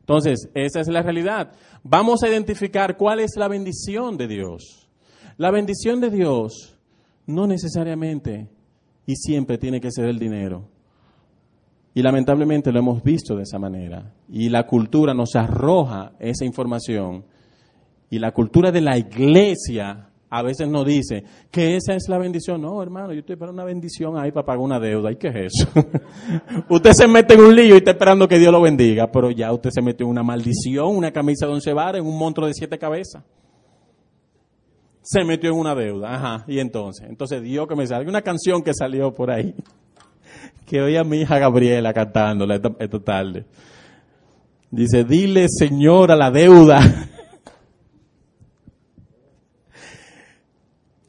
Entonces, 0.00 0.48
esa 0.54 0.80
es 0.80 0.88
la 0.88 1.02
realidad. 1.02 1.52
Vamos 1.84 2.22
a 2.22 2.28
identificar 2.28 2.96
cuál 2.96 3.20
es 3.20 3.32
la 3.36 3.48
bendición 3.48 4.16
de 4.16 4.28
Dios. 4.28 4.88
La 5.36 5.50
bendición 5.50 6.00
de 6.00 6.10
Dios 6.10 6.78
no 7.26 7.46
necesariamente 7.46 8.48
y 9.06 9.16
siempre 9.16 9.58
tiene 9.58 9.80
que 9.80 9.90
ser 9.90 10.06
el 10.06 10.18
dinero. 10.18 10.68
Y 11.94 12.02
lamentablemente 12.02 12.72
lo 12.72 12.78
hemos 12.78 13.02
visto 13.02 13.36
de 13.36 13.42
esa 13.42 13.58
manera. 13.58 14.14
Y 14.28 14.48
la 14.48 14.66
cultura 14.66 15.12
nos 15.12 15.36
arroja 15.36 16.12
esa 16.18 16.44
información. 16.44 17.24
Y 18.08 18.18
la 18.18 18.32
cultura 18.32 18.72
de 18.72 18.80
la 18.80 18.96
iglesia 18.96 20.08
a 20.30 20.42
veces 20.42 20.66
nos 20.66 20.86
dice 20.86 21.24
que 21.50 21.76
esa 21.76 21.94
es 21.94 22.08
la 22.08 22.16
bendición. 22.16 22.62
No, 22.62 22.82
hermano, 22.82 23.12
yo 23.12 23.20
estoy 23.20 23.34
esperando 23.34 23.62
una 23.62 23.70
bendición 23.70 24.16
ahí 24.16 24.32
para 24.32 24.46
pagar 24.46 24.60
una 24.60 24.80
deuda. 24.80 25.12
¿Y 25.12 25.16
qué 25.16 25.28
es 25.28 25.52
eso? 25.52 25.68
usted 26.70 26.92
se 26.92 27.06
mete 27.06 27.34
en 27.34 27.40
un 27.40 27.54
lío 27.54 27.74
y 27.74 27.78
está 27.78 27.90
esperando 27.90 28.26
que 28.26 28.38
Dios 28.38 28.50
lo 28.50 28.62
bendiga, 28.62 29.12
pero 29.12 29.30
ya 29.30 29.52
usted 29.52 29.70
se 29.70 29.82
metió 29.82 30.06
en 30.06 30.12
una 30.12 30.22
maldición, 30.22 30.96
una 30.96 31.12
camisa 31.12 31.46
de 31.46 31.52
once 31.52 31.72
varas, 31.74 32.00
en 32.00 32.06
un 32.06 32.18
monstruo 32.18 32.46
de 32.46 32.54
siete 32.54 32.78
cabezas 32.78 33.22
se 35.02 35.24
metió 35.24 35.50
en 35.50 35.58
una 35.58 35.74
deuda. 35.74 36.14
Ajá, 36.14 36.44
y 36.46 36.60
entonces, 36.60 37.06
entonces 37.08 37.42
Dios 37.42 37.66
que 37.66 37.74
me 37.74 37.86
salga 37.86 38.08
una 38.08 38.22
canción 38.22 38.62
que 38.62 38.72
salió 38.72 39.12
por 39.12 39.30
ahí, 39.30 39.54
que 40.66 40.80
oí 40.80 40.96
a 40.96 41.04
mi 41.04 41.20
hija 41.20 41.38
Gabriela 41.38 41.92
cantándola 41.92 42.60
esta, 42.78 43.00
tarde. 43.00 43.44
Dice, 44.70 45.04
dile 45.04 45.48
Señor 45.48 46.12
a 46.12 46.16
la 46.16 46.30
deuda. 46.30 46.80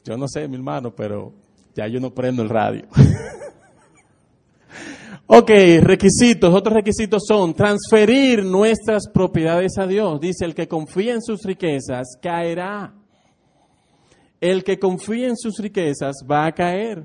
Yo 0.04 0.18
no 0.18 0.28
sé, 0.28 0.46
mi 0.48 0.56
hermano, 0.56 0.94
pero 0.94 1.32
ya 1.74 1.88
yo 1.88 1.98
no 1.98 2.12
prendo 2.12 2.42
el 2.42 2.50
radio. 2.50 2.84
ok, 5.26 5.50
requisitos. 5.80 6.54
Otros 6.54 6.74
requisitos 6.74 7.22
son 7.26 7.54
transferir 7.54 8.44
nuestras 8.44 9.08
propiedades 9.08 9.78
a 9.78 9.86
Dios. 9.86 10.20
Dice, 10.20 10.44
el 10.44 10.54
que 10.54 10.68
confía 10.68 11.14
en 11.14 11.22
sus 11.22 11.42
riquezas 11.42 12.18
caerá 12.20 12.92
el 14.44 14.62
que 14.62 14.78
confía 14.78 15.28
en 15.28 15.38
sus 15.38 15.56
riquezas 15.58 16.16
va 16.30 16.44
a 16.44 16.52
caer. 16.52 17.02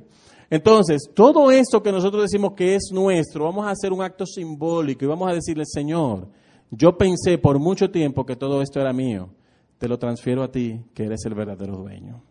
Entonces, 0.50 1.10
todo 1.14 1.50
esto 1.52 1.82
que 1.82 1.90
nosotros 1.90 2.24
decimos 2.24 2.52
que 2.54 2.76
es 2.76 2.90
nuestro, 2.92 3.46
vamos 3.46 3.66
a 3.66 3.70
hacer 3.70 3.94
un 3.94 4.02
acto 4.02 4.26
simbólico 4.26 5.06
y 5.06 5.08
vamos 5.08 5.32
a 5.32 5.36
decirle, 5.36 5.64
Señor, 5.66 6.28
yo 6.70 6.98
pensé 6.98 7.38
por 7.38 7.58
mucho 7.58 7.90
tiempo 7.90 8.26
que 8.26 8.36
todo 8.36 8.62
esto 8.62 8.82
era 8.82 8.92
mío, 8.92 9.30
te 9.78 9.88
lo 9.88 9.98
transfiero 9.98 10.44
a 10.44 10.52
ti, 10.52 10.82
que 10.94 11.06
eres 11.06 11.24
el 11.26 11.34
verdadero 11.34 11.78
dueño. 11.78 12.22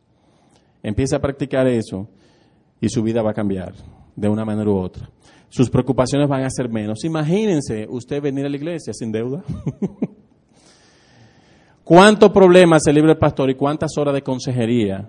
Empieza 0.82 1.16
a 1.16 1.20
practicar 1.20 1.66
eso 1.66 2.06
y 2.78 2.90
su 2.90 3.02
vida 3.02 3.22
va 3.22 3.30
a 3.30 3.34
cambiar 3.34 3.72
de 4.14 4.28
una 4.28 4.44
manera 4.44 4.68
u 4.68 4.76
otra. 4.76 5.08
Sus 5.48 5.70
preocupaciones 5.70 6.28
van 6.28 6.44
a 6.44 6.50
ser 6.50 6.68
menos. 6.68 7.02
Imagínense 7.04 7.86
usted 7.88 8.20
venir 8.20 8.44
a 8.44 8.50
la 8.50 8.56
iglesia 8.56 8.92
sin 8.92 9.10
deuda. 9.10 9.42
¿Cuántos 11.88 12.32
problemas 12.32 12.82
se 12.84 12.92
libra 12.92 13.12
el 13.12 13.16
pastor 13.16 13.48
y 13.48 13.54
cuántas 13.54 13.96
horas 13.96 14.12
de 14.12 14.20
consejería 14.20 15.08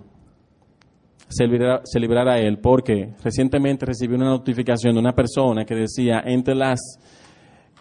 se 1.27 1.99
librará, 1.99 2.35
a 2.35 2.39
él? 2.39 2.59
Porque 2.59 3.15
recientemente 3.21 3.85
recibí 3.85 4.15
una 4.15 4.29
notificación 4.29 4.93
de 4.93 5.01
una 5.01 5.13
persona 5.13 5.65
que 5.65 5.75
decía, 5.75 6.23
entre 6.25 6.55
las 6.55 6.79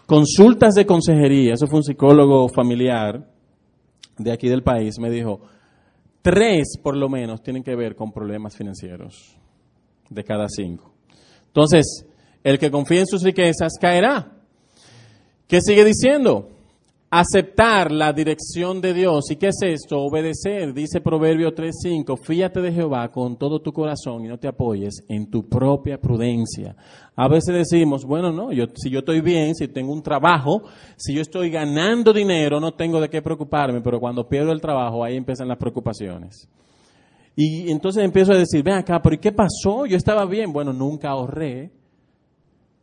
consultas 0.05 0.73
de 0.73 0.85
consejería, 0.85 1.53
eso 1.53 1.65
fue 1.67 1.77
un 1.77 1.85
psicólogo 1.85 2.49
familiar 2.49 3.25
de 4.17 4.33
aquí 4.33 4.49
del 4.49 4.63
país, 4.63 4.99
me 4.99 5.09
dijo, 5.09 5.39
tres 6.21 6.77
por 6.83 6.97
lo 6.97 7.07
menos 7.07 7.41
tienen 7.41 7.63
que 7.63 7.77
ver 7.77 7.95
con 7.95 8.11
problemas 8.11 8.57
financieros 8.57 9.37
de 10.09 10.25
cada 10.25 10.49
cinco. 10.49 10.91
Entonces, 11.47 12.05
el 12.43 12.59
que 12.59 12.69
confía 12.69 12.99
en 12.99 13.07
sus 13.07 13.23
riquezas 13.23 13.77
caerá. 13.79 14.29
¿Qué 15.47 15.61
sigue 15.61 15.85
diciendo? 15.85 16.58
Aceptar 17.09 17.91
la 17.91 18.13
dirección 18.13 18.81
de 18.81 18.93
Dios. 18.93 19.31
¿Y 19.31 19.37
qué 19.37 19.47
es 19.47 19.59
esto? 19.61 19.99
Obedecer. 19.99 20.73
Dice 20.73 21.01
Proverbio 21.01 21.53
3.5, 21.53 22.17
fíjate 22.19 22.61
de 22.61 22.71
Jehová 22.71 23.09
con 23.11 23.37
todo 23.37 23.61
tu 23.61 23.73
corazón 23.73 24.25
y 24.25 24.27
no 24.27 24.37
te 24.37 24.47
apoyes 24.47 25.03
en 25.07 25.29
tu 25.29 25.47
propia 25.47 25.99
prudencia. 25.99 26.75
A 27.15 27.27
veces 27.27 27.55
decimos, 27.55 28.05
bueno, 28.05 28.31
no, 28.31 28.51
yo, 28.51 28.65
si 28.75 28.89
yo 28.89 28.99
estoy 28.99 29.21
bien, 29.21 29.55
si 29.55 29.67
tengo 29.67 29.91
un 29.91 30.03
trabajo, 30.03 30.63
si 30.97 31.15
yo 31.15 31.21
estoy 31.21 31.49
ganando 31.49 32.13
dinero, 32.13 32.59
no 32.59 32.73
tengo 32.73 33.01
de 33.01 33.09
qué 33.09 33.21
preocuparme, 33.21 33.81
pero 33.81 33.99
cuando 33.99 34.27
pierdo 34.27 34.51
el 34.51 34.61
trabajo, 34.61 35.03
ahí 35.03 35.17
empiezan 35.17 35.47
las 35.47 35.57
preocupaciones. 35.57 36.47
Y 37.35 37.71
entonces 37.71 38.03
empiezo 38.03 38.33
a 38.33 38.37
decir, 38.37 38.63
ven 38.63 38.75
acá, 38.75 39.01
pero 39.01 39.15
¿y 39.15 39.19
qué 39.19 39.31
pasó? 39.31 39.85
Yo 39.85 39.95
estaba 39.95 40.25
bien. 40.25 40.51
Bueno, 40.51 40.73
nunca 40.73 41.09
ahorré, 41.09 41.71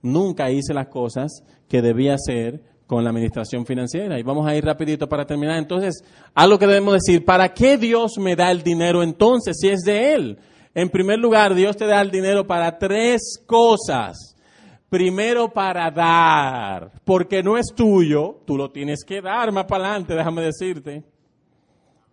nunca 0.02 0.50
hice 0.50 0.72
las 0.72 0.88
cosas 0.88 1.42
que 1.68 1.82
debía 1.82 2.14
hacer 2.14 2.62
con 2.86 3.02
la 3.02 3.10
administración 3.10 3.66
financiera. 3.66 4.18
Y 4.18 4.22
vamos 4.22 4.46
a 4.46 4.54
ir 4.54 4.64
rapidito 4.64 5.08
para 5.08 5.26
terminar. 5.26 5.58
Entonces, 5.58 6.02
algo 6.34 6.58
que 6.58 6.66
debemos 6.66 6.94
decir, 6.94 7.24
¿para 7.24 7.52
qué 7.52 7.76
Dios 7.76 8.18
me 8.18 8.36
da 8.36 8.50
el 8.50 8.62
dinero 8.62 9.02
entonces 9.02 9.56
si 9.60 9.68
es 9.68 9.80
de 9.80 10.14
Él? 10.14 10.38
En 10.74 10.90
primer 10.90 11.18
lugar, 11.18 11.54
Dios 11.54 11.76
te 11.76 11.86
da 11.86 12.00
el 12.00 12.10
dinero 12.10 12.46
para 12.46 12.78
tres 12.78 13.42
cosas. 13.46 14.36
Primero 14.88 15.48
para 15.48 15.90
dar, 15.90 16.92
porque 17.04 17.42
no 17.42 17.58
es 17.58 17.66
tuyo, 17.74 18.42
tú 18.46 18.56
lo 18.56 18.70
tienes 18.70 19.02
que 19.04 19.20
dar 19.20 19.50
más 19.50 19.64
para 19.64 19.86
adelante, 19.86 20.14
déjame 20.14 20.42
decirte. 20.42 21.02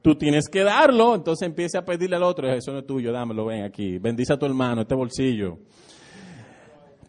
Tú 0.01 0.15
tienes 0.15 0.49
que 0.49 0.63
darlo, 0.63 1.13
entonces 1.13 1.47
empieza 1.47 1.79
a 1.79 1.85
pedirle 1.85 2.15
al 2.15 2.23
otro, 2.23 2.51
eso 2.51 2.71
no 2.71 2.79
es 2.79 2.87
tuyo, 2.87 3.11
dámelo, 3.11 3.45
ven 3.45 3.63
aquí, 3.63 3.99
bendice 3.99 4.33
a 4.33 4.37
tu 4.37 4.45
hermano, 4.45 4.81
este 4.81 4.95
bolsillo. 4.95 5.59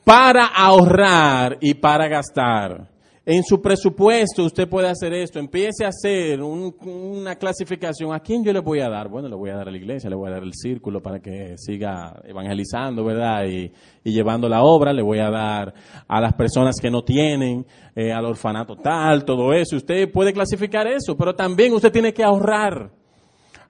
Para 0.05 0.47
ahorrar 0.47 1.57
y 1.61 1.75
para 1.75 2.09
gastar. 2.09 2.94
En 3.27 3.43
su 3.43 3.62
presupuesto 3.62 4.45
usted 4.45 4.68
puede 4.68 4.89
hacer 4.89 5.14
esto, 5.14 5.39
empiece 5.39 5.87
a 5.87 5.89
hacer 5.89 6.43
una 6.43 7.37
clasificación. 7.37 8.12
¿A 8.12 8.20
quién 8.20 8.45
yo 8.45 8.53
le 8.53 8.61
voy 8.61 8.81
a 8.81 8.91
dar? 8.91 9.09
Bueno, 9.09 9.29
le 9.29 9.35
voy 9.35 9.49
a 9.49 9.57
dar 9.57 9.68
a 9.68 9.70
la 9.70 9.79
iglesia, 9.79 10.11
le 10.11 10.16
voy 10.16 10.29
a 10.29 10.35
dar 10.35 10.43
el 10.43 10.53
círculo 10.53 11.01
para 11.01 11.20
que 11.20 11.55
siga 11.57 12.20
evangelizando, 12.25 13.03
¿verdad? 13.03 13.47
Y, 13.47 13.72
llevando 14.03 14.47
la 14.47 14.62
obra, 14.62 14.93
le 14.93 15.01
voy 15.01 15.20
a 15.20 15.31
dar 15.31 15.72
a 16.07 16.20
las 16.20 16.35
personas 16.35 16.77
que 16.79 16.91
no 16.91 17.03
tienen, 17.03 17.64
eh, 17.97 18.12
al 18.12 18.27
orfanato 18.27 18.77
tal, 18.77 19.25
todo 19.25 19.55
eso. 19.55 19.77
Usted 19.77 20.12
puede 20.12 20.35
clasificar 20.35 20.87
eso, 20.87 21.16
pero 21.16 21.35
también 21.35 21.72
usted 21.72 21.91
tiene 21.91 22.12
que 22.12 22.22
ahorrar. 22.22 22.91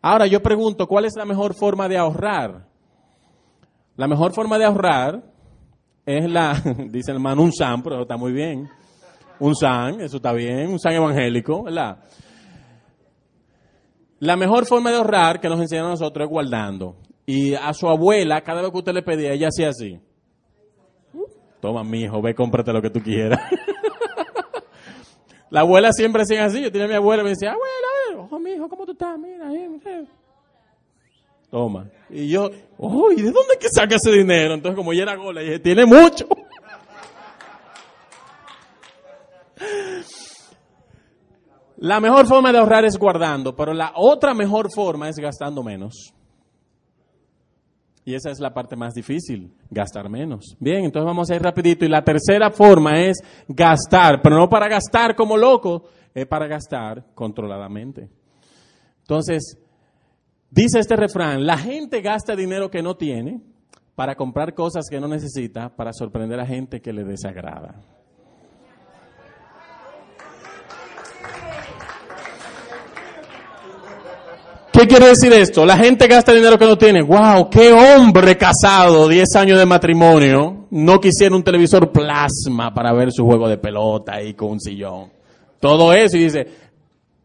Ahora 0.02 0.26
yo 0.26 0.42
pregunto, 0.42 0.88
¿cuál 0.88 1.04
es 1.04 1.14
la 1.16 1.24
mejor 1.24 1.54
forma 1.54 1.88
de 1.88 1.96
ahorrar? 1.96 2.66
La 3.94 4.08
mejor 4.08 4.32
forma 4.32 4.58
de 4.58 4.64
ahorrar 4.64 5.22
es 6.04 6.28
la, 6.28 6.60
dice 6.90 7.12
el 7.12 7.18
hermano, 7.18 7.42
un 7.42 7.52
SAM, 7.52 7.84
pero 7.84 8.02
está 8.02 8.16
muy 8.16 8.32
bien 8.32 8.68
un 9.40 9.54
san, 9.54 10.00
eso 10.00 10.16
está 10.16 10.32
bien, 10.32 10.68
un 10.68 10.78
san 10.78 10.92
evangélico, 10.92 11.64
¿verdad? 11.64 11.98
La 14.20 14.36
mejor 14.36 14.66
forma 14.66 14.90
de 14.90 14.96
ahorrar 14.96 15.40
que 15.40 15.48
nos 15.48 15.60
enseñan 15.60 15.86
a 15.86 15.90
nosotros 15.90 16.26
es 16.26 16.30
guardando. 16.30 16.96
Y 17.26 17.54
a 17.54 17.72
su 17.72 17.88
abuela, 17.88 18.42
cada 18.42 18.62
vez 18.62 18.70
que 18.70 18.78
usted 18.78 18.92
le 18.92 19.02
pedía, 19.02 19.32
ella 19.32 19.48
hacía 19.48 19.68
así. 19.68 19.98
Toma, 21.60 21.82
mi 21.82 22.02
hijo, 22.02 22.20
ve, 22.20 22.34
cómprate 22.34 22.72
lo 22.72 22.82
que 22.82 22.90
tú 22.90 23.00
quieras. 23.00 23.40
la 25.50 25.60
abuela 25.60 25.92
siempre 25.92 26.22
hacía 26.22 26.44
así. 26.44 26.62
Yo 26.62 26.70
tenía 26.70 26.86
a 26.86 26.88
mi 26.88 26.94
abuela 26.94 27.22
y 27.22 27.24
me 27.24 27.30
decía, 27.30 27.52
abuela, 27.52 28.24
ojo, 28.24 28.38
mi 28.38 28.52
hijo, 28.52 28.68
¿cómo 28.68 28.84
tú 28.84 28.92
estás? 28.92 29.18
Mira, 29.18 29.48
Toma. 31.50 31.88
Y 32.10 32.28
yo, 32.28 32.50
uy, 32.76 33.16
¿de 33.16 33.30
dónde 33.30 33.52
es 33.52 33.58
que 33.58 33.68
saca 33.68 33.96
ese 33.96 34.10
dinero? 34.10 34.54
Entonces, 34.54 34.76
como 34.76 34.92
ella 34.92 35.04
era 35.04 35.16
gola, 35.16 35.40
dije, 35.40 35.58
tiene 35.58 35.86
mucho. 35.86 36.26
La 41.84 42.00
mejor 42.00 42.26
forma 42.26 42.50
de 42.50 42.56
ahorrar 42.56 42.86
es 42.86 42.96
guardando, 42.96 43.54
pero 43.54 43.74
la 43.74 43.92
otra 43.94 44.32
mejor 44.32 44.72
forma 44.72 45.10
es 45.10 45.16
gastando 45.16 45.62
menos. 45.62 46.14
Y 48.06 48.14
esa 48.14 48.30
es 48.30 48.40
la 48.40 48.54
parte 48.54 48.74
más 48.74 48.94
difícil, 48.94 49.52
gastar 49.68 50.08
menos. 50.08 50.56
Bien, 50.58 50.86
entonces 50.86 51.04
vamos 51.04 51.28
a 51.28 51.34
ir 51.34 51.42
rapidito. 51.42 51.84
Y 51.84 51.90
la 51.90 52.02
tercera 52.02 52.50
forma 52.50 53.02
es 53.02 53.18
gastar, 53.46 54.22
pero 54.22 54.38
no 54.38 54.48
para 54.48 54.66
gastar 54.66 55.14
como 55.14 55.36
loco, 55.36 55.84
es 56.14 56.26
para 56.26 56.46
gastar 56.46 57.04
controladamente. 57.14 58.08
Entonces, 59.00 59.58
dice 60.48 60.78
este 60.78 60.96
refrán, 60.96 61.44
la 61.44 61.58
gente 61.58 62.00
gasta 62.00 62.34
dinero 62.34 62.70
que 62.70 62.82
no 62.82 62.96
tiene 62.96 63.42
para 63.94 64.14
comprar 64.14 64.54
cosas 64.54 64.86
que 64.88 65.00
no 65.00 65.06
necesita 65.06 65.68
para 65.68 65.92
sorprender 65.92 66.40
a 66.40 66.46
gente 66.46 66.80
que 66.80 66.94
le 66.94 67.04
desagrada. 67.04 67.74
¿Qué 74.84 74.88
quiere 74.88 75.06
decir 75.06 75.32
esto? 75.32 75.64
La 75.64 75.78
gente 75.78 76.06
gasta 76.06 76.30
dinero 76.34 76.58
que 76.58 76.66
no 76.66 76.76
tiene. 76.76 77.00
¡Wow! 77.00 77.48
¡Qué 77.48 77.72
hombre 77.72 78.36
casado! 78.36 79.08
10 79.08 79.34
años 79.36 79.58
de 79.58 79.64
matrimonio. 79.64 80.66
No 80.70 81.00
quisiera 81.00 81.34
un 81.34 81.42
televisor 81.42 81.90
plasma 81.90 82.74
para 82.74 82.92
ver 82.92 83.10
su 83.10 83.24
juego 83.24 83.48
de 83.48 83.56
pelota 83.56 84.16
ahí 84.16 84.34
con 84.34 84.50
un 84.50 84.60
sillón. 84.60 85.10
Todo 85.58 85.94
eso 85.94 86.18
y 86.18 86.24
dice, 86.24 86.40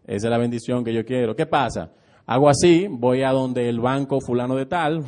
esa 0.08 0.28
es 0.28 0.32
la 0.32 0.38
bendición 0.38 0.86
que 0.86 0.94
yo 0.94 1.04
quiero. 1.04 1.36
¿Qué 1.36 1.48
pasa? 1.48 1.92
Hago 2.28 2.48
así, 2.48 2.88
voy 2.90 3.24
a 3.24 3.32
donde 3.32 3.68
el 3.68 3.82
banco 3.82 4.22
fulano 4.22 4.56
de 4.56 4.66
tal. 4.66 5.04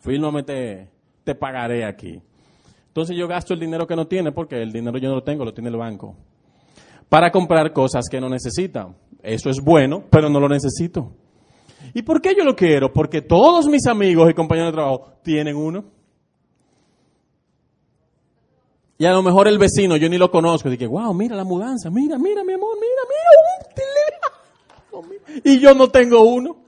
Fírmame, 0.00 0.42
te, 0.42 0.88
te 1.22 1.34
pagaré 1.34 1.84
aquí. 1.84 2.18
Entonces 2.88 3.14
yo 3.14 3.28
gasto 3.28 3.52
el 3.52 3.60
dinero 3.60 3.86
que 3.86 3.94
no 3.94 4.06
tiene 4.06 4.32
porque 4.32 4.62
el 4.62 4.72
dinero 4.72 4.96
yo 4.96 5.10
no 5.10 5.16
lo 5.16 5.22
tengo, 5.22 5.44
lo 5.44 5.52
tiene 5.52 5.68
el 5.68 5.76
banco. 5.76 6.16
Para 7.10 7.30
comprar 7.30 7.74
cosas 7.74 8.06
que 8.10 8.22
no 8.22 8.30
necesitan. 8.30 8.96
Eso 9.26 9.50
es 9.50 9.60
bueno, 9.60 10.04
pero 10.08 10.30
no 10.30 10.38
lo 10.38 10.48
necesito. 10.48 11.10
¿Y 11.92 12.02
por 12.02 12.22
qué 12.22 12.32
yo 12.36 12.44
lo 12.44 12.54
quiero? 12.54 12.92
Porque 12.92 13.22
todos 13.22 13.66
mis 13.66 13.84
amigos 13.88 14.30
y 14.30 14.34
compañeros 14.34 14.70
de 14.70 14.76
trabajo 14.76 15.14
tienen 15.24 15.56
uno. 15.56 15.84
Y 18.96 19.04
a 19.04 19.10
lo 19.10 19.22
mejor 19.24 19.48
el 19.48 19.58
vecino, 19.58 19.96
yo 19.96 20.08
ni 20.08 20.16
lo 20.16 20.30
conozco, 20.30 20.70
dije, 20.70 20.86
wow, 20.86 21.12
mira 21.12 21.34
la 21.34 21.42
mudanza, 21.42 21.90
mira, 21.90 22.16
mira, 22.18 22.44
mi 22.44 22.52
amor, 22.52 22.76
mira, 22.76 23.02
mira, 24.94 25.42
Y 25.44 25.58
yo 25.58 25.74
no 25.74 25.88
tengo 25.88 26.22
uno 26.22 26.58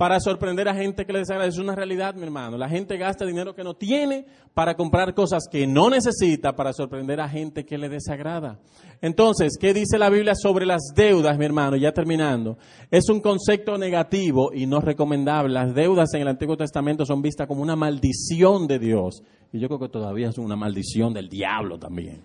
para 0.00 0.18
sorprender 0.18 0.66
a 0.66 0.74
gente 0.74 1.04
que 1.04 1.12
le 1.12 1.18
desagrada. 1.18 1.46
Es 1.46 1.58
una 1.58 1.74
realidad, 1.74 2.14
mi 2.14 2.22
hermano. 2.22 2.56
La 2.56 2.70
gente 2.70 2.96
gasta 2.96 3.26
dinero 3.26 3.54
que 3.54 3.62
no 3.62 3.74
tiene 3.74 4.24
para 4.54 4.74
comprar 4.74 5.12
cosas 5.12 5.42
que 5.52 5.66
no 5.66 5.90
necesita 5.90 6.56
para 6.56 6.72
sorprender 6.72 7.20
a 7.20 7.28
gente 7.28 7.66
que 7.66 7.76
le 7.76 7.90
desagrada. 7.90 8.58
Entonces, 9.02 9.58
¿qué 9.60 9.74
dice 9.74 9.98
la 9.98 10.08
Biblia 10.08 10.32
sobre 10.34 10.64
las 10.64 10.94
deudas, 10.96 11.36
mi 11.36 11.44
hermano? 11.44 11.76
Ya 11.76 11.92
terminando. 11.92 12.56
Es 12.90 13.10
un 13.10 13.20
concepto 13.20 13.76
negativo 13.76 14.54
y 14.54 14.64
no 14.66 14.80
recomendable. 14.80 15.52
Las 15.52 15.74
deudas 15.74 16.14
en 16.14 16.22
el 16.22 16.28
Antiguo 16.28 16.56
Testamento 16.56 17.04
son 17.04 17.20
vistas 17.20 17.46
como 17.46 17.60
una 17.60 17.76
maldición 17.76 18.66
de 18.66 18.78
Dios. 18.78 19.22
Y 19.52 19.60
yo 19.60 19.68
creo 19.68 19.80
que 19.80 19.90
todavía 19.90 20.30
es 20.30 20.38
una 20.38 20.56
maldición 20.56 21.12
del 21.12 21.28
diablo 21.28 21.78
también. 21.78 22.22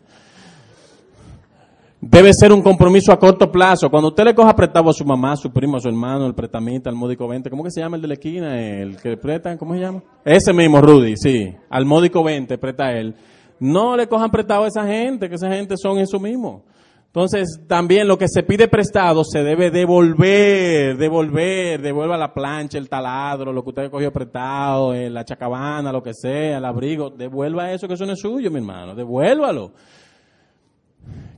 Debe 2.08 2.32
ser 2.36 2.54
un 2.54 2.62
compromiso 2.62 3.12
a 3.12 3.18
corto 3.18 3.52
plazo. 3.52 3.90
Cuando 3.90 4.10
usted 4.10 4.26
le 4.26 4.36
coja 4.36 4.56
prestado 4.56 4.92
a 4.92 4.94
su 4.94 5.04
mamá, 5.04 5.36
su 5.36 5.52
primo, 5.52 5.78
a 5.78 5.80
su 5.80 5.88
hermano, 5.88 6.28
el 6.28 6.36
pretamita, 6.36 6.88
el 6.88 6.96
módico 6.96 7.28
20, 7.28 7.50
¿cómo 7.50 7.64
que 7.64 7.72
se 7.72 7.82
llama 7.82 7.96
el 7.96 8.04
de 8.04 8.08
la 8.08 8.14
esquina? 8.14 8.62
El 8.62 8.98
que 8.98 9.18
presta, 9.18 9.58
¿cómo 9.58 9.74
se 9.74 9.80
llama? 9.80 10.04
Ese 10.24 10.54
mismo, 10.54 10.80
Rudy, 10.82 11.18
sí. 11.18 11.52
Al 11.68 11.86
módico 11.86 12.24
20 12.24 12.60
presta 12.60 12.92
él. 12.92 13.16
No 13.60 13.98
le 13.98 14.08
cojan 14.08 14.30
prestado 14.30 14.66
a 14.66 14.68
esa 14.68 14.86
gente, 14.86 15.28
que 15.28 15.34
esa 15.34 15.50
gente 15.50 15.78
son 15.78 15.98
eso 15.98 16.20
mismo. 16.20 16.64
Entonces, 17.08 17.62
también 17.68 18.08
lo 18.08 18.20
que 18.20 18.28
se 18.28 18.44
pide 18.44 18.68
prestado 18.68 19.24
se 19.24 19.42
debe 19.42 19.72
devolver, 19.72 20.98
devolver, 20.98 21.82
devuelva 21.82 22.18
la 22.18 22.36
plancha, 22.36 22.78
el 22.78 22.88
taladro, 22.88 23.52
lo 23.52 23.64
que 23.64 23.70
usted 23.70 23.90
cogió 23.90 24.14
prestado, 24.14 24.94
eh, 24.94 25.10
la 25.10 25.26
chacabana, 25.26 25.92
lo 25.92 26.04
que 26.04 26.14
sea, 26.14 26.60
el 26.60 26.66
abrigo, 26.66 27.10
devuelva 27.10 27.72
eso 27.72 27.88
que 27.88 27.96
eso 27.96 28.04
es 28.04 28.20
suyo, 28.20 28.52
mi 28.52 28.58
hermano, 28.58 28.94
devuélvalo. 28.94 29.72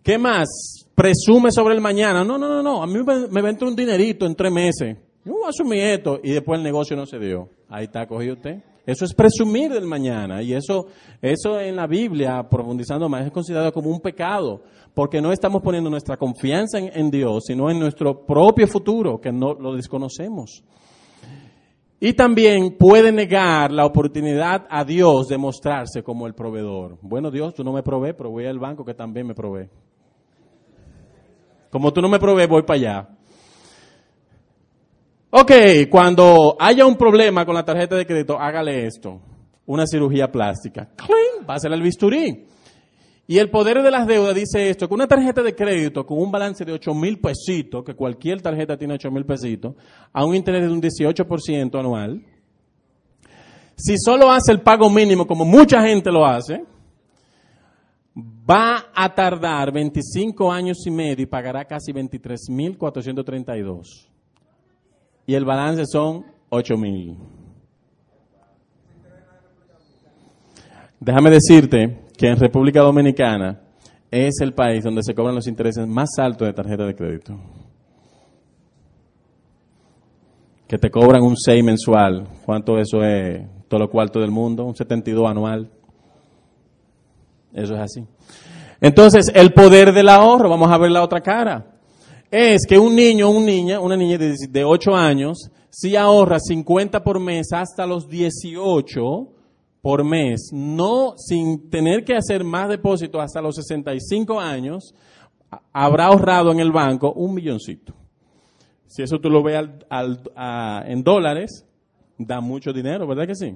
¿Qué 0.08 0.18
más? 0.18 0.88
Presume 0.96 1.52
sobre 1.52 1.76
el 1.76 1.82
mañana. 1.82 2.24
No, 2.24 2.38
no, 2.38 2.48
no, 2.48 2.64
no. 2.64 2.82
A 2.82 2.88
mí 2.88 2.94
me, 3.04 3.42
me 3.42 3.58
un 3.60 3.76
dinerito 3.76 4.26
en 4.26 4.36
tres 4.36 4.54
meses. 4.54 4.96
Yo 5.26 5.46
asumí 5.46 5.82
esto 5.82 6.22
y 6.24 6.32
después 6.32 6.60
el 6.60 6.64
negocio 6.64 6.96
no 6.96 7.06
se 7.06 7.20
dio. 7.20 7.50
Ahí 7.68 7.84
está 7.84 8.08
cogido 8.08 8.36
usted. 8.36 8.64
Eso 8.86 9.04
es 9.04 9.14
presumir 9.14 9.70
del 9.70 9.86
mañana 9.86 10.42
y 10.42 10.54
eso, 10.54 10.88
eso 11.22 11.60
en 11.60 11.76
la 11.76 11.88
Biblia, 11.88 12.48
profundizando 12.50 13.10
más, 13.10 13.26
es 13.26 13.34
considerado 13.34 13.74
como 13.74 13.90
un 13.90 14.00
pecado, 14.00 14.62
porque 14.94 15.22
no 15.22 15.34
estamos 15.34 15.62
poniendo 15.62 15.90
nuestra 15.90 16.16
confianza 16.16 16.80
en, 16.80 16.90
en 16.94 17.12
Dios, 17.12 17.44
sino 17.46 17.70
en 17.70 17.78
nuestro 17.78 18.26
propio 18.26 18.66
futuro, 18.66 19.20
que 19.20 19.34
no 19.34 19.56
lo 19.56 19.76
desconocemos. 19.76 20.64
Y 22.00 22.14
también 22.14 22.78
puede 22.78 23.12
negar 23.12 23.74
la 23.74 23.86
oportunidad 23.86 24.68
a 24.70 24.86
Dios 24.86 25.28
de 25.28 25.38
mostrarse 25.38 26.02
como 26.02 26.28
el 26.28 26.34
proveedor. 26.34 26.98
Bueno, 27.02 27.30
Dios, 27.30 27.54
tú 27.54 27.66
no 27.66 27.74
me 27.74 27.84
provee, 27.84 28.14
pero 28.18 28.30
voy 28.30 28.46
al 28.46 28.58
banco 28.58 28.86
que 28.86 28.94
también 28.94 29.28
me 29.28 29.36
provee. 29.36 29.68
Como 31.70 31.92
tú 31.92 32.02
no 32.02 32.10
me 32.10 32.20
provees, 32.20 32.50
voy 32.50 32.64
para 32.64 32.80
allá. 32.80 33.10
Ok, 35.30 35.52
cuando 35.90 36.56
haya 36.60 36.86
un 36.86 36.96
problema 36.96 37.46
con 37.46 37.56
la 37.56 37.66
tarjeta 37.66 37.96
de 37.96 38.06
crédito, 38.06 38.40
hágale 38.40 38.86
esto. 38.86 39.20
Una 39.66 39.86
cirugía 39.86 40.32
plástica. 40.32 40.90
¡Cling! 40.96 41.46
Pásale 41.46 41.76
al 41.76 41.82
bisturí. 41.82 42.46
Y 43.30 43.40
el 43.40 43.50
poder 43.50 43.84
de 43.84 43.92
las 43.92 44.08
deudas 44.08 44.34
dice 44.34 44.70
esto, 44.70 44.88
que 44.88 44.94
una 44.94 45.06
tarjeta 45.06 45.44
de 45.44 45.54
crédito 45.54 46.06
con 46.06 46.18
un 46.18 46.32
balance 46.32 46.64
de 46.64 46.72
8 46.72 46.94
mil 46.94 47.20
pesitos, 47.20 47.84
que 47.84 47.94
cualquier 47.94 48.42
tarjeta 48.42 48.78
tiene 48.78 48.94
8 48.94 49.12
mil 49.12 49.26
pesitos, 49.26 49.76
a 50.14 50.24
un 50.24 50.34
interés 50.34 50.62
de 50.62 50.70
un 50.70 50.82
18% 50.82 51.78
anual, 51.78 52.24
si 53.76 53.98
solo 53.98 54.32
hace 54.32 54.54
el 54.54 54.62
pago 54.62 54.90
mínimo 54.90 55.28
como 55.28 55.44
mucha 55.44 55.82
gente 55.82 56.10
lo 56.10 56.26
hace, 56.26 56.64
va 58.50 58.86
a 58.94 59.14
tardar 59.14 59.72
25 59.72 60.52
años 60.52 60.86
y 60.86 60.92
medio 60.92 61.24
y 61.24 61.28
pagará 61.28 61.66
casi 61.66 61.92
23.432. 61.92 64.10
Y 65.26 65.34
el 65.34 65.44
balance 65.44 65.86
son 65.86 66.26
8.000. 66.50 67.18
Déjame 71.00 71.30
decirte 71.30 72.06
que 72.18 72.28
en 72.28 72.38
República 72.38 72.82
Dominicana 72.82 73.62
es 74.10 74.40
el 74.42 74.54
país 74.54 74.84
donde 74.84 75.04
se 75.04 75.14
cobran 75.14 75.36
los 75.36 75.48
intereses 75.48 75.86
más 75.88 76.10
altos 76.18 76.48
de 76.48 76.54
tarjeta 76.54 76.86
de 76.86 76.96
crédito. 76.96 77.38
Que 80.68 80.78
te 80.78 80.90
cobran 80.90 81.24
un 81.24 81.38
6 81.38 81.64
mensual. 81.64 82.28
¿Cuánto 82.46 82.78
eso 82.78 83.04
es? 83.04 83.42
Todo 83.68 83.82
lo 83.82 83.90
cuarto 83.90 84.20
del 84.20 84.32
mundo, 84.32 84.66
un 84.66 84.76
72 84.76 85.30
anual. 85.30 85.70
Eso 87.54 87.76
es 87.76 87.80
así. 87.80 88.06
Entonces, 88.82 89.32
el 89.34 89.54
poder 89.54 89.94
del 89.94 90.10
ahorro, 90.10 90.50
vamos 90.50 90.72
a 90.72 90.78
ver 90.78 90.92
la 90.92 91.04
otra 91.04 91.22
cara, 91.22 91.66
es 92.30 92.66
que 92.68 92.78
un 92.78 92.96
niño 92.96 93.30
una 93.30 93.46
niña, 93.46 93.80
una 93.80 93.96
niña 93.96 94.18
de, 94.18 94.36
de 94.50 94.64
8 94.64 94.96
años, 94.96 95.50
si 95.70 95.96
ahorra 95.96 96.40
50 96.40 97.04
por 97.04 97.20
mes 97.20 97.54
hasta 97.54 97.86
los 97.86 98.08
18, 98.08 99.02
por 99.82 100.04
mes, 100.04 100.50
no 100.52 101.14
sin 101.18 101.70
tener 101.70 102.04
que 102.04 102.16
hacer 102.16 102.44
más 102.44 102.70
depósitos 102.70 103.22
hasta 103.22 103.42
los 103.42 103.56
65 103.56 104.40
años, 104.40 104.94
habrá 105.72 106.08
ahorrado 106.08 106.52
en 106.52 106.60
el 106.60 106.72
banco 106.72 107.14
un 107.14 107.34
milloncito. 107.34 107.94
Si 108.88 109.02
eso 109.02 109.20
tú 109.20 109.30
lo 109.30 109.44
ves 109.44 109.66
en 110.86 111.04
dólares, 111.04 111.66
da 112.18 112.42
mucho 112.42 112.74
dinero, 112.74 113.08
¿verdad 113.08 113.28
que 113.28 113.36
sí? 113.36 113.56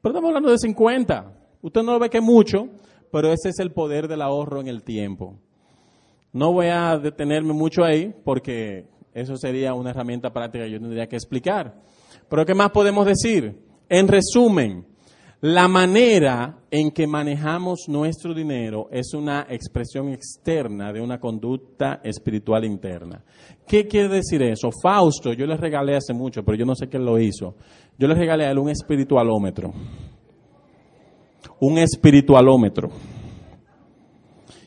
Pero 0.00 0.12
estamos 0.14 0.28
hablando 0.28 0.50
de 0.50 0.58
50. 0.58 1.32
Usted 1.62 1.82
no 1.82 1.92
lo 1.92 1.98
ve 1.98 2.08
que 2.08 2.20
mucho, 2.20 2.68
pero 3.10 3.32
ese 3.32 3.50
es 3.50 3.58
el 3.58 3.72
poder 3.72 4.08
del 4.08 4.22
ahorro 4.22 4.60
en 4.60 4.68
el 4.68 4.82
tiempo. 4.82 5.36
No 6.32 6.52
voy 6.52 6.66
a 6.66 6.96
detenerme 6.98 7.52
mucho 7.52 7.82
ahí 7.84 8.14
porque 8.24 8.86
eso 9.12 9.36
sería 9.36 9.74
una 9.74 9.90
herramienta 9.90 10.32
práctica 10.32 10.64
que 10.64 10.72
yo 10.72 10.80
tendría 10.80 11.08
que 11.08 11.16
explicar. 11.16 11.74
Pero 12.28 12.46
¿qué 12.46 12.54
más 12.54 12.70
podemos 12.70 13.04
decir? 13.04 13.58
En 13.88 14.06
resumen, 14.06 14.86
la 15.42 15.68
manera 15.68 16.58
en 16.70 16.90
que 16.90 17.06
manejamos 17.06 17.86
nuestro 17.88 18.34
dinero 18.34 18.88
es 18.92 19.14
una 19.14 19.46
expresión 19.48 20.10
externa 20.10 20.92
de 20.92 21.00
una 21.00 21.18
conducta 21.18 22.00
espiritual 22.04 22.64
interna. 22.64 23.24
¿Qué 23.66 23.88
quiere 23.88 24.08
decir 24.08 24.42
eso? 24.42 24.68
Fausto, 24.82 25.32
yo 25.32 25.46
le 25.46 25.56
regalé 25.56 25.96
hace 25.96 26.12
mucho, 26.12 26.44
pero 26.44 26.58
yo 26.58 26.66
no 26.66 26.74
sé 26.74 26.88
quién 26.88 27.04
lo 27.04 27.18
hizo. 27.18 27.56
Yo 27.98 28.06
le 28.06 28.14
regalé 28.14 28.44
a 28.46 28.50
él 28.50 28.58
un 28.58 28.68
espiritualómetro. 28.68 29.72
Un 31.60 31.78
espiritualómetro. 31.78 32.90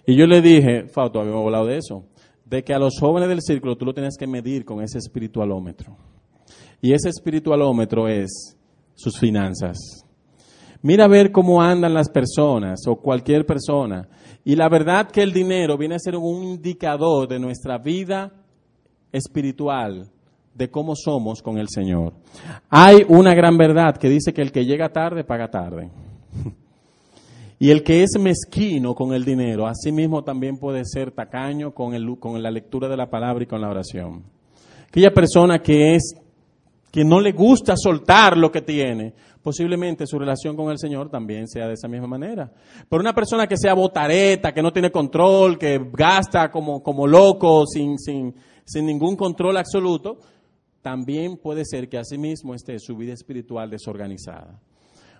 Y 0.05 0.15
yo 0.15 0.25
le 0.25 0.41
dije, 0.41 0.87
Fausto, 0.87 1.19
habíamos 1.19 1.45
hablado 1.45 1.65
de 1.65 1.77
eso, 1.77 2.05
de 2.45 2.63
que 2.63 2.73
a 2.73 2.79
los 2.79 2.97
jóvenes 2.99 3.29
del 3.29 3.41
círculo 3.41 3.75
tú 3.75 3.85
lo 3.85 3.93
tienes 3.93 4.17
que 4.17 4.27
medir 4.27 4.65
con 4.65 4.81
ese 4.81 4.97
espiritualómetro. 4.97 5.95
Y 6.81 6.93
ese 6.93 7.09
espiritualómetro 7.09 8.07
es 8.07 8.57
sus 8.93 9.17
finanzas 9.17 10.03
Mira 10.83 11.05
a 11.05 11.07
ver 11.07 11.31
cómo 11.31 11.61
andan 11.61 11.93
las 11.93 12.09
personas 12.09 12.85
o 12.87 12.97
cualquier 12.97 13.45
persona. 13.45 14.05
Y 14.43 14.57
la 14.57 14.67
verdad 14.67 15.09
que 15.09 15.23
el 15.23 15.31
dinero 15.31 15.77
viene 15.77 15.95
a 15.95 15.99
ser 15.99 16.17
un 16.17 16.43
indicador 16.43 17.25
de 17.29 17.39
nuestra 17.39 17.77
vida 17.77 18.33
espiritual, 19.09 20.09
de 20.53 20.69
cómo 20.69 20.93
somos 20.97 21.41
con 21.41 21.57
el 21.57 21.69
Señor. 21.69 22.11
Hay 22.69 23.05
una 23.07 23.33
gran 23.33 23.57
verdad 23.57 23.95
que 23.95 24.09
dice 24.09 24.33
que 24.33 24.41
el 24.41 24.51
que 24.51 24.65
llega 24.65 24.91
tarde 24.91 25.23
paga 25.23 25.49
tarde. 25.49 25.89
Y 27.63 27.71
el 27.71 27.81
que 27.81 28.03
es 28.03 28.19
mezquino 28.19 28.93
con 28.93 29.13
el 29.13 29.23
dinero, 29.23 29.67
asimismo 29.67 30.21
también 30.21 30.57
puede 30.57 30.83
ser 30.83 31.11
tacaño 31.11 31.73
con, 31.73 31.93
el, 31.93 32.19
con 32.19 32.43
la 32.43 32.51
lectura 32.51 32.89
de 32.89 32.97
la 32.97 33.09
palabra 33.09 33.41
y 33.41 33.47
con 33.47 33.61
la 33.61 33.69
oración. 33.69 34.21
Aquella 34.85 35.13
persona 35.13 35.59
que 35.59 35.95
es 35.95 36.13
que 36.91 37.05
no 37.05 37.21
le 37.21 37.31
gusta 37.31 37.75
soltar 37.77 38.35
lo 38.35 38.51
que 38.51 38.63
tiene, 38.63 39.13
posiblemente 39.41 40.05
su 40.05 40.19
relación 40.19 40.57
con 40.57 40.71
el 40.71 40.77
Señor 40.77 41.09
también 41.09 41.47
sea 41.47 41.67
de 41.67 41.75
esa 41.75 41.87
misma 41.87 42.07
manera. 42.07 42.51
Pero 42.89 42.99
una 42.99 43.15
persona 43.15 43.47
que 43.47 43.55
sea 43.55 43.75
botareta, 43.75 44.51
que 44.51 44.61
no 44.61 44.73
tiene 44.73 44.91
control, 44.91 45.57
que 45.57 45.79
gasta 45.93 46.51
como, 46.51 46.83
como 46.83 47.07
loco, 47.07 47.65
sin, 47.65 47.97
sin, 47.97 48.35
sin 48.65 48.85
ningún 48.85 49.15
control 49.15 49.55
absoluto, 49.55 50.17
también 50.81 51.37
puede 51.37 51.63
ser 51.63 51.87
que 51.87 51.97
asimismo 51.97 52.55
esté 52.55 52.77
su 52.77 52.97
vida 52.97 53.13
espiritual 53.13 53.69
desorganizada. 53.69 54.59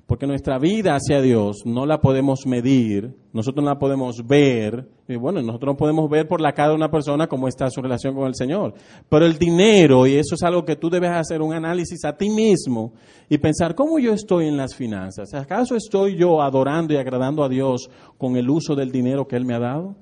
Porque 0.05 0.27
nuestra 0.27 0.59
vida 0.59 0.95
hacia 0.95 1.21
Dios 1.21 1.61
no 1.65 1.85
la 1.85 2.01
podemos 2.01 2.45
medir, 2.45 3.15
nosotros 3.31 3.63
no 3.63 3.71
la 3.71 3.79
podemos 3.79 4.27
ver, 4.27 4.85
y 5.07 5.15
bueno, 5.15 5.41
nosotros 5.41 5.73
no 5.73 5.77
podemos 5.77 6.09
ver 6.09 6.27
por 6.27 6.41
la 6.41 6.51
cara 6.51 6.69
de 6.69 6.75
una 6.75 6.91
persona 6.91 7.27
cómo 7.27 7.47
está 7.47 7.69
su 7.69 7.81
relación 7.81 8.13
con 8.13 8.27
el 8.27 8.35
Señor. 8.35 8.73
Pero 9.07 9.25
el 9.25 9.37
dinero, 9.37 10.05
y 10.05 10.15
eso 10.15 10.35
es 10.35 10.43
algo 10.43 10.65
que 10.65 10.75
tú 10.75 10.89
debes 10.89 11.11
hacer 11.11 11.41
un 11.41 11.53
análisis 11.53 12.03
a 12.03 12.17
ti 12.17 12.29
mismo 12.29 12.93
y 13.29 13.37
pensar, 13.37 13.75
¿cómo 13.75 13.97
yo 13.97 14.13
estoy 14.13 14.47
en 14.47 14.57
las 14.57 14.75
finanzas? 14.75 15.33
¿Acaso 15.33 15.75
estoy 15.75 16.17
yo 16.17 16.41
adorando 16.41 16.93
y 16.93 16.97
agradando 16.97 17.41
a 17.41 17.49
Dios 17.49 17.89
con 18.17 18.35
el 18.35 18.49
uso 18.49 18.75
del 18.75 18.91
dinero 18.91 19.25
que 19.25 19.37
Él 19.37 19.45
me 19.45 19.55
ha 19.55 19.59
dado? 19.59 19.95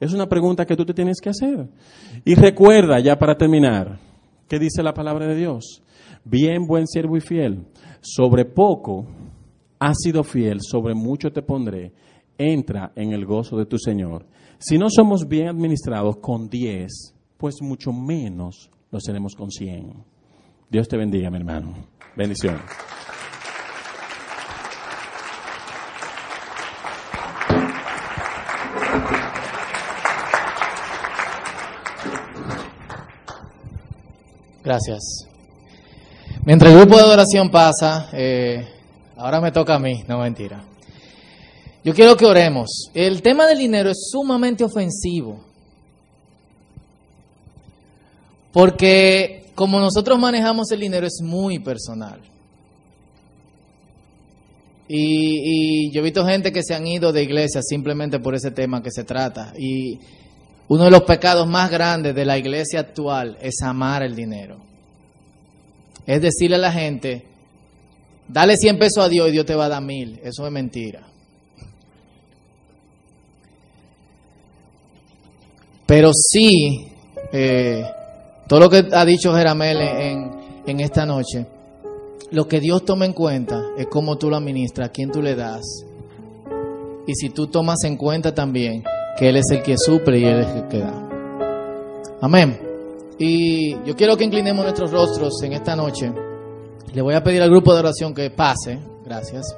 Es 0.00 0.14
una 0.14 0.26
pregunta 0.26 0.64
que 0.64 0.76
tú 0.76 0.86
te 0.86 0.94
tienes 0.94 1.20
que 1.20 1.30
hacer. 1.30 1.68
Y 2.24 2.34
recuerda, 2.34 2.98
ya 2.98 3.18
para 3.18 3.36
terminar, 3.36 3.98
¿qué 4.48 4.58
dice 4.58 4.82
la 4.82 4.94
palabra 4.94 5.26
de 5.26 5.36
Dios? 5.36 5.82
Bien, 6.24 6.66
buen 6.66 6.86
siervo 6.86 7.16
y 7.18 7.20
fiel, 7.20 7.66
sobre 8.00 8.46
poco 8.46 9.06
has 9.84 9.98
sido 10.02 10.24
fiel, 10.24 10.60
sobre 10.62 10.94
mucho 10.94 11.30
te 11.30 11.42
pondré, 11.42 11.92
entra 12.38 12.92
en 12.96 13.12
el 13.12 13.26
gozo 13.26 13.58
de 13.58 13.66
tu 13.66 13.76
Señor. 13.78 14.26
Si 14.58 14.78
no 14.78 14.88
somos 14.88 15.28
bien 15.28 15.48
administrados 15.48 16.16
con 16.16 16.48
diez, 16.48 17.14
pues 17.36 17.56
mucho 17.60 17.92
menos 17.92 18.70
lo 18.90 18.98
seremos 18.98 19.34
con 19.34 19.50
cien. 19.50 19.92
Dios 20.70 20.88
te 20.88 20.96
bendiga, 20.96 21.30
mi 21.30 21.36
hermano. 21.36 21.74
Bendición. 22.16 22.58
Gracias. 34.64 35.28
Mientras 36.46 36.72
el 36.72 36.78
grupo 36.78 36.96
de 36.96 37.02
adoración 37.02 37.50
pasa, 37.50 38.08
eh, 38.14 38.73
Ahora 39.16 39.40
me 39.40 39.52
toca 39.52 39.76
a 39.76 39.78
mí, 39.78 40.04
no 40.08 40.18
mentira. 40.18 40.64
Yo 41.84 41.94
quiero 41.94 42.16
que 42.16 42.24
oremos. 42.24 42.90
El 42.94 43.22
tema 43.22 43.46
del 43.46 43.58
dinero 43.58 43.90
es 43.90 44.08
sumamente 44.10 44.64
ofensivo. 44.64 45.44
Porque 48.52 49.44
como 49.54 49.78
nosotros 49.78 50.18
manejamos 50.18 50.70
el 50.72 50.80
dinero 50.80 51.06
es 51.06 51.20
muy 51.22 51.58
personal. 51.58 52.20
Y, 54.86 55.90
yo 55.92 56.00
he 56.00 56.04
visto 56.04 56.26
gente 56.26 56.52
que 56.52 56.62
se 56.62 56.74
han 56.74 56.86
ido 56.86 57.12
de 57.12 57.22
iglesia 57.22 57.62
simplemente 57.62 58.18
por 58.18 58.34
ese 58.34 58.50
tema 58.50 58.82
que 58.82 58.90
se 58.90 59.04
trata. 59.04 59.52
Y 59.58 59.98
uno 60.68 60.84
de 60.84 60.90
los 60.90 61.02
pecados 61.02 61.46
más 61.46 61.70
grandes 61.70 62.14
de 62.14 62.24
la 62.24 62.38
iglesia 62.38 62.80
actual 62.80 63.38
es 63.40 63.62
amar 63.62 64.02
el 64.02 64.14
dinero. 64.14 64.58
Es 66.06 66.20
decirle 66.20 66.56
a 66.56 66.60
la 66.60 66.72
gente, 66.72 67.26
Dale 68.28 68.56
100 68.56 68.78
pesos 68.78 69.04
a 69.04 69.08
Dios 69.08 69.28
y 69.28 69.32
Dios 69.32 69.46
te 69.46 69.54
va 69.54 69.66
a 69.66 69.68
dar 69.68 69.82
mil. 69.82 70.18
Eso 70.22 70.46
es 70.46 70.52
mentira. 70.52 71.06
Pero 75.86 76.12
sí, 76.14 76.88
eh, 77.32 77.84
todo 78.48 78.60
lo 78.60 78.70
que 78.70 78.84
ha 78.90 79.04
dicho 79.04 79.34
Jeramel 79.34 79.78
en, 79.78 80.30
en 80.66 80.80
esta 80.80 81.04
noche, 81.04 81.46
lo 82.30 82.48
que 82.48 82.60
Dios 82.60 82.84
toma 82.84 83.04
en 83.04 83.12
cuenta 83.12 83.62
es 83.76 83.86
cómo 83.86 84.16
tú 84.16 84.30
lo 84.30 84.36
administras, 84.36 84.88
a 84.88 84.92
quién 84.92 85.10
tú 85.10 85.20
le 85.20 85.34
das. 85.34 85.84
Y 87.06 87.14
si 87.14 87.30
tú 87.30 87.48
tomas 87.48 87.84
en 87.84 87.96
cuenta 87.96 88.34
también 88.34 88.82
que 89.18 89.28
Él 89.28 89.36
es 89.36 89.50
el 89.50 89.62
que 89.62 89.76
suple 89.76 90.18
y 90.18 90.24
Él 90.24 90.40
es 90.40 90.48
el 90.48 90.68
que 90.68 90.78
da. 90.78 91.08
Amén. 92.20 92.58
Y 93.18 93.74
yo 93.84 93.94
quiero 93.94 94.16
que 94.16 94.24
inclinemos 94.24 94.64
nuestros 94.64 94.90
rostros 94.90 95.42
en 95.42 95.52
esta 95.52 95.76
noche. 95.76 96.12
Le 96.92 97.02
voy 97.02 97.14
a 97.14 97.22
pedir 97.22 97.42
al 97.42 97.50
grupo 97.50 97.72
de 97.72 97.80
oración 97.80 98.14
que 98.14 98.30
pase. 98.30 98.78
Gracias. 99.04 99.56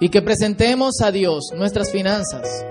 Y 0.00 0.08
que 0.08 0.22
presentemos 0.22 1.00
a 1.02 1.10
Dios 1.10 1.50
nuestras 1.54 1.90
finanzas. 1.90 2.64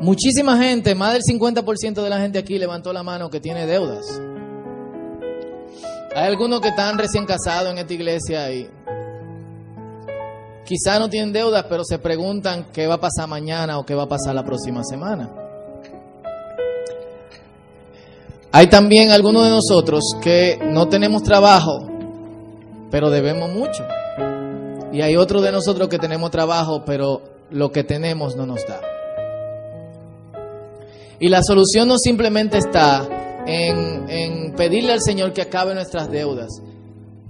Muchísima 0.00 0.58
gente, 0.58 0.94
más 0.94 1.14
del 1.14 1.22
50% 1.22 2.02
de 2.02 2.10
la 2.10 2.20
gente 2.20 2.38
aquí 2.38 2.58
levantó 2.58 2.92
la 2.92 3.02
mano 3.02 3.30
que 3.30 3.40
tiene 3.40 3.66
deudas. 3.66 4.20
Hay 6.14 6.26
algunos 6.26 6.60
que 6.60 6.68
están 6.68 6.98
recién 6.98 7.26
casados 7.26 7.72
en 7.72 7.78
esta 7.78 7.92
iglesia 7.92 8.50
y 8.50 8.70
quizá 10.64 10.98
no 10.98 11.08
tienen 11.08 11.32
deudas, 11.32 11.66
pero 11.68 11.84
se 11.84 11.98
preguntan 11.98 12.66
qué 12.72 12.86
va 12.86 12.94
a 12.94 13.00
pasar 13.00 13.28
mañana 13.28 13.78
o 13.78 13.86
qué 13.86 13.94
va 13.94 14.04
a 14.04 14.08
pasar 14.08 14.34
la 14.34 14.44
próxima 14.44 14.82
semana. 14.82 15.45
Hay 18.56 18.68
también 18.68 19.10
algunos 19.10 19.44
de 19.44 19.50
nosotros 19.50 20.16
que 20.22 20.58
no 20.72 20.88
tenemos 20.88 21.22
trabajo, 21.22 21.86
pero 22.90 23.10
debemos 23.10 23.52
mucho. 23.52 23.84
Y 24.94 25.02
hay 25.02 25.14
otros 25.14 25.42
de 25.42 25.52
nosotros 25.52 25.90
que 25.90 25.98
tenemos 25.98 26.30
trabajo, 26.30 26.82
pero 26.86 27.20
lo 27.50 27.70
que 27.70 27.84
tenemos 27.84 28.34
no 28.34 28.46
nos 28.46 28.66
da. 28.66 28.80
Y 31.20 31.28
la 31.28 31.42
solución 31.42 31.86
no 31.86 31.98
simplemente 31.98 32.56
está 32.56 33.06
en, 33.46 34.54
pedirle 34.56 34.94
al 34.94 35.02
Señor 35.02 35.34
que 35.34 35.42
acabe 35.42 35.74
nuestras 35.74 36.10
deudas. 36.10 36.48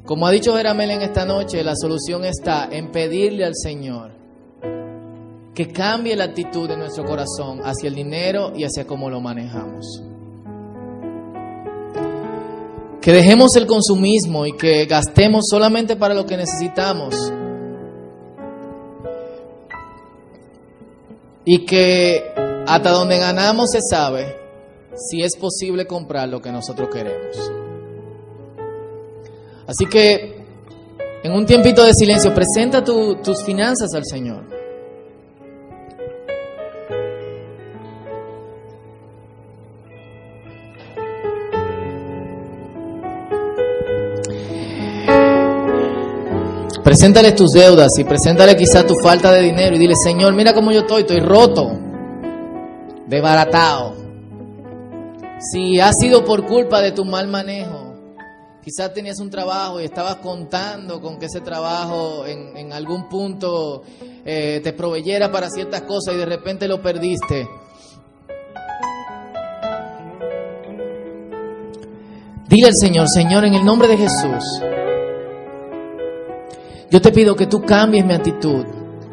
Como 0.04 0.28
ha 0.28 0.30
dicho 0.30 0.54
Jeramel 0.54 0.92
en 0.92 1.02
esta 1.02 1.24
noche, 1.24 1.64
la 1.64 1.74
solución 1.74 2.24
está 2.24 2.68
en 2.70 2.92
pedirle 2.92 3.44
al 3.44 3.56
Señor 3.56 4.12
que 5.56 5.72
cambie 5.72 6.14
la 6.14 6.22
actitud 6.22 6.68
de 6.68 6.76
nuestro 6.76 7.04
corazón 7.04 7.62
hacia 7.64 7.88
el 7.88 7.96
dinero 7.96 8.52
y 8.54 8.62
hacia 8.62 8.86
cómo 8.86 9.10
lo 9.10 9.20
manejamos. 9.20 10.06
Que 13.06 13.12
dejemos 13.12 13.54
el 13.54 13.68
consumismo 13.68 14.46
y 14.46 14.56
que 14.56 14.84
gastemos 14.86 15.44
solamente 15.48 15.94
para 15.94 16.12
lo 16.12 16.26
que 16.26 16.36
necesitamos. 16.36 17.14
Y 21.44 21.64
que 21.64 22.34
hasta 22.66 22.90
donde 22.90 23.18
ganamos 23.18 23.70
se 23.70 23.78
sabe 23.80 24.36
si 24.96 25.22
es 25.22 25.36
posible 25.36 25.86
comprar 25.86 26.28
lo 26.28 26.42
que 26.42 26.50
nosotros 26.50 26.88
queremos. 26.92 27.52
Así 29.68 29.86
que 29.86 30.44
en 31.22 31.30
un 31.30 31.46
tiempito 31.46 31.84
de 31.84 31.94
silencio, 31.94 32.34
presenta 32.34 32.82
tu- 32.82 33.22
tus 33.22 33.44
finanzas 33.44 33.94
al 33.94 34.04
Señor. 34.04 34.55
Preséntale 46.86 47.32
tus 47.32 47.50
deudas 47.50 47.98
y 47.98 48.04
preséntale 48.04 48.56
quizá 48.56 48.86
tu 48.86 48.94
falta 49.02 49.32
de 49.32 49.42
dinero 49.42 49.74
y 49.74 49.78
dile, 49.80 49.94
Señor, 49.96 50.34
mira 50.34 50.54
cómo 50.54 50.70
yo 50.70 50.82
estoy, 50.82 51.00
estoy 51.00 51.18
roto, 51.18 51.76
desbaratado. 53.08 53.96
Si 55.40 55.80
ha 55.80 55.92
sido 55.92 56.24
por 56.24 56.46
culpa 56.46 56.80
de 56.80 56.92
tu 56.92 57.04
mal 57.04 57.26
manejo, 57.26 57.96
quizás 58.62 58.94
tenías 58.94 59.18
un 59.18 59.30
trabajo 59.30 59.80
y 59.80 59.84
estabas 59.84 60.18
contando 60.18 61.00
con 61.00 61.18
que 61.18 61.26
ese 61.26 61.40
trabajo 61.40 62.24
en, 62.24 62.72
algún 62.72 63.08
punto 63.08 63.82
eh, 64.24 64.60
te 64.62 64.72
proveyera 64.72 65.32
para 65.32 65.50
ciertas 65.50 65.82
cosas 65.82 66.14
y 66.14 66.18
de 66.18 66.26
repente 66.26 66.68
lo 66.68 66.80
perdiste. 66.80 67.48
Dile 72.48 72.68
al 72.68 72.76
Señor, 72.76 73.08
Señor, 73.08 73.44
en 73.44 73.54
el 73.54 73.64
nombre 73.64 73.88
de 73.88 73.96
Jesús, 73.96 74.62
yo 76.96 77.02
te 77.02 77.12
pido 77.12 77.36
que 77.36 77.46
tú 77.46 77.60
cambies 77.60 78.06
mi 78.06 78.14
actitud, 78.14 78.64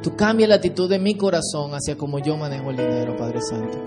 tú 0.02 0.16
cambies 0.16 0.48
la 0.48 0.56
actitud 0.56 0.90
de 0.90 1.00
mi 1.00 1.18
corazón 1.18 1.72
hacia 1.74 1.98
como 1.98 2.18
yo 2.20 2.38
manejo 2.38 2.70
el 2.70 2.78
dinero, 2.78 3.18
Padre 3.18 3.42
Santo. 3.42 3.78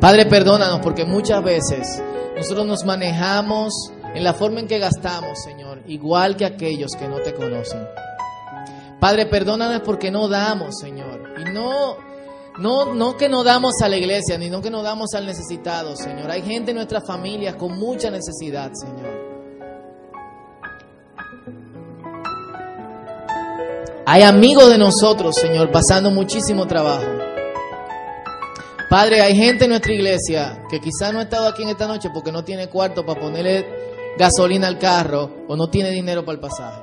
Padre, 0.00 0.26
perdónanos 0.26 0.78
porque 0.78 1.04
muchas 1.04 1.42
veces 1.42 2.00
nosotros 2.36 2.64
nos 2.64 2.84
manejamos 2.84 3.90
en 4.14 4.22
la 4.22 4.34
forma 4.34 4.60
en 4.60 4.68
que 4.68 4.78
gastamos, 4.78 5.42
Señor, 5.42 5.82
igual 5.88 6.36
que 6.36 6.44
aquellos 6.44 6.92
que 6.92 7.08
no 7.08 7.18
te 7.22 7.34
conocen. 7.34 7.84
Padre, 9.00 9.26
perdónanos 9.26 9.80
porque 9.80 10.12
no 10.12 10.28
damos, 10.28 10.78
Señor. 10.78 11.34
Y 11.40 11.52
no, 11.52 11.96
no, 12.60 12.94
no 12.94 13.16
que 13.16 13.28
no 13.28 13.42
damos 13.42 13.82
a 13.82 13.88
la 13.88 13.96
iglesia, 13.96 14.38
ni 14.38 14.48
no 14.48 14.62
que 14.62 14.70
no 14.70 14.84
damos 14.84 15.12
al 15.14 15.26
necesitado, 15.26 15.96
Señor. 15.96 16.30
Hay 16.30 16.42
gente 16.42 16.70
en 16.70 16.76
nuestras 16.76 17.04
familias 17.04 17.56
con 17.56 17.76
mucha 17.80 18.12
necesidad, 18.12 18.70
Señor. 18.74 19.13
Hay 24.06 24.22
amigos 24.22 24.68
de 24.68 24.76
nosotros, 24.76 25.34
Señor, 25.34 25.70
pasando 25.70 26.10
muchísimo 26.10 26.66
trabajo. 26.66 27.06
Padre, 28.90 29.22
hay 29.22 29.34
gente 29.34 29.64
en 29.64 29.70
nuestra 29.70 29.94
iglesia 29.94 30.62
que 30.68 30.78
quizás 30.78 31.12
no 31.12 31.20
ha 31.20 31.22
estado 31.22 31.48
aquí 31.48 31.62
en 31.62 31.70
esta 31.70 31.86
noche 31.86 32.10
porque 32.12 32.30
no 32.30 32.44
tiene 32.44 32.68
cuarto 32.68 33.04
para 33.06 33.18
ponerle 33.18 33.66
gasolina 34.18 34.68
al 34.68 34.78
carro 34.78 35.30
o 35.48 35.56
no 35.56 35.68
tiene 35.68 35.90
dinero 35.90 36.22
para 36.22 36.34
el 36.34 36.40
pasaje. 36.40 36.82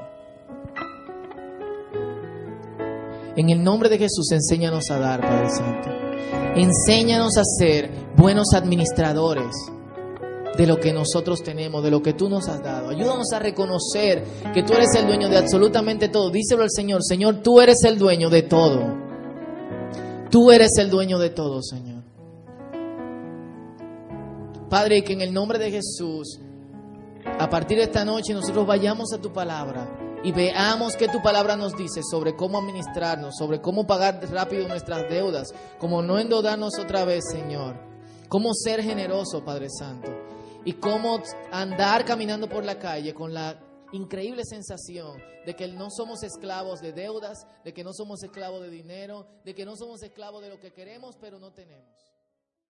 En 3.35 3.49
el 3.49 3.63
nombre 3.63 3.87
de 3.87 3.99
Jesús, 3.99 4.31
enséñanos 4.31 4.89
a 4.89 4.99
dar, 4.99 5.21
Padre 5.21 5.49
Santo. 5.49 5.89
Enséñanos 6.55 7.37
a 7.37 7.43
ser 7.45 7.89
buenos 8.17 8.53
administradores 8.53 9.55
de 10.57 10.67
lo 10.67 10.79
que 10.79 10.93
nosotros 10.93 11.41
tenemos, 11.43 11.83
de 11.83 11.91
lo 11.91 12.01
que 12.01 12.13
tú 12.13 12.29
nos 12.29 12.47
has 12.47 12.61
dado. 12.61 12.89
Ayúdanos 12.89 13.31
a 13.33 13.39
reconocer 13.39 14.23
que 14.53 14.63
tú 14.63 14.73
eres 14.73 14.93
el 14.95 15.07
dueño 15.07 15.29
de 15.29 15.37
absolutamente 15.37 16.09
todo. 16.09 16.29
Díselo 16.29 16.63
al 16.63 16.71
Señor, 16.71 17.03
Señor, 17.03 17.41
tú 17.41 17.61
eres 17.61 17.83
el 17.83 17.97
dueño 17.97 18.29
de 18.29 18.43
todo. 18.43 19.11
Tú 20.29 20.51
eres 20.51 20.71
el 20.77 20.89
dueño 20.89 21.19
de 21.19 21.29
todo, 21.29 21.61
Señor. 21.61 22.03
Padre, 24.69 25.03
que 25.03 25.13
en 25.13 25.21
el 25.21 25.33
nombre 25.33 25.59
de 25.59 25.71
Jesús, 25.71 26.39
a 27.25 27.49
partir 27.49 27.77
de 27.77 27.83
esta 27.83 28.05
noche 28.05 28.33
nosotros 28.33 28.65
vayamos 28.65 29.11
a 29.13 29.19
tu 29.19 29.33
palabra 29.33 30.19
y 30.23 30.31
veamos 30.31 30.95
qué 30.95 31.07
tu 31.07 31.21
palabra 31.21 31.57
nos 31.57 31.75
dice 31.75 32.01
sobre 32.09 32.35
cómo 32.35 32.59
administrarnos, 32.59 33.35
sobre 33.37 33.59
cómo 33.59 33.85
pagar 33.85 34.21
rápido 34.31 34.67
nuestras 34.67 35.09
deudas, 35.09 35.53
cómo 35.79 36.01
no 36.01 36.19
endeudarnos 36.19 36.79
otra 36.79 37.03
vez, 37.03 37.23
Señor. 37.31 37.75
Cómo 38.29 38.53
ser 38.53 38.81
generoso, 38.81 39.43
Padre 39.43 39.67
Santo. 39.69 40.09
Y 40.63 40.73
cómo 40.73 41.21
andar 41.51 42.05
caminando 42.05 42.47
por 42.47 42.63
la 42.63 42.77
calle 42.77 43.13
con 43.13 43.33
la 43.33 43.59
increíble 43.93 44.43
sensación 44.45 45.19
de 45.45 45.55
que 45.55 45.67
no 45.67 45.89
somos 45.89 46.23
esclavos 46.23 46.81
de 46.81 46.93
deudas, 46.93 47.47
de 47.63 47.73
que 47.73 47.83
no 47.83 47.93
somos 47.93 48.21
esclavos 48.23 48.61
de 48.61 48.69
dinero, 48.69 49.27
de 49.43 49.55
que 49.55 49.65
no 49.65 49.75
somos 49.75 50.03
esclavos 50.03 50.41
de 50.43 50.49
lo 50.49 50.59
que 50.59 50.71
queremos 50.71 51.17
pero 51.19 51.39
no 51.39 51.51
tenemos. 51.51 52.10